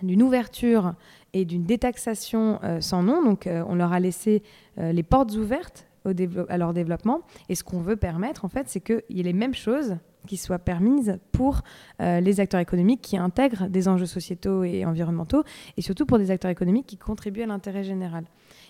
d'une 0.02 0.24
ouverture 0.24 0.96
et 1.34 1.46
d'une 1.46 1.64
détaxation 1.64 2.60
euh, 2.64 2.82
sans 2.82 3.04
nom. 3.04 3.24
Donc, 3.24 3.48
euh, 3.48 3.64
on 3.68 3.76
leur 3.76 3.94
a 3.94 4.00
laissé 4.00 4.44
les 4.78 5.04
portes 5.04 5.36
ouvertes 5.36 5.86
à 6.06 6.58
leur 6.58 6.74
développement. 6.74 7.22
Et 7.48 7.56
ce 7.56 7.64
qu'on 7.64 7.80
veut 7.80 7.96
permettre, 7.96 8.44
en 8.44 8.48
fait, 8.48 8.70
c'est 8.70 8.80
qu'il 8.80 9.04
y 9.10 9.20
ait 9.20 9.24
les 9.24 9.34
mêmes 9.34 9.54
choses 9.54 9.98
qui 10.26 10.36
soient 10.36 10.58
permises 10.58 11.20
pour 11.32 11.62
les 12.00 12.40
acteurs 12.40 12.60
économiques 12.60 13.02
qui 13.02 13.16
intègrent 13.18 13.68
des 13.68 13.88
enjeux 13.88 14.08
sociétaux 14.08 14.64
et 14.64 14.84
environnementaux, 14.84 15.44
et 15.78 15.84
surtout 15.84 16.08
pour 16.08 16.18
des 16.18 16.32
acteurs 16.32 16.50
économiques 16.50 16.88
qui 16.88 16.98
contribuent 16.98 17.44
à 17.44 17.46
l'intérêt 17.46 17.84
général. 17.84 18.26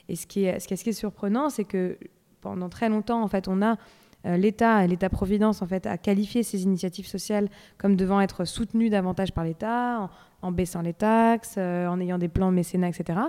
Et 0.10 0.18
ce 0.18 0.28
qui 0.28 0.44
est, 0.44 0.60
ce 0.60 0.68
qui 0.68 0.74
est, 0.74 0.78
ce 0.78 0.84
qui 0.84 0.90
est 0.90 0.94
surprenant, 0.94 1.50
c'est 1.50 1.64
que 1.64 1.98
pendant 2.42 2.68
très 2.68 2.90
longtemps, 2.90 3.24
en 3.24 3.28
fait, 3.30 3.48
on 3.48 3.62
a 3.62 3.78
euh, 4.26 4.38
l'État, 4.38 4.86
l'État-providence, 4.88 5.62
en 5.62 5.68
fait, 5.68 5.86
a 5.86 5.98
qualifié 5.98 6.44
ces 6.44 6.64
initiatives 6.64 7.08
sociales 7.08 7.50
comme 7.78 7.96
devant 7.96 8.22
être 8.22 8.46
soutenues 8.46 8.90
davantage 8.90 9.34
par 9.34 9.44
l'État, 9.44 10.10
en, 10.42 10.52
baissant 10.52 10.82
les 10.82 10.94
taxes, 10.94 11.56
euh, 11.58 11.88
en 11.88 12.00
ayant 12.00 12.18
des 12.18 12.30
plans 12.30 12.50
de 12.50 12.56
mécénat, 12.56 12.90
etc. 12.90 13.20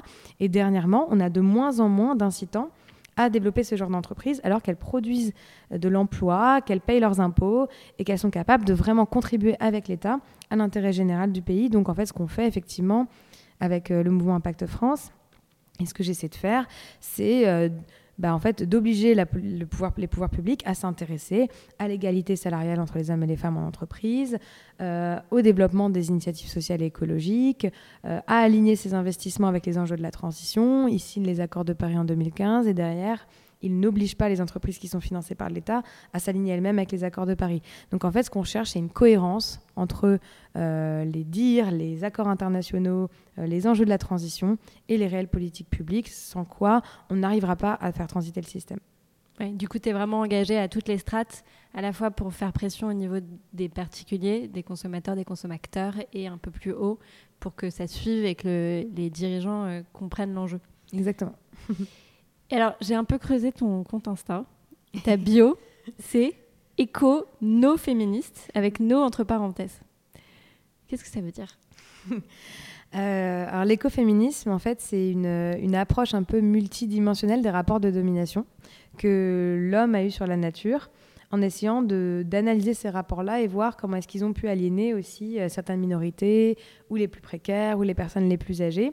Et 0.41 0.49
dernièrement, 0.49 1.07
on 1.11 1.21
a 1.21 1.31
de 1.31 1.41
moins 1.41 1.81
en 1.81 1.89
moins 1.89 2.15
d'incitants 2.15 2.71
à 3.17 3.31
développer 3.31 3.63
ce 3.63 3.77
genre 3.77 3.91
d'entreprise 3.91 4.41
alors 4.43 4.61
qu'elles 4.61 4.77
produisent 4.77 5.33
de 5.71 5.89
l'emploi, 5.89 6.61
qu'elles 6.61 6.81
payent 6.81 6.99
leurs 6.99 7.21
impôts 7.21 7.69
et 7.99 8.05
qu'elles 8.05 8.19
sont 8.19 8.31
capables 8.31 8.65
de 8.65 8.75
vraiment 8.75 9.07
contribuer 9.07 9.55
avec 9.61 9.87
l'État 9.87 10.19
à 10.51 10.57
l'intérêt 10.57 10.93
général 10.93 11.31
du 11.31 11.41
pays. 11.41 11.71
Donc 11.71 11.89
en 11.89 11.95
fait, 11.95 12.07
ce 12.07 12.13
qu'on 12.13 12.27
fait 12.27 12.49
effectivement 12.49 13.07
avec 13.61 13.91
euh, 13.91 14.03
le 14.03 14.11
mouvement 14.11 14.35
Impact 14.35 14.67
France, 14.67 15.13
et 15.81 15.87
ce 15.87 15.95
que 15.95 16.05
j'essaie 16.05 16.29
de 16.29 16.35
faire, 16.37 16.67
c'est 17.01 17.71
bah, 18.19 18.35
en 18.35 18.39
fait, 18.39 18.63
d'obliger 18.63 19.15
le 19.15 19.65
pouvoir, 19.65 19.93
les 19.97 20.07
pouvoirs 20.07 20.31
publics 20.31 20.63
à 20.67 20.75
s'intéresser 20.75 21.49
à 21.79 21.89
l'égalité 21.89 22.37
salariale 22.37 22.81
entre 22.81 22.99
les 22.99 23.11
hommes 23.11 23.23
et 23.23 23.27
les 23.27 23.37
femmes 23.37 23.57
en 23.57 23.67
entreprise, 23.67 24.39
euh, 24.81 25.19
au 25.31 25.41
développement 25.41 25.91
des 25.91 26.09
initiatives 26.09 26.49
sociales 26.49 26.83
et 26.83 26.87
écologiques, 26.87 27.67
euh, 28.05 28.21
à 28.27 28.39
aligner 28.39 28.77
ses 28.77 28.95
investissements 28.95 29.49
avec 29.49 29.67
les 29.67 29.79
enjeux 29.79 29.97
de 29.97 30.03
la 30.03 30.11
transition. 30.11 30.89
Signent 30.99 31.27
les 31.27 31.41
accords 31.41 31.65
de 31.65 31.73
Paris 31.73 31.99
en 31.99 32.05
2015 32.05 32.67
et 32.67 32.75
derrière, 32.75 33.27
il 33.65 33.81
n'oblige 33.81 34.17
pas 34.17 34.29
les 34.29 34.41
entreprises 34.41 34.79
qui 34.79 34.89
sont 34.89 35.01
financées 35.01 35.35
par 35.35 35.49
l'État 35.49 35.83
à 36.13 36.19
s'aligner 36.19 36.53
elles-mêmes 36.53 36.79
avec 36.79 36.93
les 36.93 37.03
accords 37.03 37.27
de 37.27 37.35
Paris. 37.35 37.63
Donc 37.91 38.05
en 38.05 38.13
fait, 38.13 38.23
ce 38.23 38.31
qu'on 38.31 38.45
cherche, 38.45 38.71
c'est 38.71 38.79
une 38.79 38.91
cohérence 38.91 39.61
entre 39.77 40.19
euh, 40.57 41.05
les 41.05 41.25
dires, 41.25 41.71
les 41.71 42.05
accords 42.05 42.29
internationaux, 42.29 43.09
euh, 43.39 43.47
les 43.47 43.67
enjeux 43.67 43.85
de 43.85 43.91
la 43.91 43.99
transition 43.99 44.59
et 44.89 44.99
les 44.99 45.07
réelles 45.07 45.29
politiques 45.29 45.71
publiques, 45.71 46.09
sans 46.09 46.45
quoi 46.45 46.83
on 47.11 47.17
n'arrivera 47.17 47.57
pas 47.57 47.79
à 47.81 47.91
faire 47.91 48.07
transiter 48.07 48.41
le 48.41 48.47
système. 48.47 48.79
du 49.41 49.67
coup, 49.67 49.79
tu 49.79 49.89
es 49.89 49.93
vraiment 49.93 50.21
engagé 50.21 50.59
à 50.59 50.69
toutes 50.69 50.89
les 50.89 50.99
strates, 50.99 51.43
à 51.75 51.81
la 51.81 51.93
fois 51.93 52.11
pour 52.11 52.33
faire 52.33 52.53
pression 52.53 52.89
au 52.89 52.93
niveau 52.93 53.17
des 53.53 53.69
particuliers, 53.69 54.47
des 54.47 54.63
consommateurs, 54.63 55.17
des 55.17 55.25
consommateurs, 55.25 55.95
et 56.13 56.29
un 56.29 56.39
peu 56.39 56.51
plus 56.51 56.73
haut 56.73 56.99
pour 57.41 57.55
que 57.55 57.69
ça 57.71 57.87
suive 57.87 58.25
et 58.25 58.35
que 58.35 58.87
les 58.95 59.11
dirigeants 59.11 59.65
euh, 59.65 59.83
comprennent 59.93 60.35
l'enjeu. 60.35 60.61
Exactement. 60.93 61.35
alors, 62.51 62.75
j'ai 62.81 62.95
un 62.95 63.05
peu 63.05 63.19
creusé 63.19 63.53
ton 63.53 63.85
compte 63.85 64.09
Insta. 64.09 64.45
Ta 65.03 65.17
bio, 65.17 65.59
c'est 65.99 66.35
éco 66.79 67.27
no 67.41 67.77
féministe 67.77 68.51
avec 68.55 68.81
no 68.81 68.99
entre 69.01 69.25
parenthèses. 69.25 69.81
Qu'est-ce 70.89 71.05
que 71.05 71.11
ça 71.11 71.21
veut 71.21 71.33
dire? 71.33 71.59
Euh, 72.97 73.47
alors 73.49 73.65
l'écoféminisme, 73.65 74.51
en 74.51 74.61
fait, 74.61 74.81
c'est 74.81 75.11
une, 75.11 75.27
une, 75.61 75.75
approche 75.75 76.15
un 76.15 76.23
peu 76.23 76.39
multidimensionnelle 76.39 77.43
des 77.43 77.51
rapports 77.51 77.81
de 77.81 77.91
domination 77.91 78.47
que 78.99 79.59
l'homme 79.69 79.97
a 79.97 80.05
eu 80.05 80.13
sur 80.13 80.29
la 80.29 80.37
nature, 80.37 80.91
en 81.33 81.43
essayant 81.43 81.83
d'analyser 81.83 82.73
ces 82.73 82.91
rapports-là 82.91 83.41
et 83.41 83.49
voir 83.49 83.77
comment 83.77 83.97
est-ce 83.97 84.07
qu'ils 84.07 84.25
ont 84.25 84.33
pu 84.33 84.47
aliéner 84.47 84.95
aussi 84.95 85.41
euh, 85.41 85.49
certaines 85.49 85.81
minorités, 85.81 86.57
ou 86.89 86.95
les 86.95 87.09
plus 87.09 87.21
précaires, 87.21 87.81
ou 87.81 87.83
les 87.83 87.95
personnes 87.95 88.29
les 88.29 88.39
plus 88.39 88.63
âgées 88.63 88.93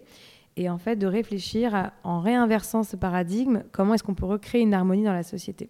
et 0.58 0.70
en 0.70 0.78
fait 0.78 0.96
de 0.96 1.08
réfléchir 1.08 1.92
en 2.04 2.20
réinversant 2.20 2.84
ce 2.84 2.96
paradigme, 2.96 3.64
comment 3.72 3.94
est-ce 3.94 4.04
qu'on 4.04 4.14
peut 4.14 4.26
recréer 4.26 4.62
une 4.62 4.74
harmonie 4.74 5.04
dans 5.04 5.14
la 5.14 5.24
société. 5.24 5.70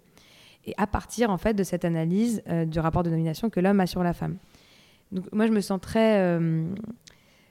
Et 0.65 0.73
à 0.77 0.87
partir 0.87 1.29
en 1.29 1.37
fait 1.37 1.53
de 1.53 1.63
cette 1.63 1.85
analyse 1.85 2.41
euh, 2.47 2.65
du 2.65 2.79
rapport 2.79 3.03
de 3.03 3.09
domination 3.09 3.49
que 3.49 3.59
l'homme 3.59 3.79
a 3.79 3.87
sur 3.87 4.03
la 4.03 4.13
femme. 4.13 4.37
Donc 5.11 5.25
moi 5.31 5.47
je 5.47 5.51
me 5.51 5.61
sens 5.61 5.79
très, 5.81 6.19
euh, 6.19 6.65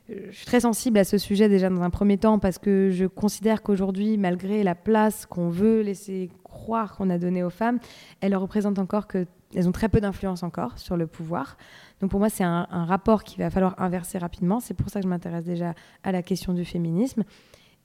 je 0.08 0.36
suis 0.36 0.46
très 0.46 0.60
sensible 0.60 0.98
à 0.98 1.04
ce 1.04 1.18
sujet 1.18 1.48
déjà 1.48 1.68
dans 1.68 1.82
un 1.82 1.90
premier 1.90 2.18
temps 2.18 2.38
parce 2.38 2.58
que 2.58 2.90
je 2.90 3.06
considère 3.06 3.62
qu'aujourd'hui, 3.62 4.16
malgré 4.16 4.62
la 4.62 4.74
place 4.74 5.26
qu'on 5.26 5.50
veut 5.50 5.82
laisser 5.82 6.30
croire 6.44 6.96
qu'on 6.96 7.10
a 7.10 7.18
donnée 7.18 7.42
aux 7.42 7.50
femmes, 7.50 7.78
elles 8.20 8.36
représentent 8.36 8.78
encore 8.78 9.06
que 9.06 9.26
elles 9.54 9.68
ont 9.68 9.72
très 9.72 9.88
peu 9.88 10.00
d'influence 10.00 10.42
encore 10.42 10.78
sur 10.78 10.96
le 10.96 11.06
pouvoir. 11.06 11.56
Donc 12.00 12.10
pour 12.10 12.20
moi, 12.20 12.28
c'est 12.28 12.44
un, 12.44 12.66
rapport 12.70 13.24
qu'il 13.24 13.38
va 13.38 13.50
falloir 13.50 13.80
inverser 13.80 14.18
rapidement. 14.18 14.60
C'est 14.60 14.74
pour 14.74 14.90
ça 14.90 15.00
que 15.00 15.04
je 15.04 15.08
m'intéresse 15.08 15.44
déjà 15.44 15.74
à 16.02 16.12
la 16.12 16.22
question 16.22 16.52
du 16.52 16.64
féminisme. 16.64 17.24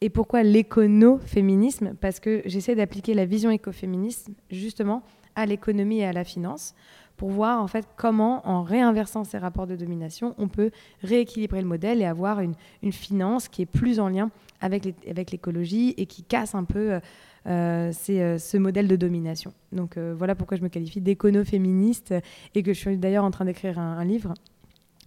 Et 0.02 0.10
pourquoi 0.10 0.44
l'écono-féminisme? 0.44 1.96
Parce 1.96 2.20
que 2.20 2.42
j'essaie 2.46 2.76
d'appliquer 2.76 3.14
la 3.14 3.26
vision 3.26 3.50
écoféministe 3.50 4.30
justement 4.52 5.04
à 5.36 5.46
l'économie 5.46 6.00
et 6.00 6.06
à 6.06 6.14
la 6.14 6.24
finance 6.24 6.76
pour 7.18 7.30
voir 7.30 7.62
en 7.62 7.68
fait 7.68 7.88
comment, 7.96 8.46
en 8.48 8.64
réinversant 8.64 9.24
ces 9.24 9.38
rapports 9.38 9.68
de 9.68 9.76
domination, 9.76 10.36
on 10.38 10.50
peut 10.50 10.72
rééquilibrer 11.02 11.62
le 11.62 11.68
modèle 11.68 12.02
et 12.02 12.06
avoir 12.06 12.42
une, 12.42 12.56
finance 12.92 13.48
qui 13.48 13.62
est 13.62 13.66
plus 13.66 14.00
en 14.00 14.10
lien 14.10 14.32
avec 14.60 15.32
l'écologie 15.32 15.94
et 15.98 16.06
qui 16.06 16.24
casse 16.24 16.56
un 16.56 16.66
peu 16.66 16.94
euh, 16.94 17.00
c'est 17.46 18.22
euh, 18.22 18.38
ce 18.38 18.58
modèle 18.58 18.88
de 18.88 18.96
domination. 18.96 19.54
Donc 19.72 19.98
euh, 19.98 20.16
voilà 20.18 20.36
pourquoi 20.36 20.58
je 20.58 20.64
me 20.64 20.70
qualifie 20.70 21.02
d'écono-féministe 21.02 22.14
et 22.56 22.64
que 22.64 22.74
je 22.74 22.80
suis 22.80 22.98
d'ailleurs 22.98 23.24
en 23.24 23.32
train 23.32 23.46
d'écrire 23.46 23.78
un, 23.78 24.04
livre 24.04 24.34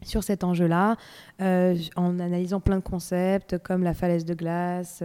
sur 0.03 0.23
cet 0.23 0.45
enjeu-là, 0.45 0.97
en 1.41 2.21
analysant 2.21 2.61
plein 2.61 2.77
de 2.77 2.83
concepts 2.83 3.59
comme 3.59 3.83
la 3.83 3.95
falaise 3.95 4.25
de 4.25 4.33
glace 4.33 5.03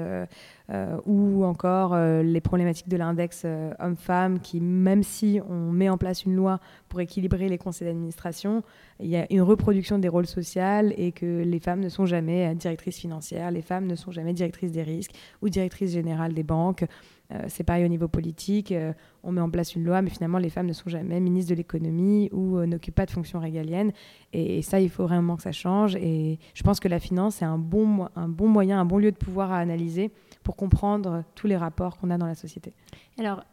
ou 1.07 1.43
encore 1.43 1.97
les 1.97 2.41
problématiques 2.41 2.89
de 2.89 2.97
l'index 2.97 3.43
homme-femme, 3.79 4.39
qui 4.39 4.61
même 4.61 5.01
si 5.01 5.39
on 5.49 5.71
met 5.71 5.89
en 5.89 5.97
place 5.97 6.25
une 6.25 6.35
loi 6.35 6.59
pour 6.89 7.01
équilibrer 7.01 7.49
les 7.49 7.57
conseils 7.57 7.87
d'administration, 7.87 8.61
il 8.99 9.07
y 9.07 9.15
a 9.15 9.25
une 9.31 9.41
reproduction 9.41 9.97
des 9.97 10.09
rôles 10.09 10.27
sociaux 10.27 10.91
et 10.95 11.11
que 11.11 11.41
les 11.41 11.59
femmes 11.59 11.79
ne 11.79 11.89
sont 11.89 12.05
jamais 12.05 12.53
directrices 12.53 12.99
financières, 12.99 13.49
les 13.49 13.63
femmes 13.63 13.87
ne 13.87 13.95
sont 13.95 14.11
jamais 14.11 14.33
directrices 14.33 14.73
des 14.73 14.83
risques 14.83 15.15
ou 15.41 15.49
directrices 15.49 15.91
générales 15.91 16.35
des 16.35 16.43
banques. 16.43 16.85
Euh, 17.31 17.45
c'est 17.47 17.63
pareil 17.63 17.85
au 17.85 17.87
niveau 17.87 18.07
politique. 18.07 18.71
Euh, 18.71 18.93
on 19.23 19.31
met 19.31 19.41
en 19.41 19.49
place 19.49 19.75
une 19.75 19.83
loi, 19.83 20.01
mais 20.01 20.09
finalement, 20.09 20.37
les 20.37 20.49
femmes 20.49 20.67
ne 20.67 20.73
sont 20.73 20.89
jamais 20.89 21.19
ministres 21.19 21.51
de 21.51 21.55
l'économie 21.55 22.29
ou 22.31 22.57
euh, 22.57 22.65
n'occupent 22.65 22.95
pas 22.95 23.05
de 23.05 23.11
fonctions 23.11 23.39
régaliennes. 23.39 23.91
Et, 24.33 24.61
ça, 24.61 24.79
il 24.79 24.89
faut 24.89 25.03
vraiment 25.03 25.35
que 25.35 25.41
ça 25.41 25.51
change. 25.51 25.95
Et 25.95 26.39
je 26.53 26.63
pense 26.63 26.79
que 26.79 26.87
la 26.87 26.99
finance, 26.99 27.35
c'est 27.35 27.45
un 27.45 27.57
bon, 27.57 28.07
un 28.15 28.27
bon 28.27 28.47
moyen, 28.47 28.79
un 28.79 28.85
bon 28.85 28.97
lieu 28.97 29.11
de 29.11 29.17
pouvoir 29.17 29.51
à 29.51 29.59
analyser 29.59 30.11
pour 30.43 30.55
comprendre 30.55 31.23
tous 31.35 31.47
les 31.47 31.57
rapports 31.57 31.97
qu'on 31.97 32.09
a 32.09 32.17
dans 32.17 32.27
la 32.27 32.35
société. 32.35 32.73
Alors, 33.17 33.43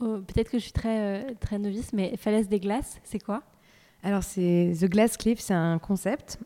oh, 0.00 0.18
Peut-être 0.26 0.50
que 0.50 0.58
je 0.58 0.64
suis 0.64 0.72
très, 0.72 1.34
très 1.36 1.58
novice, 1.58 1.92
mais 1.92 2.16
falaise 2.16 2.48
des 2.48 2.60
glaces, 2.60 3.00
c'est 3.04 3.22
quoi? 3.22 3.42
Alors, 4.06 4.22
c'est 4.22 4.72
The 4.78 4.84
Glass 4.84 5.16
Cliff, 5.16 5.40
c'est 5.40 5.54
un 5.54 5.78
concept 5.78 6.38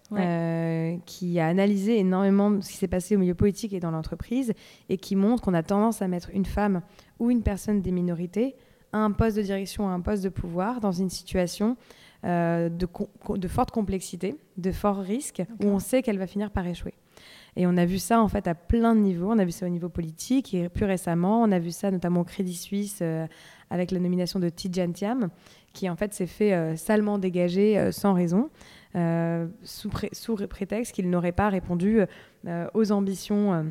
qui 1.06 1.40
a 1.40 1.48
analysé 1.48 1.98
énormément 1.98 2.62
ce 2.62 2.70
qui 2.70 2.76
s'est 2.76 2.86
passé 2.86 3.16
au 3.16 3.18
milieu 3.18 3.34
politique 3.34 3.72
et 3.72 3.80
dans 3.80 3.90
l'entreprise 3.90 4.52
et 4.88 4.96
qui 4.96 5.16
montre 5.16 5.42
qu'on 5.42 5.54
a 5.54 5.64
tendance 5.64 6.00
à 6.00 6.06
mettre 6.06 6.30
une 6.32 6.44
femme 6.44 6.82
ou 7.18 7.32
une 7.32 7.42
personne 7.42 7.82
des 7.82 7.90
minorités 7.90 8.54
à 8.92 8.98
un 8.98 9.10
poste 9.10 9.36
de 9.36 9.42
direction, 9.42 9.88
à 9.88 9.92
un 9.92 10.00
poste 10.00 10.22
de 10.22 10.28
pouvoir 10.28 10.78
dans 10.78 10.92
une 10.92 11.10
situation 11.10 11.76
euh, 12.24 12.68
de, 12.68 12.86
de, 13.36 13.48
forte 13.48 13.72
complexité, 13.72 14.36
de 14.56 14.70
fort 14.72 14.98
risque, 14.98 15.42
où 15.62 15.66
on 15.66 15.80
sait 15.80 16.02
qu'elle 16.02 16.18
va 16.18 16.26
finir 16.26 16.50
par 16.52 16.66
échouer. 16.66 16.94
Et 17.56 17.66
on 17.66 17.76
a 17.76 17.84
vu 17.84 17.98
ça 17.98 18.20
en 18.20 18.28
fait 18.28 18.46
à 18.46 18.54
plein 18.54 18.94
de 18.94 19.00
niveaux. 19.00 19.30
On 19.30 19.38
a 19.38 19.44
vu 19.44 19.50
ça 19.50 19.66
au 19.66 19.68
niveau 19.68 19.88
politique 19.88 20.54
et 20.54 20.68
plus 20.68 20.84
récemment, 20.84 21.42
on 21.42 21.52
a 21.52 21.58
vu 21.58 21.70
ça 21.70 21.90
notamment 21.90 22.20
au 22.20 22.24
Crédit 22.24 22.54
Suisse 22.54 23.00
euh, 23.02 23.26
avec 23.70 23.90
la 23.90 23.98
nomination 23.98 24.40
de 24.40 24.48
Tidjane 24.48 24.92
Thiam, 24.92 25.28
qui 25.72 25.90
en 25.90 25.96
fait 25.96 26.14
s'est 26.14 26.26
fait 26.26 26.54
euh, 26.54 26.76
salement 26.76 27.18
dégager 27.18 27.90
sans 27.92 28.14
raison, 28.14 28.50
sous, 29.62 30.36
prétexte 30.48 30.94
qu'il 30.94 31.10
n'aurait 31.10 31.32
pas 31.32 31.48
répondu 31.48 32.00
aux 32.74 32.92
ambitions 32.92 33.66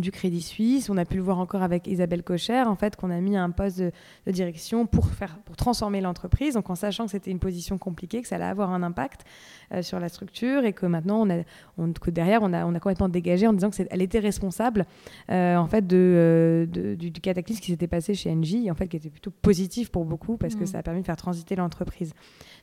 du 0.00 0.10
Crédit 0.10 0.42
Suisse. 0.42 0.90
On 0.90 0.96
a 0.96 1.04
pu 1.04 1.16
le 1.16 1.22
voir 1.22 1.38
encore 1.38 1.62
avec 1.62 1.86
Isabelle 1.86 2.22
Cocher, 2.22 2.62
en 2.62 2.76
fait, 2.76 2.96
qu'on 2.96 3.10
a 3.10 3.20
mis 3.20 3.36
un 3.36 3.50
poste 3.50 3.80
de, 3.80 3.92
direction 4.30 4.86
pour, 4.86 5.06
faire, 5.08 5.38
pour 5.44 5.56
transformer 5.56 6.00
l'entreprise, 6.00 6.54
donc 6.54 6.70
en 6.70 6.74
sachant 6.74 7.06
que 7.06 7.12
c'était 7.12 7.30
une 7.30 7.38
position 7.38 7.78
compliquée, 7.78 8.22
que 8.22 8.28
ça 8.28 8.36
allait 8.36 8.44
avoir 8.44 8.72
un 8.72 8.82
impact 8.82 9.24
euh, 9.72 9.82
sur 9.82 10.00
la 10.00 10.08
structure 10.08 10.64
et 10.64 10.72
que 10.72 10.86
maintenant, 10.86 11.26
on 11.26 11.30
a, 11.30 11.42
on, 11.78 11.92
que 11.92 12.10
derrière, 12.10 12.42
on 12.42 12.52
a, 12.52 12.64
on 12.66 12.74
a 12.74 12.80
complètement 12.80 13.08
dégagé 13.08 13.46
en 13.46 13.52
disant 13.52 13.70
qu'elle 13.70 14.02
était 14.02 14.18
responsable 14.18 14.86
euh, 15.30 15.56
en 15.56 15.66
fait, 15.66 15.86
de, 15.86 16.68
du, 16.70 17.12
cataclysme 17.12 17.60
qui 17.60 17.72
s'était 17.72 17.86
passé 17.86 18.14
chez 18.14 18.30
Engie, 18.30 18.70
en 18.70 18.74
fait, 18.74 18.88
qui 18.88 18.96
était 18.96 19.10
plutôt 19.10 19.30
positif 19.30 19.90
pour 19.90 20.04
beaucoup 20.04 20.36
parce 20.36 20.54
que 20.54 20.64
mmh. 20.64 20.66
ça 20.66 20.78
a 20.78 20.82
permis 20.82 21.00
de 21.00 21.06
faire 21.06 21.16
transiter 21.16 21.56
l'entreprise. 21.56 22.12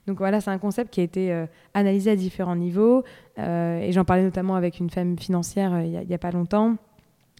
Donc 0.08 0.18
voilà, 0.18 0.42
c'est 0.42 0.52
un 0.52 0.58
concept 0.58 0.94
qui 0.94 1.00
a 1.00 1.04
été 1.04 1.32
euh, 1.32 1.46
analysé 1.74 2.12
à 2.12 2.16
différents 2.16 2.56
niveaux 2.56 3.04
et 3.36 3.90
j'en 3.92 4.06
parlais 4.06 4.22
notamment 4.22 4.56
avec 4.56 4.80
une 4.80 4.92
femme 4.92 5.18
financière 5.18 5.82
il 5.82 5.90
n'y 5.90 5.98
a, 5.98 6.16
a 6.16 6.18
pas 6.20 6.30
longtemps. 6.30 6.78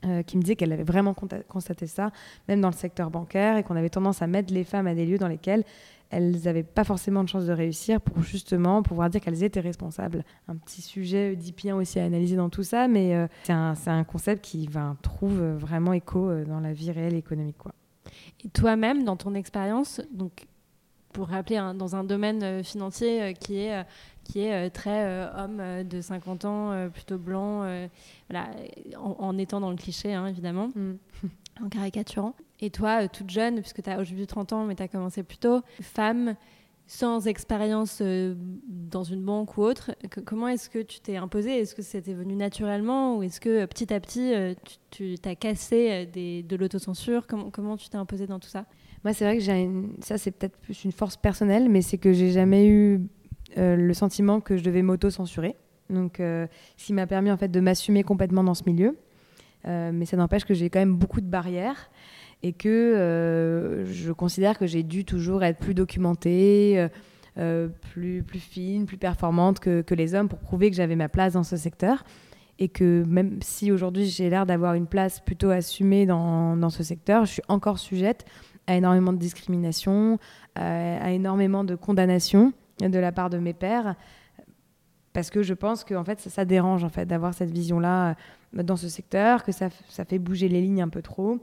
Euh, 0.06 0.22
qui 0.22 0.36
me 0.36 0.42
disait 0.42 0.58
qu'elle 0.58 0.74
avait 0.74 0.84
vraiment 0.84 1.14
constaté 1.14 1.88
ça, 1.88 2.12
même 2.50 2.60
dans 2.60 2.68
le 2.68 2.76
secteur 2.76 3.10
bancaire, 3.10 3.56
et 3.56 3.64
qu'on 3.64 3.78
avait 3.78 3.90
tendance 3.90 4.22
à 4.22 4.28
mettre 4.28 4.54
les 4.54 4.66
femmes 4.66 4.86
à 4.88 4.94
des 4.94 5.06
lieux 5.06 5.18
dans 5.18 5.30
lesquels 5.30 5.64
elles 6.10 6.42
n'avaient 6.44 6.64
pas 6.64 6.84
forcément 6.84 7.24
de 7.24 7.30
chance 7.30 7.46
de 7.46 7.54
réussir 7.54 8.02
pour 8.02 8.22
justement 8.22 8.84
pouvoir 8.84 9.10
dire 9.10 9.22
qu'elles 9.22 9.44
étaient 9.44 9.62
responsables. 9.62 10.26
Un 10.50 10.58
petit 10.58 10.82
sujet 10.82 11.32
oedipien 11.32 11.78
aussi 11.78 12.00
à 12.00 12.04
analyser 12.04 12.36
dans 12.36 12.50
tout 12.50 12.64
ça, 12.64 12.90
mais 12.90 13.16
euh, 13.16 13.28
c'est 13.44 13.54
un, 13.54 14.04
concept 14.04 14.44
qui 14.44 14.68
ben, 14.68 14.98
trouve 15.02 15.42
vraiment 15.42 15.94
écho 15.94 16.30
euh, 16.30 16.44
dans 16.44 16.60
la 16.60 16.74
vie 16.74 16.92
réelle 16.92 17.16
économique. 17.16 17.56
Et 18.44 18.50
toi-même, 18.50 19.06
dans 19.06 19.16
ton 19.16 19.34
expérience, 19.36 20.02
donc 20.12 20.48
pour 21.14 21.30
rappeler, 21.30 21.62
dans 21.76 21.96
un 21.96 22.04
domaine 22.04 22.64
financier 22.64 23.36
qui 23.40 23.60
est 23.60 23.86
qui 24.24 24.42
est 24.42 24.68
euh, 24.68 24.70
très 24.70 25.06
euh, 25.06 25.28
homme 25.38 25.60
euh, 25.60 25.84
de 25.84 26.02
50 26.02 26.46
ans, 26.46 26.90
plutôt 26.92 27.18
blanc, 27.18 27.66
voilà, 28.30 28.50
en, 28.98 29.38
étant 29.38 29.60
dans 29.60 29.70
le 29.70 29.76
cliché, 29.76 30.14
hein, 30.14 30.28
évidemment, 30.28 30.70
mm. 30.76 30.94
en 31.64 31.70
caricaturant. 31.70 32.34
Et 32.62 32.70
toi, 32.70 33.08
toute 33.08 33.30
jeune, 33.30 33.60
puisque 33.60 33.84
tu 33.84 33.90
as 33.90 34.00
aujourd'hui 34.00 34.28
30 34.28 34.54
ans, 34.54 34.66
mais 34.66 34.76
tu 34.76 34.84
as 34.84 34.88
commencé 34.88 35.24
plus 35.24 35.38
tôt, 35.38 35.62
femme, 35.82 36.36
sans 36.86 37.28
expérience 37.28 38.02
dans 38.02 39.04
une 39.04 39.24
banque 39.24 39.58
ou 39.58 39.64
autre, 39.64 39.92
comment 40.26 40.48
est-ce 40.48 40.70
que 40.70 40.80
tu 40.80 41.00
t'es 41.00 41.16
imposée? 41.16 41.60
Est-ce 41.60 41.76
que 41.76 41.82
c'était 41.82 42.14
venu 42.14 42.36
naturellement 42.36 43.18
ou 43.18 43.24
est-ce 43.24 43.40
que 43.40 43.66
petit 43.66 43.94
à 43.94 44.00
petit, 44.00 44.34
tu 44.92 45.16
t'as 45.18 45.36
cassé 45.36 46.06
des, 46.12 46.44
de 46.44 46.56
l'autocensure? 46.56 47.26
Comment, 47.26 47.52
comment 47.52 47.78
tu 47.78 47.90
t'es 47.90 47.98
imposée 47.98 48.28
dans 48.28 48.40
tout 48.40 48.50
ça? 48.50 48.66
Moi, 49.04 49.14
c'est 49.14 49.26
vrai 49.26 49.38
que 49.38 49.44
j'ai 49.44 49.70
ça, 50.02 50.18
c'est 50.18 50.32
peut-être 50.32 50.58
plus 50.58 50.84
une 50.84 50.92
force 50.92 51.18
personnelle, 51.18 51.70
mais 51.70 51.82
c'est 51.82 51.98
que 51.98 52.14
j'ai 52.14 52.32
jamais 52.32 52.68
eu 52.68 53.02
le 53.58 53.94
sentiment 53.94 54.40
que 54.42 54.58
je 54.58 54.64
devais 54.64 54.82
m'auto-censurer. 54.82 55.56
Donc, 55.90 56.20
euh, 56.20 56.48
ce 56.78 56.88
qui 56.88 56.94
m'a 56.94 57.08
permis 57.08 57.32
en 57.32 57.38
fait 57.38 57.50
de 57.50 57.60
m'assumer 57.60 58.04
complètement 58.04 58.44
dans 58.44 58.54
ce 58.54 58.64
milieu. 58.66 58.98
Euh, 59.66 59.92
mais 59.94 60.06
ça 60.06 60.18
n'empêche 60.18 60.44
que 60.44 60.54
j'ai 60.54 60.70
quand 60.70 60.80
même 60.80 60.96
beaucoup 60.96 61.22
de 61.22 61.28
barrières 61.28 61.90
et 62.42 62.52
que 62.52 63.86
je 63.90 64.12
considère 64.12 64.58
que 64.58 64.66
j'ai 64.66 64.84
dû 64.84 65.06
toujours 65.06 65.44
être 65.44 65.60
plus 65.60 65.74
documentée, 65.74 66.90
plus, 67.36 68.24
fine, 68.34 68.86
plus 68.86 68.98
performante 68.98 69.62
que, 69.62 69.94
les 69.94 70.14
hommes 70.14 70.28
pour 70.28 70.40
prouver 70.40 70.70
que 70.70 70.76
j'avais 70.76 70.98
ma 70.98 71.08
place 71.08 71.34
dans 71.34 71.44
ce 71.44 71.56
secteur. 71.56 72.04
Et 72.60 72.68
que 72.68 73.04
même 73.08 73.40
si 73.42 73.72
aujourd'hui 73.72 74.06
j'ai 74.06 74.30
l'air 74.30 74.46
d'avoir 74.46 74.74
une 74.74 74.88
place 74.88 75.22
plutôt 75.22 75.50
assumée 75.50 76.06
dans, 76.06 76.58
dans, 76.58 76.70
ce 76.70 76.84
secteur, 76.84 77.26
je 77.26 77.32
suis 77.32 77.42
encore 77.48 77.80
sujette 77.80 78.26
à 78.68 78.76
énormément 78.76 79.14
de 79.14 79.18
discrimination, 79.18 80.20
à 80.56 81.12
énormément 81.12 81.64
de 81.64 81.76
condamnations 81.76 82.52
de 82.80 83.00
la 83.00 83.12
part 83.12 83.30
de 83.30 83.38
mes 83.38 83.54
pères 83.54 83.96
parce 85.14 85.30
que 85.30 85.44
je 85.44 85.54
pense 85.54 85.84
que 85.84 85.94
en 85.94 86.04
fait 86.04 86.20
ça, 86.20 86.44
dérange 86.44 86.84
en 86.84 86.90
fait 86.90 87.06
d'avoir 87.06 87.34
cette 87.34 87.52
vision 87.52 87.80
là 87.80 88.16
euh, 88.58 88.64
dans 88.64 88.76
ce 88.76 88.90
secteur 88.90 89.44
que 89.44 89.52
ça, 89.52 89.70
ça, 89.88 90.04
fait 90.04 90.20
bouger 90.20 90.50
les 90.50 90.62
lignes 90.62 90.82
un 90.82 90.90
peu 90.90 91.02
trop. 91.02 91.40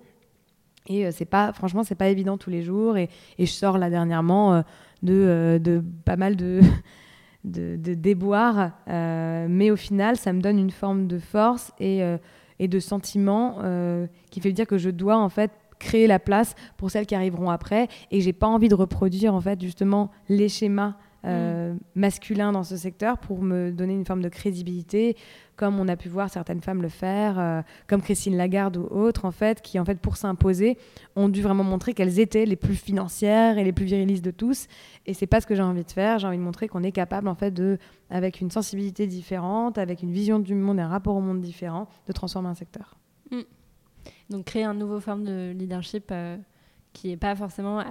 Et 0.86 1.06
euh, 1.06 1.10
c'est 1.12 1.24
pas 1.24 1.52
franchement 1.52 1.84
c'est 1.84 1.94
pas 1.94 2.08
évident 2.08 2.36
tous 2.36 2.50
les 2.50 2.62
jours. 2.62 2.96
Et, 2.96 3.08
je 3.38 3.46
sors 3.46 3.78
là 3.78 3.88
dernièrement 3.88 4.54
euh, 4.54 4.62
de, 5.02 5.60
de, 5.62 5.82
pas 6.04 6.16
mal 6.16 6.36
de 6.36 6.60
de, 7.44 7.76
déboires 7.94 8.72
mais 8.86 9.70
au 9.70 9.76
final 9.76 10.16
ça 10.16 10.32
me 10.34 10.42
donne 10.42 10.58
une 10.58 10.70
forme 10.70 11.06
de 11.06 11.18
force 11.18 11.72
et, 11.80 12.02
et 12.58 12.68
de 12.68 12.78
sentiment 12.78 13.56
qui 14.30 14.40
fait 14.42 14.52
dire 14.52 14.66
que 14.66 14.76
je 14.76 14.90
dois 14.90 15.16
en 15.16 15.30
fait 15.30 15.50
créer 15.78 16.06
la 16.06 16.18
place 16.18 16.54
pour 16.76 16.90
celles 16.90 17.06
qui 17.06 17.14
arriveront 17.14 17.48
après. 17.48 17.88
Et 18.10 18.20
j'ai 18.20 18.34
pas 18.34 18.46
envie 18.46 18.68
de 18.68 18.74
reproduire 18.74 19.34
en 19.34 19.40
fait 19.40 19.58
justement 19.58 20.10
les 20.28 20.50
schémas 20.50 20.96
euh, 21.26 21.74
masculin 21.94 22.52
dans 22.52 22.62
ce 22.62 22.76
secteur 22.76 23.18
pour 23.18 23.42
me 23.42 23.70
donner 23.70 23.92
une 23.92 24.06
forme 24.06 24.22
de 24.22 24.28
crédibilité, 24.28 25.16
comme 25.56 25.78
on 25.78 25.88
a 25.88 25.96
pu 25.96 26.08
voir 26.08 26.30
certaines 26.30 26.62
femmes 26.62 26.80
le 26.80 26.88
faire, 26.88 27.38
euh, 27.38 27.60
comme 27.86 28.00
Christine 28.00 28.36
Lagarde 28.36 28.78
ou 28.78 28.84
autres, 28.84 29.26
en 29.26 29.30
fait, 29.30 29.60
qui, 29.60 29.78
en 29.78 29.84
fait, 29.84 29.98
pour 30.00 30.16
s'imposer, 30.16 30.78
ont 31.16 31.28
dû 31.28 31.42
vraiment 31.42 31.64
montrer 31.64 31.92
qu'elles 31.92 32.18
étaient 32.18 32.46
les 32.46 32.56
plus 32.56 32.74
financières 32.74 33.58
et 33.58 33.64
les 33.64 33.72
plus 33.72 33.84
virilistes 33.84 34.24
de 34.24 34.30
tous. 34.30 34.66
Et 35.04 35.12
c'est 35.12 35.26
pas 35.26 35.40
ce 35.42 35.46
que 35.46 35.54
j'ai 35.54 35.62
envie 35.62 35.84
de 35.84 35.90
faire. 35.90 36.18
J'ai 36.18 36.26
envie 36.26 36.38
de 36.38 36.42
montrer 36.42 36.68
qu'on 36.68 36.82
est 36.82 36.92
capable, 36.92 37.28
en 37.28 37.34
fait, 37.34 37.50
de, 37.50 37.76
avec 38.08 38.40
une 38.40 38.50
sensibilité 38.50 39.06
différente, 39.06 39.76
avec 39.76 40.02
une 40.02 40.12
vision 40.12 40.38
du 40.38 40.54
monde 40.54 40.78
et 40.78 40.82
un 40.82 40.88
rapport 40.88 41.14
au 41.14 41.20
monde 41.20 41.42
différent, 41.42 41.88
de 42.06 42.12
transformer 42.12 42.48
un 42.48 42.54
secteur. 42.54 42.96
Mm. 43.30 43.40
Donc, 44.30 44.44
créer 44.46 44.64
une 44.64 44.78
nouvelle 44.78 45.02
forme 45.02 45.24
de 45.24 45.52
leadership 45.52 46.08
euh, 46.10 46.38
qui 46.92 47.08
n'est 47.08 47.16
pas 47.16 47.34
forcément 47.36 47.82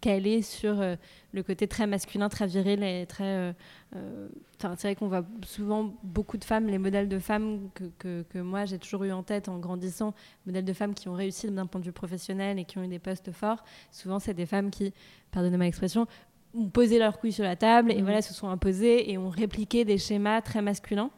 calé 0.00 0.42
sur 0.42 0.80
euh, 0.80 0.96
le 1.32 1.42
côté 1.42 1.66
très 1.66 1.86
masculin, 1.86 2.28
très 2.28 2.46
viril 2.46 2.82
et 2.82 3.06
très. 3.06 3.24
Euh, 3.24 3.52
euh, 3.96 4.28
c'est 4.60 4.82
vrai 4.82 4.94
qu'on 4.94 5.08
voit 5.08 5.24
souvent 5.44 5.94
beaucoup 6.02 6.38
de 6.38 6.44
femmes, 6.44 6.66
les 6.66 6.78
modèles 6.78 7.08
de 7.08 7.18
femmes 7.18 7.68
que, 7.98 8.22
que, 8.22 8.38
moi 8.38 8.64
j'ai 8.64 8.78
toujours 8.78 9.04
eu 9.04 9.12
en 9.12 9.22
tête 9.22 9.48
en 9.48 9.58
grandissant, 9.58 10.14
modèles 10.46 10.64
de 10.64 10.72
femmes 10.72 10.94
qui 10.94 11.08
ont 11.08 11.14
réussi 11.14 11.50
d'un 11.50 11.66
point 11.66 11.80
de 11.80 11.86
vue 11.86 11.92
professionnel 11.92 12.58
et 12.58 12.64
qui 12.64 12.78
ont 12.78 12.84
eu 12.84 12.88
des 12.88 12.98
postes 12.98 13.32
forts. 13.32 13.64
Souvent, 13.90 14.18
c'est 14.18 14.34
des 14.34 14.46
femmes 14.46 14.70
qui, 14.70 14.94
pardonnez 15.30 15.56
ma 15.56 15.66
expression, 15.66 16.06
ont 16.54 16.68
posé 16.68 16.98
leurs 16.98 17.18
couilles 17.18 17.32
sur 17.32 17.44
la 17.44 17.56
table 17.56 17.92
et 17.92 18.00
mmh. 18.00 18.04
voilà, 18.04 18.22
se 18.22 18.32
sont 18.32 18.48
imposées 18.48 19.10
et 19.10 19.18
ont 19.18 19.28
répliqué 19.28 19.84
des 19.84 19.98
schémas 19.98 20.40
très 20.40 20.62
masculins. 20.62 21.10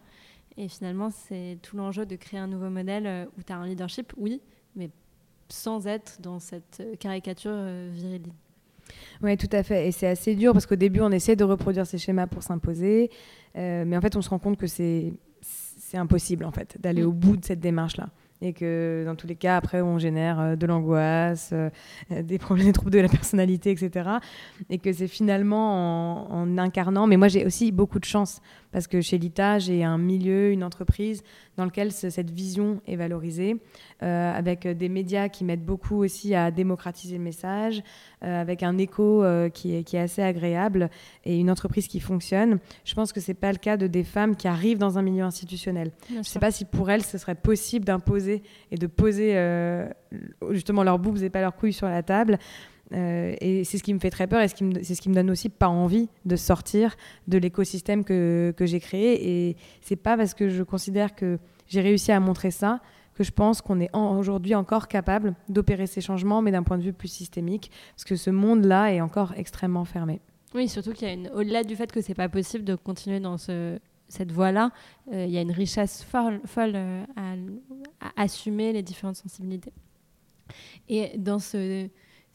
Et 0.57 0.69
finalement, 0.69 1.11
c'est 1.11 1.59
tout 1.63 1.77
l'enjeu 1.77 2.07
de 2.07 2.17
créer 2.17 2.41
un 2.41 2.49
nouveau 2.49 2.71
modèle 2.71 3.29
où 3.39 3.43
tu 3.43 3.53
as 3.53 3.57
un 3.57 3.67
leadership, 3.67 4.13
oui, 4.17 4.41
mais 4.75 4.91
sans 5.49 5.87
être 5.87 6.21
dans 6.21 6.39
cette 6.39 6.83
caricature 6.99 7.57
virile. 7.91 8.23
Oui, 9.23 9.37
tout 9.37 9.49
à 9.53 9.63
fait. 9.63 9.89
Et 9.89 9.93
c'est 9.93 10.07
assez 10.07 10.35
dur 10.35 10.53
parce 10.53 10.67
qu'au 10.67 10.77
début, 10.77 11.01
on 11.01 11.11
essaie 11.11 11.37
de 11.37 11.45
reproduire 11.45 11.87
ces 11.87 11.99
schémas 11.99 12.27
pour 12.27 12.43
s'imposer. 12.43 13.11
Euh, 13.57 13.85
mais 13.87 13.97
en 13.97 14.01
fait, 14.01 14.17
on 14.17 14.23
se 14.23 14.31
rend 14.31 14.39
compte 14.39 14.59
que 14.59 14.67
c'est 14.67 15.13
impossible, 15.95 16.45
en 16.45 16.53
fait, 16.53 16.77
d'aller 16.81 17.03
mm. 17.03 17.07
au 17.07 17.13
bout 17.13 17.37
de 17.37 17.45
cette 17.45 17.61
démarche-là 17.61 18.09
et 18.41 18.53
que 18.53 19.03
dans 19.05 19.17
tous 19.17 19.27
les 19.27 19.35
cas, 19.35 19.57
après, 19.57 19.81
on 19.81 19.99
génère 19.99 20.39
euh, 20.39 20.57
de 20.57 20.67
l'angoisse, 20.67 21.51
euh, 21.53 21.71
des 22.11 22.39
problèmes, 22.39 22.67
des 22.69 22.73
troubles 22.73 22.93
de 22.93 23.01
la 23.01 23.09
personnalité, 23.09 23.71
etc. 23.71 24.09
Et 24.71 24.79
que 24.79 24.93
c'est 24.93 25.09
finalement 25.09 26.31
en, 26.31 26.43
en, 26.43 26.59
incarnant, 26.59 27.07
mais 27.07 27.17
moi 27.17 27.29
j'ai 27.29 27.45
aussi 27.45 27.73
beaucoup 27.73 27.99
de 27.99 28.05
chance 28.05 28.41
parce 28.73 28.87
que 28.87 29.01
chez 29.01 29.19
Lita, 29.19 29.59
j'ai 29.59 29.85
un 29.85 29.99
milieu, 29.99 30.51
une 30.51 30.65
entreprise 30.65 31.23
dans 31.57 31.65
lequel 31.65 31.91
cette 31.91 32.31
vision 32.31 32.81
est 32.87 32.95
valorisée, 32.95 33.57
euh, 34.03 34.33
avec 34.33 34.67
des 34.67 34.89
médias 34.89 35.29
qui 35.29 35.45
m'aident 35.45 35.65
beaucoup 35.65 35.97
aussi 35.97 36.35
à 36.35 36.53
démocratiser 36.53 37.19
le 37.19 37.25
message, 37.25 37.83
avec 38.21 38.63
un 38.63 38.79
écho 38.79 39.25
qui, 39.55 39.75
est, 39.75 39.85
qui, 39.85 39.97
est, 39.97 40.01
assez 40.01 40.23
agréable 40.23 40.91
et 41.25 41.39
une 41.39 41.51
entreprise 41.51 41.89
qui 41.89 42.01
fonctionne. 42.01 42.59
Je 42.85 42.95
pense 42.95 43.13
que 43.13 43.21
c'est 43.21 43.35
pas 43.35 43.53
le 43.53 43.59
cas 43.59 43.77
de 43.77 43.87
des 43.89 44.05
femmes 44.05 44.37
qui 44.37 44.49
arrivent 44.49 44.79
dans 44.79 44.99
un 44.99 45.03
milieu 45.03 45.25
institutionnel. 45.25 45.91
je 46.09 46.19
ne 46.19 46.23
sais 46.23 46.39
pas 46.39 46.51
si 46.51 46.65
pour 46.65 46.91
elles, 46.91 47.05
ce 47.05 47.19
serait 47.19 47.35
possible 47.35 47.85
d'imposer 47.85 48.43
et 48.71 48.77
de 48.77 48.87
poser 48.87 49.33
euh, 49.37 49.89
justement 50.51 50.83
leurs 50.83 50.99
boobs 50.99 51.23
et 51.23 51.31
pas 51.31 51.41
leurs 51.41 51.57
couilles 51.57 51.73
sur 51.73 51.89
la 51.89 52.03
table. 52.03 52.39
Euh, 52.93 53.35
et 53.41 53.65
c'est 53.65 53.79
ce 53.79 53.83
qui 53.83 53.93
me 53.93 53.99
fait 53.99 54.11
très 54.11 54.27
peur 54.27 54.41
et 54.41 54.49
c'est 54.49 54.95
ce 54.95 55.01
qui 55.01 55.09
me 55.09 55.15
donne 55.15 55.31
aussi 55.31 55.49
pas 55.49 55.69
envie 55.69 56.09
de 56.25 56.37
sortir 56.37 56.97
de 57.27 57.37
l'écosystème 57.37 58.05
que, 58.05 58.55
que 58.57 58.67
j'ai 58.67 58.81
créé. 58.81 59.49
Et 59.49 59.57
c'est 59.81 59.97
pas 59.97 60.17
parce 60.17 60.35
que 60.35 60.49
je 60.49 60.63
considère 60.63 61.15
que 61.15 61.39
j'ai 61.67 61.81
réussi 61.81 62.13
à 62.13 62.21
montrer 62.21 62.51
ça 62.51 62.81
que 63.19 63.25
je 63.25 63.33
pense 63.33 63.61
qu'on 63.61 63.81
est 63.81 63.91
aujourd'hui 63.97 64.55
encore 64.55 64.87
capable 64.87 65.35
d'opérer 65.49 65.89
ces 65.89 66.01
changements, 66.01 66.41
mais 66.41 66.53
d'un 66.53 66.63
point 66.63 66.79
de 66.79 66.85
vue 66.85 66.93
plus 66.93 67.09
systémique, 67.09 67.73
parce 67.97 68.05
que 68.05 68.15
ce 68.15 68.31
monde-là 68.31 68.93
est 68.93 69.01
encore 69.01 69.35
extrêmement 69.37 69.85
fermé. 69.85 70.21
Oui, 70.55 70.69
surtout 70.69 70.93
qu'il 70.93 71.09
y 71.09 71.11
a 71.11 71.15
une, 71.15 71.29
au-delà 71.35 71.65
du 71.65 71.75
fait 71.75 71.91
que 71.91 72.01
c'est 72.01 72.15
pas 72.15 72.29
possible 72.29 72.65
de 72.65 72.77
continuer 72.77 73.19
dans 73.19 73.37
ce, 73.37 73.81
cette 74.09 74.31
voie-là, 74.31 74.71
euh, 75.13 75.25
il 75.25 75.33
y 75.33 75.37
a 75.37 75.41
une 75.41 75.51
richesse 75.51 76.05
folle, 76.05 76.41
euh, 76.59 77.05
à, 77.17 78.23
assumer 78.23 78.73
les 78.73 78.83
différentes 78.83 79.17
sensibilités. 79.17 79.73
Et 80.89 81.19
dans 81.19 81.41
ce, 81.41 81.89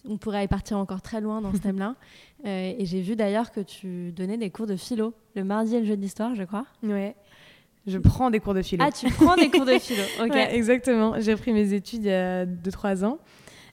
on 0.08 0.18
pourrait 0.18 0.44
y 0.44 0.48
partir 0.48 0.78
encore 0.78 1.02
très 1.02 1.22
loin 1.22 1.42
dans 1.42 1.54
ce 1.54 1.58
thème-là. 1.62 1.96
Euh, 2.46 2.74
et 2.78 2.86
j'ai 2.86 3.02
vu 3.02 3.16
d'ailleurs 3.16 3.52
que 3.52 3.62
tu 3.62 4.12
donnais 4.12 4.38
des 4.38 4.50
cours 4.50 4.68
de 4.68 4.76
philo 4.76 5.14
le 5.36 5.44
mardi 5.44 5.76
et 5.76 5.80
le 5.80 5.86
jeudi 5.86 6.04
d'histoire, 6.04 6.36
je 6.36 6.44
crois. 6.44 6.66
Ouais. 6.84 7.16
Je 7.86 7.98
prends 7.98 8.30
des 8.30 8.40
cours 8.40 8.54
de 8.54 8.62
philo. 8.62 8.84
Ah, 8.88 8.92
tu 8.92 9.10
prends 9.10 9.36
des 9.36 9.50
cours 9.50 9.66
de 9.66 9.72
philo. 9.80 10.04
Ok. 10.22 10.36
exactement. 10.36 11.20
J'ai 11.20 11.36
pris 11.36 11.52
mes 11.52 11.74
études 11.74 12.04
il 12.04 12.08
y 12.08 12.12
a 12.12 12.46
2-3 12.46 13.04
ans. 13.04 13.20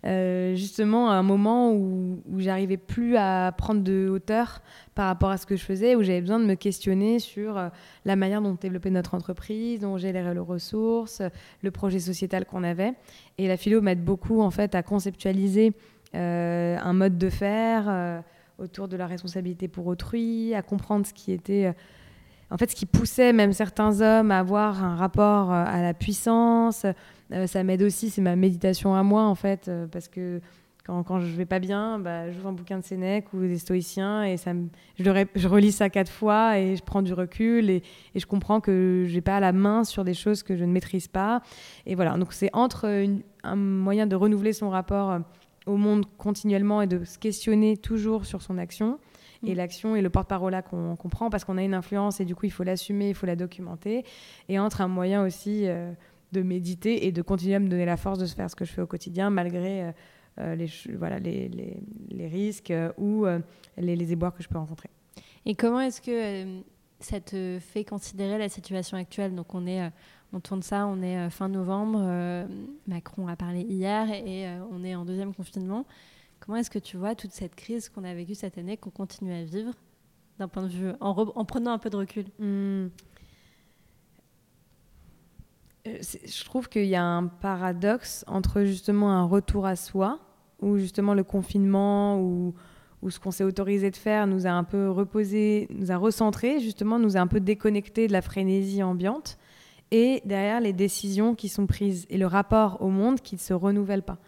Euh, 0.07 0.55
justement, 0.55 1.11
à 1.11 1.15
un 1.15 1.23
moment 1.23 1.73
où, 1.73 2.23
où 2.27 2.41
j'arrivais 2.41 2.79
plus 2.79 3.17
à 3.17 3.53
prendre 3.57 3.83
de 3.83 4.09
hauteur 4.09 4.63
par 4.95 5.07
rapport 5.07 5.29
à 5.29 5.37
ce 5.37 5.45
que 5.45 5.57
je 5.57 5.63
faisais, 5.63 5.95
où 5.95 6.03
j'avais 6.03 6.23
besoin 6.23 6.41
de 6.41 6.47
me 6.47 6.55
questionner 6.55 7.19
sur 7.19 7.59
euh, 7.59 7.69
la 8.07 8.17
manière 8.17 8.41
dont 8.41 8.57
développer 8.59 8.91
notre 8.91 9.15
entreprise, 9.15 9.81
dont 9.81 9.99
gérer 9.99 10.23
les 10.23 10.41
ressources, 10.41 11.21
le 11.63 11.71
projet 11.71 11.99
sociétal 11.99 12.47
qu'on 12.47 12.65
avait. 12.65 12.95
Et 13.37 13.47
la 13.47 13.59
philo 13.59 13.83
m'aide 13.83 14.03
beaucoup 14.03 14.41
en 14.41 14.51
fait 14.51 14.75
à 14.75 14.83
conceptualiser 14.83 15.75
un 16.15 16.93
mode 16.93 17.19
de 17.19 17.31
faire 17.31 18.23
autour 18.59 18.89
de 18.89 18.97
la 18.97 19.07
responsabilité 19.07 19.69
pour 19.69 19.87
autrui, 19.87 20.55
à 20.55 20.63
comprendre 20.63 21.07
ce 21.07 21.15
qui 21.15 21.33
était 21.33 21.75
en 22.51 22.57
fait, 22.57 22.71
ce 22.71 22.75
qui 22.75 22.87
poussait 22.87 23.33
même 23.33 23.53
certains 23.53 24.01
hommes 24.01 24.33
à 24.33 24.41
avoir 24.41 24.83
un 24.83 24.97
rapport 24.97 25.53
à 25.53 25.81
la 25.81 25.95
puissance, 25.95 26.85
euh, 27.33 27.47
ça 27.47 27.63
m'aide 27.63 27.83
aussi, 27.83 28.11
c'est 28.11 28.23
ma 28.23 28.37
méditation 28.37 28.95
à 28.95 29.03
moi, 29.03 29.23
en 29.25 29.35
fait, 29.35 29.69
euh, 29.69 29.87
parce 29.87 30.09
que 30.09 30.41
quand, 30.85 31.03
quand, 31.05 31.21
je 31.21 31.27
vais 31.37 31.47
pas 31.47 31.59
bien, 31.59 31.99
bah, 31.99 32.31
j'ouvre 32.31 32.49
un 32.49 32.53
bouquin 32.53 32.79
de 32.79 32.85
Sénèque 32.85 33.33
ou 33.33 33.41
des 33.41 33.59
stoïciens 33.59 34.25
et 34.25 34.37
je, 34.99 35.49
relis 35.49 35.73
ça 35.73 35.91
quatre 35.91 36.11
fois 36.11 36.59
et 36.59 36.75
je 36.75 36.83
prends 36.83 37.03
du 37.03 37.13
recul 37.13 37.71
et, 37.71 37.83
je 38.17 38.27
comprends 38.27 38.61
que 38.61 39.05
j'ai 39.07 39.21
pas 39.21 39.39
la 39.39 39.53
main 39.53 39.85
sur 39.85 40.05
des 40.05 40.15
choses 40.15 40.43
que 40.43 40.57
je 40.57 40.65
ne 40.65 40.73
maîtrise 40.73 41.07
pas. 41.07 41.43
Et 41.87 41.95
voilà, 41.95 42.17
donc 42.17 42.33
c'est 42.33 42.51
entre 42.55 43.07
un 43.45 43.57
moyen 43.57 44.07
de 44.07 44.17
renouveler 44.17 44.53
son 44.53 44.71
rapport 44.71 45.11
euh, 45.11 45.19
au 45.67 45.77
monde 45.77 46.07
continuellement 46.17 46.83
et 46.83 46.87
de 46.87 47.05
se 47.05 47.19
questionner 47.19 47.77
toujours 47.77 48.25
sur 48.27 48.43
son 48.43 48.59
action 48.59 48.99
et 49.45 49.53
mmh. 49.53 49.57
l'action 49.57 49.97
et 49.97 50.03
le 50.03 50.11
porte-parole 50.11 50.53
là 50.53 50.63
qu'on 50.63 50.97
comprend 50.97 51.31
parce 51.31 51.45
qu'on 51.45 51.57
a 51.57 51.63
une 51.63 51.75
influence 51.75 52.21
et 52.21 52.25
du 52.25 52.35
coup 52.35 52.47
il 52.47 52.53
faut 52.53 52.65
l'assumer, 52.65 53.11
il 53.11 53.15
faut 53.15 53.27
la 53.27 53.37
documenter 53.37 54.05
et 54.49 54.59
entre 54.59 54.81
un 54.81 54.89
moyen 54.89 55.25
aussi 55.25 55.67
de 56.33 56.43
méditer 56.43 57.07
et 57.07 57.13
de 57.13 57.23
continuer 57.23 57.55
à 57.55 57.61
me 57.61 57.69
donner 57.69 57.85
la 57.85 57.97
force 57.97 58.19
de 58.19 58.27
faire 58.27 58.51
ce 58.51 58.57
que 58.57 58.65
je 58.65 58.73
fais 58.73 58.83
au 58.83 58.87
quotidien 58.87 59.31
malgré 59.31 59.85
euh, 59.85 59.93
euh, 60.39 60.55
les, 60.55 60.71
voilà, 60.97 61.19
les, 61.19 61.49
les, 61.49 61.83
les 62.11 62.29
risques 62.29 62.71
euh, 62.71 62.93
ou 62.99 63.27
les, 63.77 63.97
les, 63.97 64.13
éboires 64.13 64.35
que 64.35 64.43
je 64.43 64.49
peux 64.49 64.59
rencontrer. 64.59 64.89
Et 65.47 65.55
comment 65.55 65.81
est-ce 65.81 66.01
que 66.01 66.63
ça 67.01 67.21
te 67.21 67.59
fait 67.61 67.85
considérer 67.85 68.39
la 68.39 68.49
situation 68.49 68.97
actuelle? 68.97 69.35
Donc 69.35 69.55
on 69.55 69.67
est, 69.67 69.91
on 70.33 70.41
tourne 70.41 70.63
ça, 70.63 70.87
on 70.87 71.03
est 71.03 71.31
fin 71.31 71.49
novembre, 71.49 72.47
Macron 72.87 73.27
a 73.29 73.37
parlé 73.37 73.63
hier 73.63 74.11
et, 74.11 74.47
on 74.71 74.85
est 74.85 74.95
en 74.95 75.05
deuxième 75.05 75.35
confinement. 75.35 75.85
Comment 76.39 76.59
est-ce 76.59 76.71
que 76.71 76.79
tu 76.79 76.97
vois 76.97 77.15
toute 77.15 77.33
cette 77.33 77.55
crise 77.55 77.89
qu'on 77.89 78.05
a 78.05 78.15
vécue 78.15 78.35
cette 78.35 78.57
année, 78.57 78.77
qu'on 78.77 78.91
continue 78.91 79.33
à 79.33 79.45
vivre 79.45 79.73
d'un 80.39 80.49
point 80.49 80.63
de 80.63 80.69
vue 80.69 80.93
en, 81.01 81.11
en, 81.11 81.45
prenant 81.45 81.73
un 81.73 81.79
peu 81.79 81.91
de 81.91 81.97
recul? 81.97 82.25
Euh, 85.87 85.99
je 86.03 86.45
trouve 86.45 86.69
qu'il 86.69 86.87
y 86.87 86.95
a 86.95 87.05
un 87.05 87.27
paradoxe 87.27 88.25
entre 88.27 88.65
justement 88.65 89.13
un 89.13 89.25
retour 89.25 89.67
à 89.67 89.77
soi, 89.77 90.19
où 90.61 90.77
justement 90.77 91.15
le 91.15 91.25
confinement 91.25 92.21
ou, 92.21 92.55
ce 93.09 93.19
qu'on 93.19 93.31
s'est 93.31 93.45
autorisé 93.45 93.91
de 93.91 93.97
faire 93.97 94.27
nous 94.27 94.47
a 94.47 94.51
un 94.51 94.65
peu 94.65 94.91
reposé, 94.91 95.69
nous 95.71 95.91
a 95.91 95.97
recentré, 95.97 96.61
justement, 96.61 96.99
nous 96.99 97.17
a 97.17 97.21
un 97.21 97.27
peu 97.27 97.41
déconnecté 97.41 98.07
de 98.07 98.13
la 98.13 98.21
frénésie 98.21 98.83
ambiante, 98.83 99.39
et 99.91 100.23
derrière 100.25 100.61
les 100.61 100.73
décisions 100.73 101.35
qui 101.35 101.49
sont 101.49 101.67
prises 101.67 102.07
et 102.11 102.19
le 102.19 102.27
rapport 102.27 102.81
au 102.81 102.89
monde 102.89 103.21
qui 103.21 103.35
ne 103.35 103.41
se 103.41 103.53
renouvelle 103.53 104.03
pas. 104.03 104.19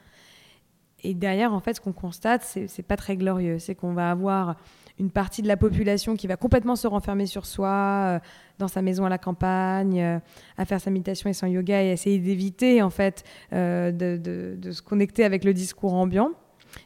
Et 1.05 1.15
derrière, 1.15 1.53
en 1.53 1.61
fait, 1.61 1.75
ce 1.75 1.81
qu'on 1.81 1.93
constate, 1.93 2.43
c'est 2.45 2.83
pas 2.83 2.97
très 2.97 3.17
glorieux. 3.17 3.59
C'est 3.59 3.75
qu'on 3.75 3.93
va 3.93 4.11
avoir 4.11 4.57
une 4.99 5.11
partie 5.11 5.43
de 5.43 5.49
la 5.49 5.57
population 5.57 6.15
qui 6.17 6.27
va 6.27 6.37
complètement 6.37 6.77
se 6.77 6.87
renfermer 6.87 7.27
sur 7.27 7.47
soi, 7.47 7.69
euh, 7.69 8.19
dans 8.59 8.69
sa 8.69 8.83
maison 8.83 9.05
à 9.05 9.09
la 9.09 9.19
campagne, 9.19 10.01
euh, 10.01 10.19
à 10.57 10.65
faire 10.65 10.81
sa 10.81 10.91
méditation 10.91 11.29
et 11.29 11.33
son 11.33 11.47
yoga 11.47 11.83
et 11.83 11.89
essayer 11.89 12.19
d'éviter 12.19 12.83
en 12.83 12.91
fait 12.91 13.25
euh, 13.53 13.91
de, 13.91 14.17
de, 14.57 14.71
se 14.71 14.83
connecter 14.83 15.25
avec 15.25 15.45
le 15.45 15.55
discours 15.55 15.95
ambiant. 15.95 16.31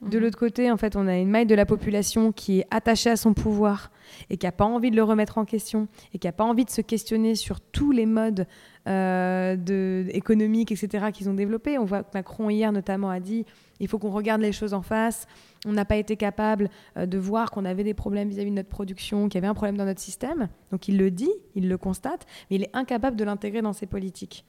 De 0.02 0.18
l'autre 0.18 0.38
côté, 0.38 0.70
en 0.70 0.76
fait, 0.76 0.96
on 0.96 1.06
a 1.06 1.16
une 1.16 1.28
maille 1.28 1.46
de 1.46 1.54
la 1.54 1.66
population 1.66 2.32
qui 2.32 2.60
est 2.60 2.66
attachée 2.70 3.10
à 3.10 3.16
son 3.16 3.34
pouvoir 3.34 3.90
et 4.30 4.36
qui 4.36 4.46
n'a 4.46 4.52
pas 4.52 4.64
envie 4.64 4.90
de 4.90 4.96
le 4.96 5.02
remettre 5.02 5.38
en 5.38 5.44
question 5.44 5.88
et 6.14 6.18
qui 6.18 6.26
n'a 6.26 6.32
pas 6.32 6.44
envie 6.44 6.64
de 6.64 6.70
se 6.70 6.80
questionner 6.80 7.34
sur 7.34 7.60
tous 7.60 7.92
les 7.92 8.06
modes 8.06 8.46
euh, 8.88 10.06
économiques, 10.10 10.70
etc., 10.70 11.06
qu'ils 11.12 11.28
ont 11.28 11.34
développés. 11.34 11.78
On 11.78 11.84
voit 11.84 12.02
que 12.02 12.10
Macron, 12.14 12.50
hier 12.50 12.72
notamment, 12.72 13.10
a 13.10 13.20
dit 13.20 13.44
il 13.80 13.88
faut 13.88 13.98
qu'on 13.98 14.10
regarde 14.10 14.40
les 14.40 14.52
choses 14.52 14.74
en 14.74 14.82
face. 14.82 15.26
On 15.66 15.72
n'a 15.72 15.84
pas 15.84 15.96
été 15.96 16.16
capable 16.16 16.70
euh, 16.96 17.06
de 17.06 17.18
voir 17.18 17.50
qu'on 17.50 17.64
avait 17.64 17.84
des 17.84 17.94
problèmes 17.94 18.28
vis-à-vis 18.28 18.50
de 18.50 18.56
notre 18.56 18.68
production, 18.68 19.28
qu'il 19.28 19.36
y 19.36 19.38
avait 19.38 19.48
un 19.48 19.54
problème 19.54 19.76
dans 19.76 19.84
notre 19.84 20.00
système. 20.00 20.48
Donc 20.70 20.88
il 20.88 20.98
le 20.98 21.10
dit, 21.10 21.32
il 21.54 21.68
le 21.68 21.78
constate, 21.78 22.26
mais 22.50 22.56
il 22.56 22.62
est 22.62 22.70
incapable 22.74 23.16
de 23.16 23.24
l'intégrer 23.24 23.62
dans 23.62 23.72
ses 23.72 23.86
politiques. 23.86 24.44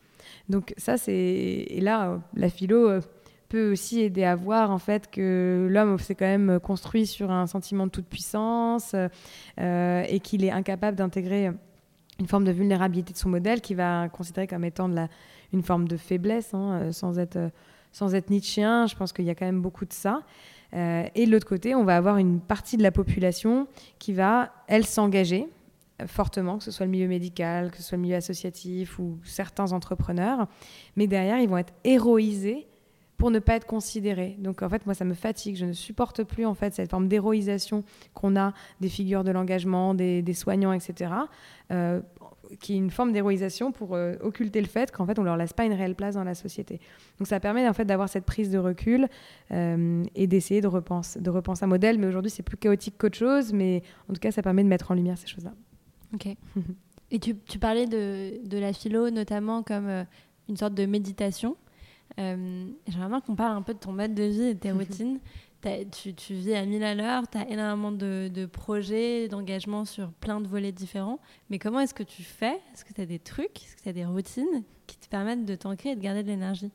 Donc 0.49 0.73
ça, 0.77 0.97
c'est... 0.97 1.13
Et 1.13 1.81
là, 1.81 2.09
euh, 2.09 2.17
la 2.35 2.49
philo 2.49 3.01
peut 3.49 3.71
aussi 3.71 4.01
aider 4.01 4.23
à 4.23 4.35
voir 4.35 4.71
en 4.71 4.77
fait 4.77 5.09
que 5.09 5.67
l'homme 5.69 5.97
s'est 5.99 6.15
quand 6.15 6.25
même 6.25 6.59
construit 6.59 7.07
sur 7.07 7.31
un 7.31 7.47
sentiment 7.47 7.85
de 7.85 7.91
toute 7.91 8.07
puissance 8.07 8.95
euh, 9.59 10.03
et 10.07 10.19
qu'il 10.19 10.43
est 10.43 10.51
incapable 10.51 10.97
d'intégrer 10.97 11.51
une 12.19 12.27
forme 12.27 12.45
de 12.45 12.51
vulnérabilité 12.51 13.13
de 13.13 13.17
son 13.17 13.29
modèle 13.29 13.61
qui 13.61 13.73
va 13.73 14.09
considérer 14.09 14.47
comme 14.47 14.63
étant 14.63 14.89
une 15.53 15.63
forme 15.63 15.87
de 15.87 15.97
faiblesse 15.97 16.53
hein, 16.53 16.79
euh, 16.81 16.91
sans 16.91 17.19
être 17.19 17.51
sans 17.91 18.13
être 18.13 18.29
nietzschéen 18.29 18.85
je 18.87 18.95
pense 18.95 19.13
qu'il 19.13 19.25
y 19.25 19.29
a 19.29 19.35
quand 19.35 19.45
même 19.45 19.61
beaucoup 19.61 19.85
de 19.85 19.93
ça. 19.93 20.23
Euh, 20.73 21.05
et 21.15 21.25
de 21.25 21.31
l'autre 21.31 21.47
côté 21.47 21.75
on 21.75 21.85
va 21.85 21.95
avoir 21.95 22.17
une 22.17 22.41
partie 22.41 22.75
de 22.75 22.83
la 22.83 22.91
population 22.91 23.67
qui 23.99 24.13
va 24.13 24.51
elle 24.67 24.85
s'engager 24.85 25.47
fortement, 26.05 26.57
que 26.57 26.63
ce 26.63 26.69
soit 26.69 26.85
le 26.85 26.91
milieu 26.91 27.07
médical, 27.07 27.71
que 27.71 27.77
ce 27.77 27.83
soit 27.83 27.95
le 27.95 28.03
milieu 28.03 28.17
associatif 28.17 28.99
ou 28.99 29.17
certains 29.23 29.71
entrepreneurs, 29.71 30.47
mais 30.95 31.07
derrière, 31.07 31.39
ils 31.39 31.49
vont 31.49 31.57
être 31.57 31.73
héroïsés 31.83 32.67
pour 33.17 33.31
ne 33.31 33.39
pas 33.39 33.55
être 33.55 33.65
considéré. 33.65 34.35
Donc 34.39 34.61
en 34.61 34.69
fait, 34.69 34.85
moi, 34.85 34.93
ça 34.93 35.03
me 35.03 35.15
fatigue. 35.15 35.55
Je 35.55 35.65
ne 35.65 35.73
supporte 35.73 36.23
plus 36.23 36.45
en 36.45 36.53
fait 36.53 36.73
cette 36.73 36.91
forme 36.91 37.07
d'héroïsation 37.07 37.83
qu'on 38.13 38.35
a 38.35 38.53
des 38.79 38.89
figures 38.89 39.23
de 39.23 39.31
l'engagement, 39.31 39.95
des, 39.95 40.33
soignants, 40.33 40.71
etc. 40.71 41.11
Euh, 41.71 41.99
qui 42.61 42.73
est 42.73 42.77
une 42.77 42.91
forme 42.91 43.11
d'héroïsation 43.11 43.71
pour 43.73 43.95
euh, 43.95 44.13
occulter 44.21 44.61
le 44.61 44.67
fait 44.67 44.89
qu'en 44.89 45.05
fait 45.05 45.19
on 45.19 45.23
leur 45.23 45.35
laisse 45.35 45.51
pas 45.51 45.65
une 45.65 45.73
réelle 45.73 45.95
place 45.95 46.15
dans 46.15 46.23
la 46.23 46.35
société. 46.35 46.79
Donc 47.17 47.27
ça 47.27 47.41
permet 47.41 47.67
en 47.67 47.73
fait 47.73 47.83
d'avoir 47.83 48.07
cette 48.07 48.23
prise 48.23 48.49
de 48.49 48.57
recul 48.57 49.09
euh, 49.51 50.03
et 50.15 50.27
d'essayer 50.27 50.61
de 50.61 50.67
repenser, 50.67 51.19
de 51.19 51.29
repenser 51.29 51.65
un 51.65 51.67
modèle. 51.67 51.99
Mais 51.99 52.07
aujourd'hui 52.07 52.31
c'est 52.31 52.43
plus 52.43 52.55
chaotique 52.55 52.95
qu'autre 52.97 53.17
chose, 53.17 53.51
mais 53.51 53.83
en 54.09 54.13
tout 54.13 54.19
cas 54.19 54.31
ça 54.31 54.41
permet 54.41 54.63
de 54.63 54.69
mettre 54.69 54.91
en 54.91 54.93
lumière 54.93 55.17
ces 55.17 55.27
choses-là. 55.27 55.53
Ok. 56.13 56.27
et 57.11 57.19
tu, 57.19 57.35
tu 57.35 57.59
parlais 57.59 57.85
de, 57.85 58.47
de, 58.47 58.57
la 58.57 58.71
philo 58.71 59.09
notamment 59.09 59.61
comme 59.61 60.05
une 60.47 60.55
sorte 60.55 60.73
de 60.73 60.85
méditation. 60.85 61.57
Euh, 62.19 62.67
J'aimerais 62.87 63.21
qu'on 63.21 63.35
parle 63.35 63.57
un 63.57 63.61
peu 63.61 63.73
de 63.73 63.79
ton 63.79 63.93
mode 63.93 64.13
de 64.13 64.23
vie 64.23 64.43
et 64.43 64.53
de 64.53 64.59
tes 64.59 64.71
routines. 64.71 65.19
Tu, 65.91 66.13
tu, 66.13 66.33
vis 66.33 66.53
à 66.53 66.65
1000 66.65 66.81
à 66.83 66.95
l'heure, 66.95 67.23
tu 67.29 67.37
as 67.37 67.49
énormément 67.49 67.91
de, 67.91 68.29
de 68.33 68.45
projets, 68.45 69.27
d'engagements 69.27 69.83
sur 69.83 70.13
plein 70.13 70.39
de 70.39 70.47
volets 70.47 70.71
différents. 70.71 71.19
Mais 71.49 71.59
comment 71.59 71.81
est-ce 71.81 71.93
que 71.93 72.03
tu 72.03 72.23
fais? 72.23 72.61
Est-ce 72.73 72.85
que 72.85 72.93
tu 72.93 73.01
as 73.01 73.05
des 73.05 73.19
trucs? 73.19 73.63
Est-ce 73.63 73.75
que 73.75 73.81
tu 73.81 73.89
as 73.89 73.93
des 73.93 74.05
routines 74.05 74.63
qui 74.85 74.97
te 74.97 75.09
permettent 75.09 75.43
de 75.43 75.55
t'ancrer 75.55 75.89
et 75.89 75.95
de 75.97 76.01
garder 76.01 76.23
de 76.23 76.27
l'énergie? 76.29 76.71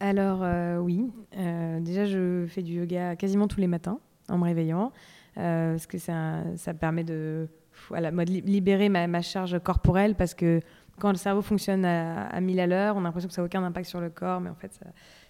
Alors 0.00 0.40
euh, 0.42 0.78
oui, 0.78 1.10
euh, 1.36 1.78
déjà 1.80 2.06
je 2.06 2.46
fais 2.48 2.62
du 2.62 2.72
yoga 2.72 3.16
quasiment 3.16 3.46
tous 3.46 3.60
les 3.60 3.66
matins 3.66 4.00
en 4.30 4.38
me 4.38 4.44
réveillant, 4.44 4.92
euh, 5.36 5.72
parce 5.72 5.86
que 5.86 5.98
ça, 5.98 6.42
ça 6.56 6.72
permet 6.72 7.04
de 7.04 7.48
voilà, 7.88 8.10
libérer 8.24 8.88
ma, 8.88 9.06
ma, 9.06 9.20
charge 9.20 9.58
corporelle, 9.58 10.14
parce 10.14 10.32
que 10.32 10.60
quand 11.00 11.10
le 11.10 11.16
cerveau 11.16 11.42
fonctionne 11.42 11.84
à, 11.84 12.26
à 12.26 12.40
1000 12.40 12.60
à 12.60 12.66
l'heure, 12.66 12.96
on 12.96 13.00
a 13.00 13.02
l'impression 13.04 13.28
que 13.28 13.34
ça 13.34 13.42
n'a 13.42 13.46
aucun 13.46 13.64
impact 13.64 13.88
sur 13.88 14.00
le 14.00 14.10
corps, 14.10 14.40
mais 14.40 14.50
en 14.50 14.54
fait, 14.54 14.78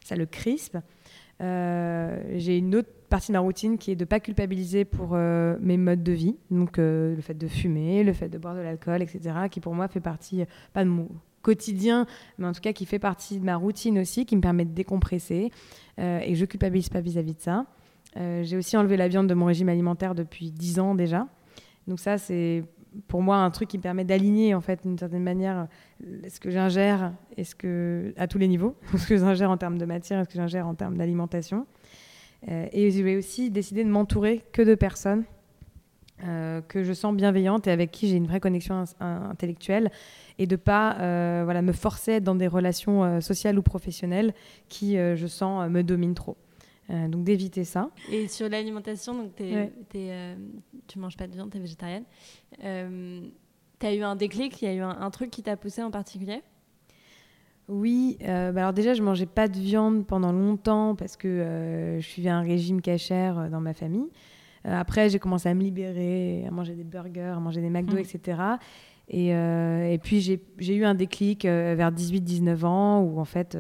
ça, 0.05 0.17
le 0.17 0.27
crispe. 0.27 0.77
Euh, 1.41 2.23
j'ai 2.37 2.59
une 2.59 2.75
autre 2.75 2.91
partie 3.09 3.29
de 3.29 3.33
ma 3.33 3.41
routine 3.41 3.79
qui 3.79 3.91
est 3.91 3.97
de 3.97 4.03
ne 4.03 4.07
pas 4.07 4.21
culpabiliser 4.21 4.85
pour 4.85 5.11
euh, 5.15 5.57
mes 5.61 5.79
modes 5.79 6.03
de 6.03 6.13
vie, 6.13 6.37
donc 6.51 6.79
euh, 6.79 7.17
le 7.17 7.23
fait 7.23 7.35
de 7.35 7.49
fumer, 7.49 8.05
le 8.05 8.13
fait 8.13 8.29
de 8.29 8.37
boire 8.37 8.55
de 8.55 8.61
l'alcool, 8.61 9.01
etc., 9.01 9.35
qui 9.51 9.61
pour 9.61 9.75
moi 9.75 9.89
fait 9.89 10.01
partie, 10.01 10.45
pas 10.75 10.85
de 10.85 10.91
mon 10.91 11.09
quotidien, 11.41 12.07
mais 12.37 12.47
en 12.47 12.53
tout 12.53 12.61
cas 12.61 12.75
qui 12.75 12.85
fait 12.85 12.99
partie 12.99 13.41
de 13.41 13.45
ma 13.45 13.57
routine 13.57 13.99
aussi, 13.99 14.27
qui 14.27 14.37
me 14.37 14.43
permet 14.43 14.67
de 14.67 14.75
décompresser, 14.75 15.51
et 15.97 16.35
je 16.35 16.45
culpabilise 16.45 16.91
pas 16.91 17.01
vis-à-vis 17.01 17.33
-vis 17.33 17.37
de 17.37 17.41
ça. 17.41 17.67
j'ai 18.43 18.59
aussi 18.59 18.77
enlevé 18.77 18.99
la 18.99 19.09
viande 19.09 19.27
de 19.27 19.35
mon 19.35 19.47
régime 19.47 19.71
alimentaire 19.71 20.15
depuis 20.15 20.51
10 20.51 20.81
ans 20.81 20.95
déjà. 20.95 21.27
Donc 21.87 21.99
ça, 21.99 22.19
c'est 22.19 22.65
pour 23.09 23.23
moi 23.23 23.37
un 23.37 23.51
truc 23.51 23.69
qui 23.69 23.79
me 23.79 23.83
permet 23.83 24.05
d'aligner 24.05 24.55
en 24.55 24.61
fait 24.61 24.83
d'une 24.83 24.99
certaine 24.99 25.23
manière 25.23 25.69
ce 26.29 26.41
que 26.41 26.51
j'ingère 26.51 27.13
et 27.37 27.45
ce 27.45 27.55
que 27.55 28.13
à 28.17 28.27
tous 28.27 28.39
les 28.39 28.49
niveaux, 28.49 28.75
ce 28.97 29.07
que 29.07 29.17
j'ingère 29.17 29.51
en 29.51 29.57
termes 29.57 29.79
de 29.79 29.85
matière, 29.85 30.21
et 30.21 30.25
ce 30.25 30.29
que 30.29 30.37
j'ingère 30.37 30.67
en 30.67 30.75
termes 30.75 30.97
d'alimentation. 30.97 31.67
Euh, 32.49 32.67
et 32.73 32.91
je 32.91 33.03
vais 33.03 33.17
aussi 33.17 33.51
décider 33.51 33.85
de 33.85 33.91
m'entourer 33.91 34.43
que 34.53 34.63
de 34.63 34.75
personnes 34.75 35.25
euh, 36.25 36.61
que 36.63 36.85
je 36.85 36.93
sens 36.93 37.15
bienveillantes 37.15 37.67
et 37.67 37.71
avec 37.71 37.91
qui 37.91 38.09
j'ai 38.09 38.17
une 38.17 38.27
vraie 38.27 38.41
connexion 38.41 38.85
intellectuelle 39.01 39.91
et 40.39 40.47
de 40.47 40.57
pas 40.57 40.97
euh, 41.01 41.43
voilà 41.45 41.63
me 41.63 41.73
forcer 41.73 42.21
dans 42.21 42.35
des 42.35 42.47
relations 42.47 43.21
sociales 43.21 43.59
ou 43.59 43.63
professionnelles 43.63 44.35
qui 44.69 44.97
je 44.97 45.27
sens 45.27 45.69
me 45.71 45.83
dominent 45.83 46.15
trop. 46.15 46.37
Donc 47.09 47.25
d'éviter 47.25 47.65
ça. 47.65 47.91
Et 48.11 48.29
sur 48.29 48.49
l'alimentation, 48.49 49.15
donc 49.15 49.37
tu 49.37 50.99
manges 50.99 51.17
pas 51.17 51.27
de 51.27 51.33
viande, 51.33 51.51
tu 51.51 51.59
es 51.59 51.61
végétarienne. 51.61 52.05
tu 52.59 53.87
as 53.87 53.95
eu 53.95 54.03
un 54.03 54.17
déclic, 54.17 54.61
il 54.63 54.65
y 54.65 54.69
a 54.69 54.75
eu 54.75 54.81
un 54.81 55.11
truc 55.11 55.31
qui 55.31 55.43
t'a 55.43 55.57
poussé 55.57 55.83
en 55.83 55.91
particulier? 55.91 56.43
Oui, 57.71 58.19
euh, 58.25 58.51
bah 58.51 58.63
alors 58.63 58.73
déjà, 58.73 58.95
je 58.95 59.03
mangeais 59.03 59.27
pas 59.27 59.47
de 59.47 59.57
viande 59.57 60.05
pendant 60.05 60.33
longtemps 60.33 60.97
parce 60.97 61.17
que 61.17 61.29
euh, 61.29 62.01
je 62.01 62.07
suivais 62.07 62.29
un 62.29 62.41
régime 62.41 62.81
cachère 62.81 63.39
euh, 63.39 63.49
dans 63.49 63.61
ma 63.61 63.75
famille. 63.75 64.09
après, 64.65 65.09
j'ai 65.09 65.21
commencé 65.21 65.49
à 65.49 65.55
me 65.55 65.63
libérer, 65.63 66.45
à 66.49 66.51
manger 66.51 66.75
des 66.75 66.83
burgers, 66.83 67.35
à 67.37 67.39
manger 67.39 67.61
des 67.61 67.71
McDo, 67.71 67.95
mmh. 67.95 68.01
etc. 68.01 68.43
Et, 69.09 69.29
et 69.29 69.99
puis, 70.03 70.21
j'ai 70.21 70.75
eu 70.75 70.85
un 70.85 70.95
déclic 70.95 71.45
vers 71.45 71.91
18-19 71.91 72.65
ans 72.65 73.01
où, 73.01 73.19
en 73.19 73.25
fait, 73.25 73.57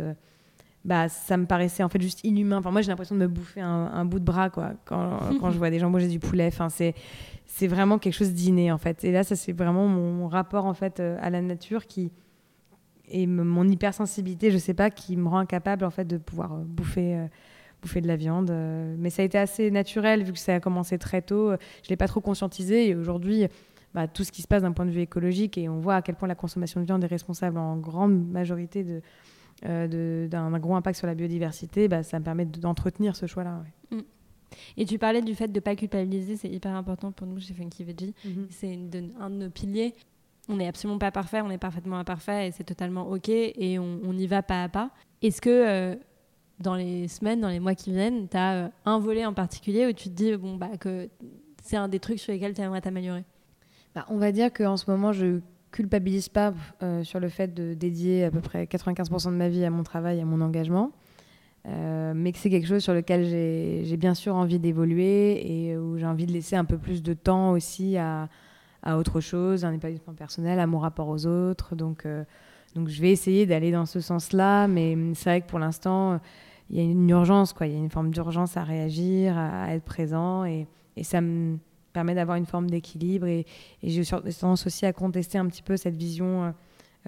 bah, 0.84 1.08
ça 1.08 1.36
me 1.36 1.46
paraissait 1.46 1.82
en 1.82 1.88
fait 1.88 2.00
juste 2.00 2.24
inhumain. 2.24 2.58
Enfin, 2.58 2.70
moi, 2.70 2.82
j'ai 2.82 2.88
l'impression 2.88 3.14
de 3.14 3.20
me 3.20 3.28
bouffer 3.28 3.60
un, 3.60 4.04
bout 4.04 4.18
de 4.18 4.24
bras 4.24 4.50
quoi, 4.50 4.72
quand, 4.84 5.18
quand 5.40 5.50
je 5.50 5.58
vois 5.58 5.70
des 5.70 5.78
gens 5.78 5.90
manger 5.90 6.08
du 6.08 6.18
poulet. 6.18 6.46
Enfin, 6.46 6.68
c'est 6.68 6.94
c'est 7.46 7.66
vraiment 7.66 7.98
quelque 7.98 8.14
chose 8.14 8.32
d'inné, 8.32 8.70
en 8.70 8.78
fait. 8.78 9.02
Et 9.02 9.10
là, 9.10 9.24
ça, 9.24 9.34
c'est 9.34 9.52
vraiment 9.52 9.88
mon 9.88 10.28
rapport, 10.28 10.66
en 10.66 10.74
fait, 10.74 11.00
à 11.00 11.30
la 11.30 11.42
nature 11.42 11.86
qui 11.86 12.12
et 13.10 13.26
mon 13.26 13.68
hypersensibilité, 13.68 14.50
je 14.50 14.58
sais 14.58 14.74
pas, 14.74 14.88
qui 14.88 15.16
me 15.16 15.28
rend 15.28 15.38
incapable 15.38 15.84
en 15.84 15.90
fait 15.90 16.04
de 16.04 16.16
pouvoir 16.16 16.54
euh, 16.54 16.62
bouffer, 16.64 17.16
euh, 17.16 17.26
bouffer 17.82 18.00
de 18.00 18.08
la 18.08 18.16
viande. 18.16 18.50
Euh. 18.50 18.94
mais 18.98 19.10
ça 19.10 19.22
a 19.22 19.24
été 19.24 19.36
assez 19.36 19.70
naturel 19.70 20.22
vu 20.22 20.32
que 20.32 20.38
ça 20.38 20.54
a 20.54 20.60
commencé 20.60 20.96
très 20.96 21.20
tôt. 21.20 21.52
Je 21.82 21.88
l'ai 21.88 21.96
pas 21.96 22.06
trop 22.06 22.20
conscientisé 22.20 22.88
et 22.88 22.94
aujourd'hui, 22.94 23.46
bah, 23.94 24.06
tout 24.06 24.22
ce 24.22 24.30
qui 24.30 24.42
se 24.42 24.48
passe 24.48 24.62
d'un 24.62 24.72
point 24.72 24.86
de 24.86 24.90
vue 24.90 25.00
écologique 25.00 25.58
et 25.58 25.68
on 25.68 25.80
voit 25.80 25.96
à 25.96 26.02
quel 26.02 26.14
point 26.14 26.28
la 26.28 26.36
consommation 26.36 26.80
de 26.80 26.86
viande 26.86 27.02
est 27.02 27.08
responsable 27.08 27.58
en 27.58 27.76
grande 27.76 28.30
majorité 28.30 28.84
de 28.84 29.02
d'un 29.62 30.58
gros 30.58 30.74
impact 30.74 30.98
sur 30.98 31.06
la 31.06 31.14
biodiversité, 31.14 31.88
bah, 31.88 32.02
ça 32.02 32.18
me 32.18 32.24
permet 32.24 32.44
d'entretenir 32.44 33.16
ce 33.16 33.26
choix-là. 33.26 33.62
Mm. 33.90 34.00
Et 34.76 34.84
tu 34.84 34.98
parlais 34.98 35.22
du 35.22 35.34
fait 35.34 35.48
de 35.48 35.54
ne 35.54 35.60
pas 35.60 35.76
culpabiliser, 35.76 36.36
c'est 36.36 36.48
hyper 36.48 36.74
important 36.74 37.12
pour 37.12 37.26
nous 37.26 37.38
chez 37.38 37.54
Funky 37.54 37.84
Veggie. 37.84 38.14
Mm-hmm. 38.26 38.46
C'est 38.50 38.78
un 39.20 39.30
de 39.30 39.36
nos 39.36 39.50
piliers 39.50 39.94
on 40.50 40.56
n'est 40.56 40.66
absolument 40.66 40.98
pas 40.98 41.10
parfait, 41.10 41.40
on 41.40 41.50
est 41.50 41.58
parfaitement 41.58 41.98
imparfait 41.98 42.48
et 42.48 42.50
c'est 42.52 42.64
totalement 42.64 43.08
ok 43.08 43.28
et 43.28 43.78
on, 43.78 44.12
y 44.12 44.26
va 44.26 44.42
pas 44.42 44.64
à 44.64 44.68
pas. 44.68 44.90
Est-ce 45.22 45.40
que 45.40 45.50
euh, 45.50 45.96
dans 46.58 46.74
les 46.74 47.08
semaines, 47.08 47.40
dans 47.40 47.48
les 47.48 47.60
mois 47.60 47.74
qui 47.74 47.92
viennent, 47.92 48.28
tu 48.28 48.36
as 48.36 48.54
euh, 48.54 48.68
un 48.84 48.98
volet 48.98 49.24
en 49.24 49.32
particulier 49.32 49.86
où 49.86 49.92
tu 49.92 50.08
te 50.08 50.14
dis 50.14 50.36
bon, 50.36 50.56
bah, 50.56 50.76
que 50.78 51.08
c'est 51.62 51.76
un 51.76 51.88
des 51.88 52.00
trucs 52.00 52.18
sur 52.18 52.32
lesquels 52.32 52.54
tu 52.54 52.60
aimerais 52.60 52.80
t'améliorer? 52.80 53.24
Bah, 53.94 54.06
On 54.08 54.18
va 54.18 54.32
dire 54.32 54.52
qu'en 54.52 54.76
ce 54.76 54.90
moment, 54.90 55.12
je 55.12 55.40
culpabilise 55.72 56.28
pas 56.28 56.52
euh, 56.82 57.04
sur 57.04 57.20
le 57.20 57.28
fait 57.28 57.54
de 57.54 57.74
dédier 57.74 58.24
à 58.24 58.30
peu 58.30 58.40
près 58.40 58.64
95% 58.64 59.26
de 59.26 59.36
ma 59.36 59.48
vie 59.48 59.64
à 59.64 59.70
mon 59.70 59.82
travail, 59.82 60.20
à 60.20 60.24
mon 60.24 60.40
engagement. 60.40 60.92
mais 61.64 62.32
que 62.32 62.38
c'est 62.38 62.50
quelque 62.50 62.66
chose 62.66 62.82
sur 62.82 62.94
lequel 62.94 63.24
j'ai 63.26 63.96
bien 63.96 64.14
sûr 64.14 64.34
envie 64.34 64.58
d'évoluer 64.58 65.68
et 65.70 65.76
où 65.76 65.98
j'ai 65.98 66.06
envie 66.06 66.26
de 66.26 66.32
laisser 66.32 66.56
un 66.56 66.64
peu 66.64 66.78
plus 66.78 67.02
de 67.02 67.12
temps 67.12 67.52
aussi 67.52 67.96
à, 67.96 68.28
à 68.82 68.96
autre 68.96 69.20
chose, 69.20 69.64
un 69.64 69.72
épanouissement 69.72 70.14
personnel, 70.14 70.58
à 70.58 70.66
mon 70.66 70.78
rapport 70.78 71.08
aux 71.08 71.26
autres. 71.26 71.74
Donc, 71.76 72.06
euh, 72.06 72.24
donc 72.74 72.88
je 72.88 73.00
vais 73.00 73.10
essayer 73.10 73.46
d'aller 73.46 73.72
dans 73.72 73.86
ce 73.86 74.00
sens-là, 74.00 74.68
mais 74.68 74.96
c'est 75.14 75.30
vrai 75.30 75.40
que 75.42 75.46
pour 75.46 75.58
l'instant, 75.58 76.20
il 76.70 76.76
y 76.76 76.80
a 76.80 76.82
une 76.82 77.08
urgence, 77.10 77.52
quoi. 77.52 77.66
Il 77.66 77.72
y 77.72 77.76
a 77.76 77.78
une 77.78 77.90
forme 77.90 78.10
d'urgence 78.10 78.56
à 78.56 78.64
réagir, 78.64 79.36
à, 79.36 79.74
être 79.74 79.84
présent, 79.84 80.44
et, 80.44 80.66
et, 80.96 81.04
ça 81.04 81.20
me 81.20 81.58
permet 81.92 82.14
d'avoir 82.14 82.36
une 82.36 82.46
forme 82.46 82.70
d'équilibre. 82.70 83.26
Et, 83.26 83.46
et 83.82 83.90
j'ai 83.90 84.04
tendance 84.04 84.66
aussi 84.66 84.86
à 84.86 84.92
contester 84.92 85.38
un 85.38 85.46
petit 85.46 85.62
peu 85.62 85.76
cette 85.76 85.96
vision 85.96 86.54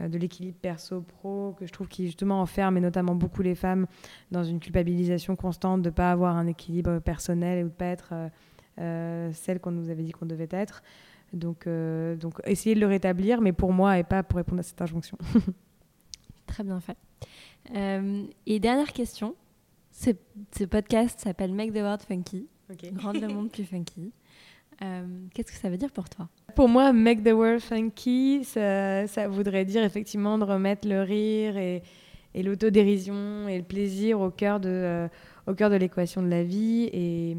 euh, 0.00 0.08
de 0.08 0.18
l'équilibre 0.18 0.56
perso-pro 0.60 1.54
que 1.58 1.66
je 1.66 1.72
trouve 1.72 1.88
qui 1.88 2.06
justement 2.06 2.40
enferme 2.40 2.76
et 2.78 2.80
notamment 2.80 3.14
beaucoup 3.14 3.42
les 3.42 3.54
femmes 3.54 3.86
dans 4.30 4.44
une 4.44 4.60
culpabilisation 4.60 5.36
constante 5.36 5.82
de 5.82 5.90
ne 5.90 5.94
pas 5.94 6.10
avoir 6.10 6.36
un 6.36 6.46
équilibre 6.46 6.98
personnel 6.98 7.58
ou 7.58 7.68
de 7.68 7.72
ne 7.72 7.76
pas 7.76 7.86
être 7.86 8.14
euh, 8.78 9.30
celle 9.34 9.60
qu'on 9.60 9.70
nous 9.70 9.90
avait 9.90 10.02
dit 10.02 10.12
qu'on 10.12 10.26
devait 10.26 10.48
être. 10.50 10.82
Donc, 11.32 11.66
euh, 11.66 12.16
donc 12.16 12.40
essayer 12.44 12.74
de 12.74 12.80
le 12.80 12.86
rétablir, 12.86 13.40
mais 13.40 13.52
pour 13.52 13.72
moi 13.72 13.98
et 13.98 14.04
pas 14.04 14.22
pour 14.22 14.36
répondre 14.36 14.60
à 14.60 14.62
cette 14.62 14.80
injonction. 14.80 15.16
Très 16.46 16.64
bien 16.64 16.80
fait. 16.80 16.96
Euh, 17.74 18.24
et 18.46 18.60
dernière 18.60 18.92
question. 18.92 19.34
Ce, 19.90 20.10
ce 20.56 20.64
podcast 20.64 21.20
s'appelle 21.20 21.52
Make 21.52 21.72
the 21.72 21.76
World 21.76 22.02
Funky. 22.02 22.48
Rendre 22.98 23.20
le 23.20 23.28
monde 23.28 23.50
plus 23.50 23.64
funky. 23.64 24.12
Euh, 24.82 25.02
qu'est-ce 25.32 25.52
que 25.52 25.58
ça 25.58 25.70
veut 25.70 25.76
dire 25.76 25.92
pour 25.92 26.08
toi? 26.08 26.28
Pour 26.54 26.68
moi, 26.68 26.92
Make 26.92 27.22
the 27.22 27.32
World 27.32 27.60
Funky, 27.60 28.44
ça, 28.44 29.28
voudrait 29.28 29.64
dire 29.64 29.84
effectivement 29.84 30.38
de 30.38 30.44
remettre 30.44 30.88
le 30.88 31.02
rire 31.02 31.56
et, 31.56 31.82
l'autodérision 32.34 33.46
et 33.48 33.58
le 33.58 33.64
plaisir 33.64 34.20
au 34.20 34.30
cœur 34.30 34.58
de, 34.58 35.08
au 35.46 35.54
cœur 35.54 35.70
de 35.70 35.76
l'équation 35.76 36.22
de 36.22 36.28
la 36.28 36.42
vie 36.42 36.88
et, 36.92 37.36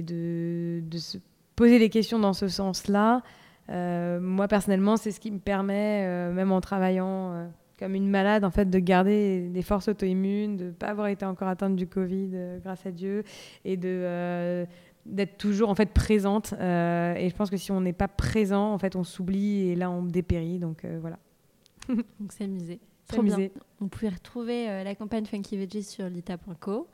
de, 0.00 0.82
se 0.96 1.18
poser 1.56 1.78
des 1.78 1.88
questions 1.88 2.18
dans 2.18 2.32
ce 2.32 2.48
sens-là, 2.48 3.22
euh, 3.70 4.20
moi 4.20 4.48
personnellement, 4.48 4.96
c'est 4.96 5.10
ce 5.10 5.20
qui 5.20 5.30
me 5.30 5.38
permet, 5.38 6.04
euh, 6.04 6.32
même 6.32 6.52
en 6.52 6.60
travaillant 6.60 7.32
euh, 7.32 7.46
comme 7.78 7.94
une 7.94 8.08
malade, 8.08 8.44
en 8.44 8.50
fait, 8.50 8.68
de 8.68 8.78
garder 8.78 9.48
des 9.48 9.62
forces 9.62 9.88
auto-immunes, 9.88 10.56
de 10.56 10.64
ne 10.66 10.70
pas 10.70 10.88
avoir 10.88 11.08
été 11.08 11.24
encore 11.24 11.48
atteinte 11.48 11.76
du 11.76 11.86
Covid, 11.86 12.30
grâce 12.62 12.84
à 12.86 12.90
Dieu, 12.90 13.24
et 13.64 13.76
de 13.76 14.66
d'être 15.06 15.38
toujours 15.38 15.68
en 15.68 15.74
fait 15.74 15.90
présente. 15.92 16.52
et 16.54 17.28
je 17.28 17.34
pense 17.36 17.50
que 17.50 17.56
si 17.56 17.72
on 17.72 17.80
n'est 17.80 17.92
pas 17.92 18.08
présent, 18.08 18.72
en 18.72 18.78
fait, 18.78 18.96
on 18.96 19.04
s'oublie 19.04 19.68
et 19.68 19.76
là, 19.76 19.90
on 19.90 20.02
dépérit. 20.02 20.58
Donc 20.58 20.84
voilà. 21.00 21.18
donc 21.88 22.32
s'amuser. 22.32 22.80
Trop 23.08 23.22
bien. 23.22 23.36
On 23.80 23.88
pouvait 23.88 24.08
retrouver 24.08 24.66
la 24.82 24.94
campagne 24.94 25.26
Funky 25.26 25.56
Veggie 25.56 25.82
sur 25.82 26.08
lita.co. 26.08 26.88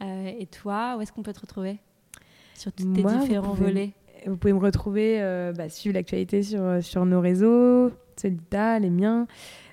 et 0.00 0.46
toi, 0.46 0.96
où 0.96 1.00
est-ce 1.00 1.12
qu'on 1.12 1.22
peut 1.22 1.32
te 1.32 1.40
retrouver? 1.40 1.78
Sur 2.54 2.72
tous 2.72 2.92
tes 2.92 3.02
différents 3.02 3.54
volets 3.54 3.90
Vous 4.26 4.36
pouvez 4.36 4.52
me 4.52 4.58
retrouver, 4.58 5.20
euh, 5.20 5.52
bah, 5.52 5.68
suivre 5.68 5.94
l'actualité 5.94 6.42
sur, 6.42 6.62
euh, 6.62 6.80
sur 6.80 7.04
nos 7.04 7.20
réseaux, 7.20 7.90
Solita, 8.16 8.78
les 8.78 8.90
miens, 8.90 9.26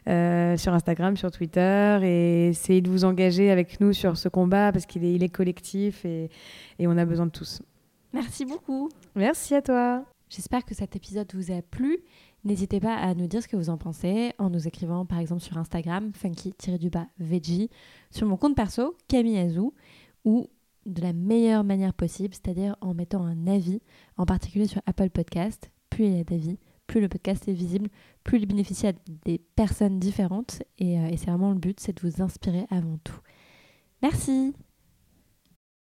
euh, 0.07 0.57
sur 0.57 0.73
Instagram, 0.73 1.15
sur 1.15 1.31
Twitter, 1.31 1.99
et 2.03 2.47
essayer 2.47 2.81
de 2.81 2.89
vous 2.89 3.05
engager 3.05 3.51
avec 3.51 3.79
nous 3.79 3.93
sur 3.93 4.17
ce 4.17 4.29
combat 4.29 4.71
parce 4.71 4.85
qu'il 4.85 5.05
est, 5.05 5.13
il 5.13 5.23
est 5.23 5.29
collectif 5.29 6.05
et, 6.05 6.29
et 6.79 6.87
on 6.87 6.97
a 6.97 7.05
besoin 7.05 7.27
de 7.27 7.31
tous. 7.31 7.61
Merci 8.13 8.45
beaucoup. 8.45 8.89
Merci 9.15 9.55
à 9.55 9.61
toi. 9.61 10.05
J'espère 10.29 10.63
que 10.65 10.73
cet 10.73 10.95
épisode 10.95 11.29
vous 11.33 11.51
a 11.51 11.61
plu. 11.61 11.99
N'hésitez 12.43 12.79
pas 12.79 12.95
à 12.95 13.13
nous 13.13 13.27
dire 13.27 13.43
ce 13.43 13.47
que 13.47 13.57
vous 13.57 13.69
en 13.69 13.77
pensez 13.77 14.33
en 14.39 14.49
nous 14.49 14.67
écrivant 14.67 15.05
par 15.05 15.19
exemple 15.19 15.41
sur 15.41 15.57
Instagram, 15.57 16.11
funky-veggie, 16.13 17.69
sur 18.09 18.27
mon 18.27 18.37
compte 18.37 18.55
perso, 18.55 18.95
Camille 19.07 19.37
Azou, 19.37 19.73
ou 20.25 20.47
de 20.85 21.01
la 21.01 21.13
meilleure 21.13 21.63
manière 21.63 21.93
possible, 21.93 22.33
c'est-à-dire 22.33 22.75
en 22.81 22.93
mettant 22.93 23.23
un 23.23 23.45
avis, 23.45 23.81
en 24.17 24.25
particulier 24.25 24.67
sur 24.67 24.81
Apple 24.85 25.09
Podcast. 25.09 25.69
Plus 25.89 26.05
il 26.05 26.17
y 26.17 26.19
a 26.19 26.23
d'avis, 26.23 26.57
plus 26.87 27.01
le 27.01 27.09
podcast 27.09 27.47
est 27.47 27.53
visible, 27.53 27.89
plus 28.23 28.39
il 28.39 28.45
bénéficie 28.45 28.87
à 28.87 28.93
des 29.25 29.37
personnes 29.37 29.99
différentes. 29.99 30.63
Et, 30.79 30.99
euh, 30.99 31.07
et 31.07 31.17
c'est 31.17 31.29
vraiment 31.29 31.51
le 31.51 31.59
but, 31.59 31.79
c'est 31.79 32.01
de 32.01 32.09
vous 32.09 32.21
inspirer 32.21 32.65
avant 32.69 32.97
tout. 33.03 33.19
Merci 34.01 34.53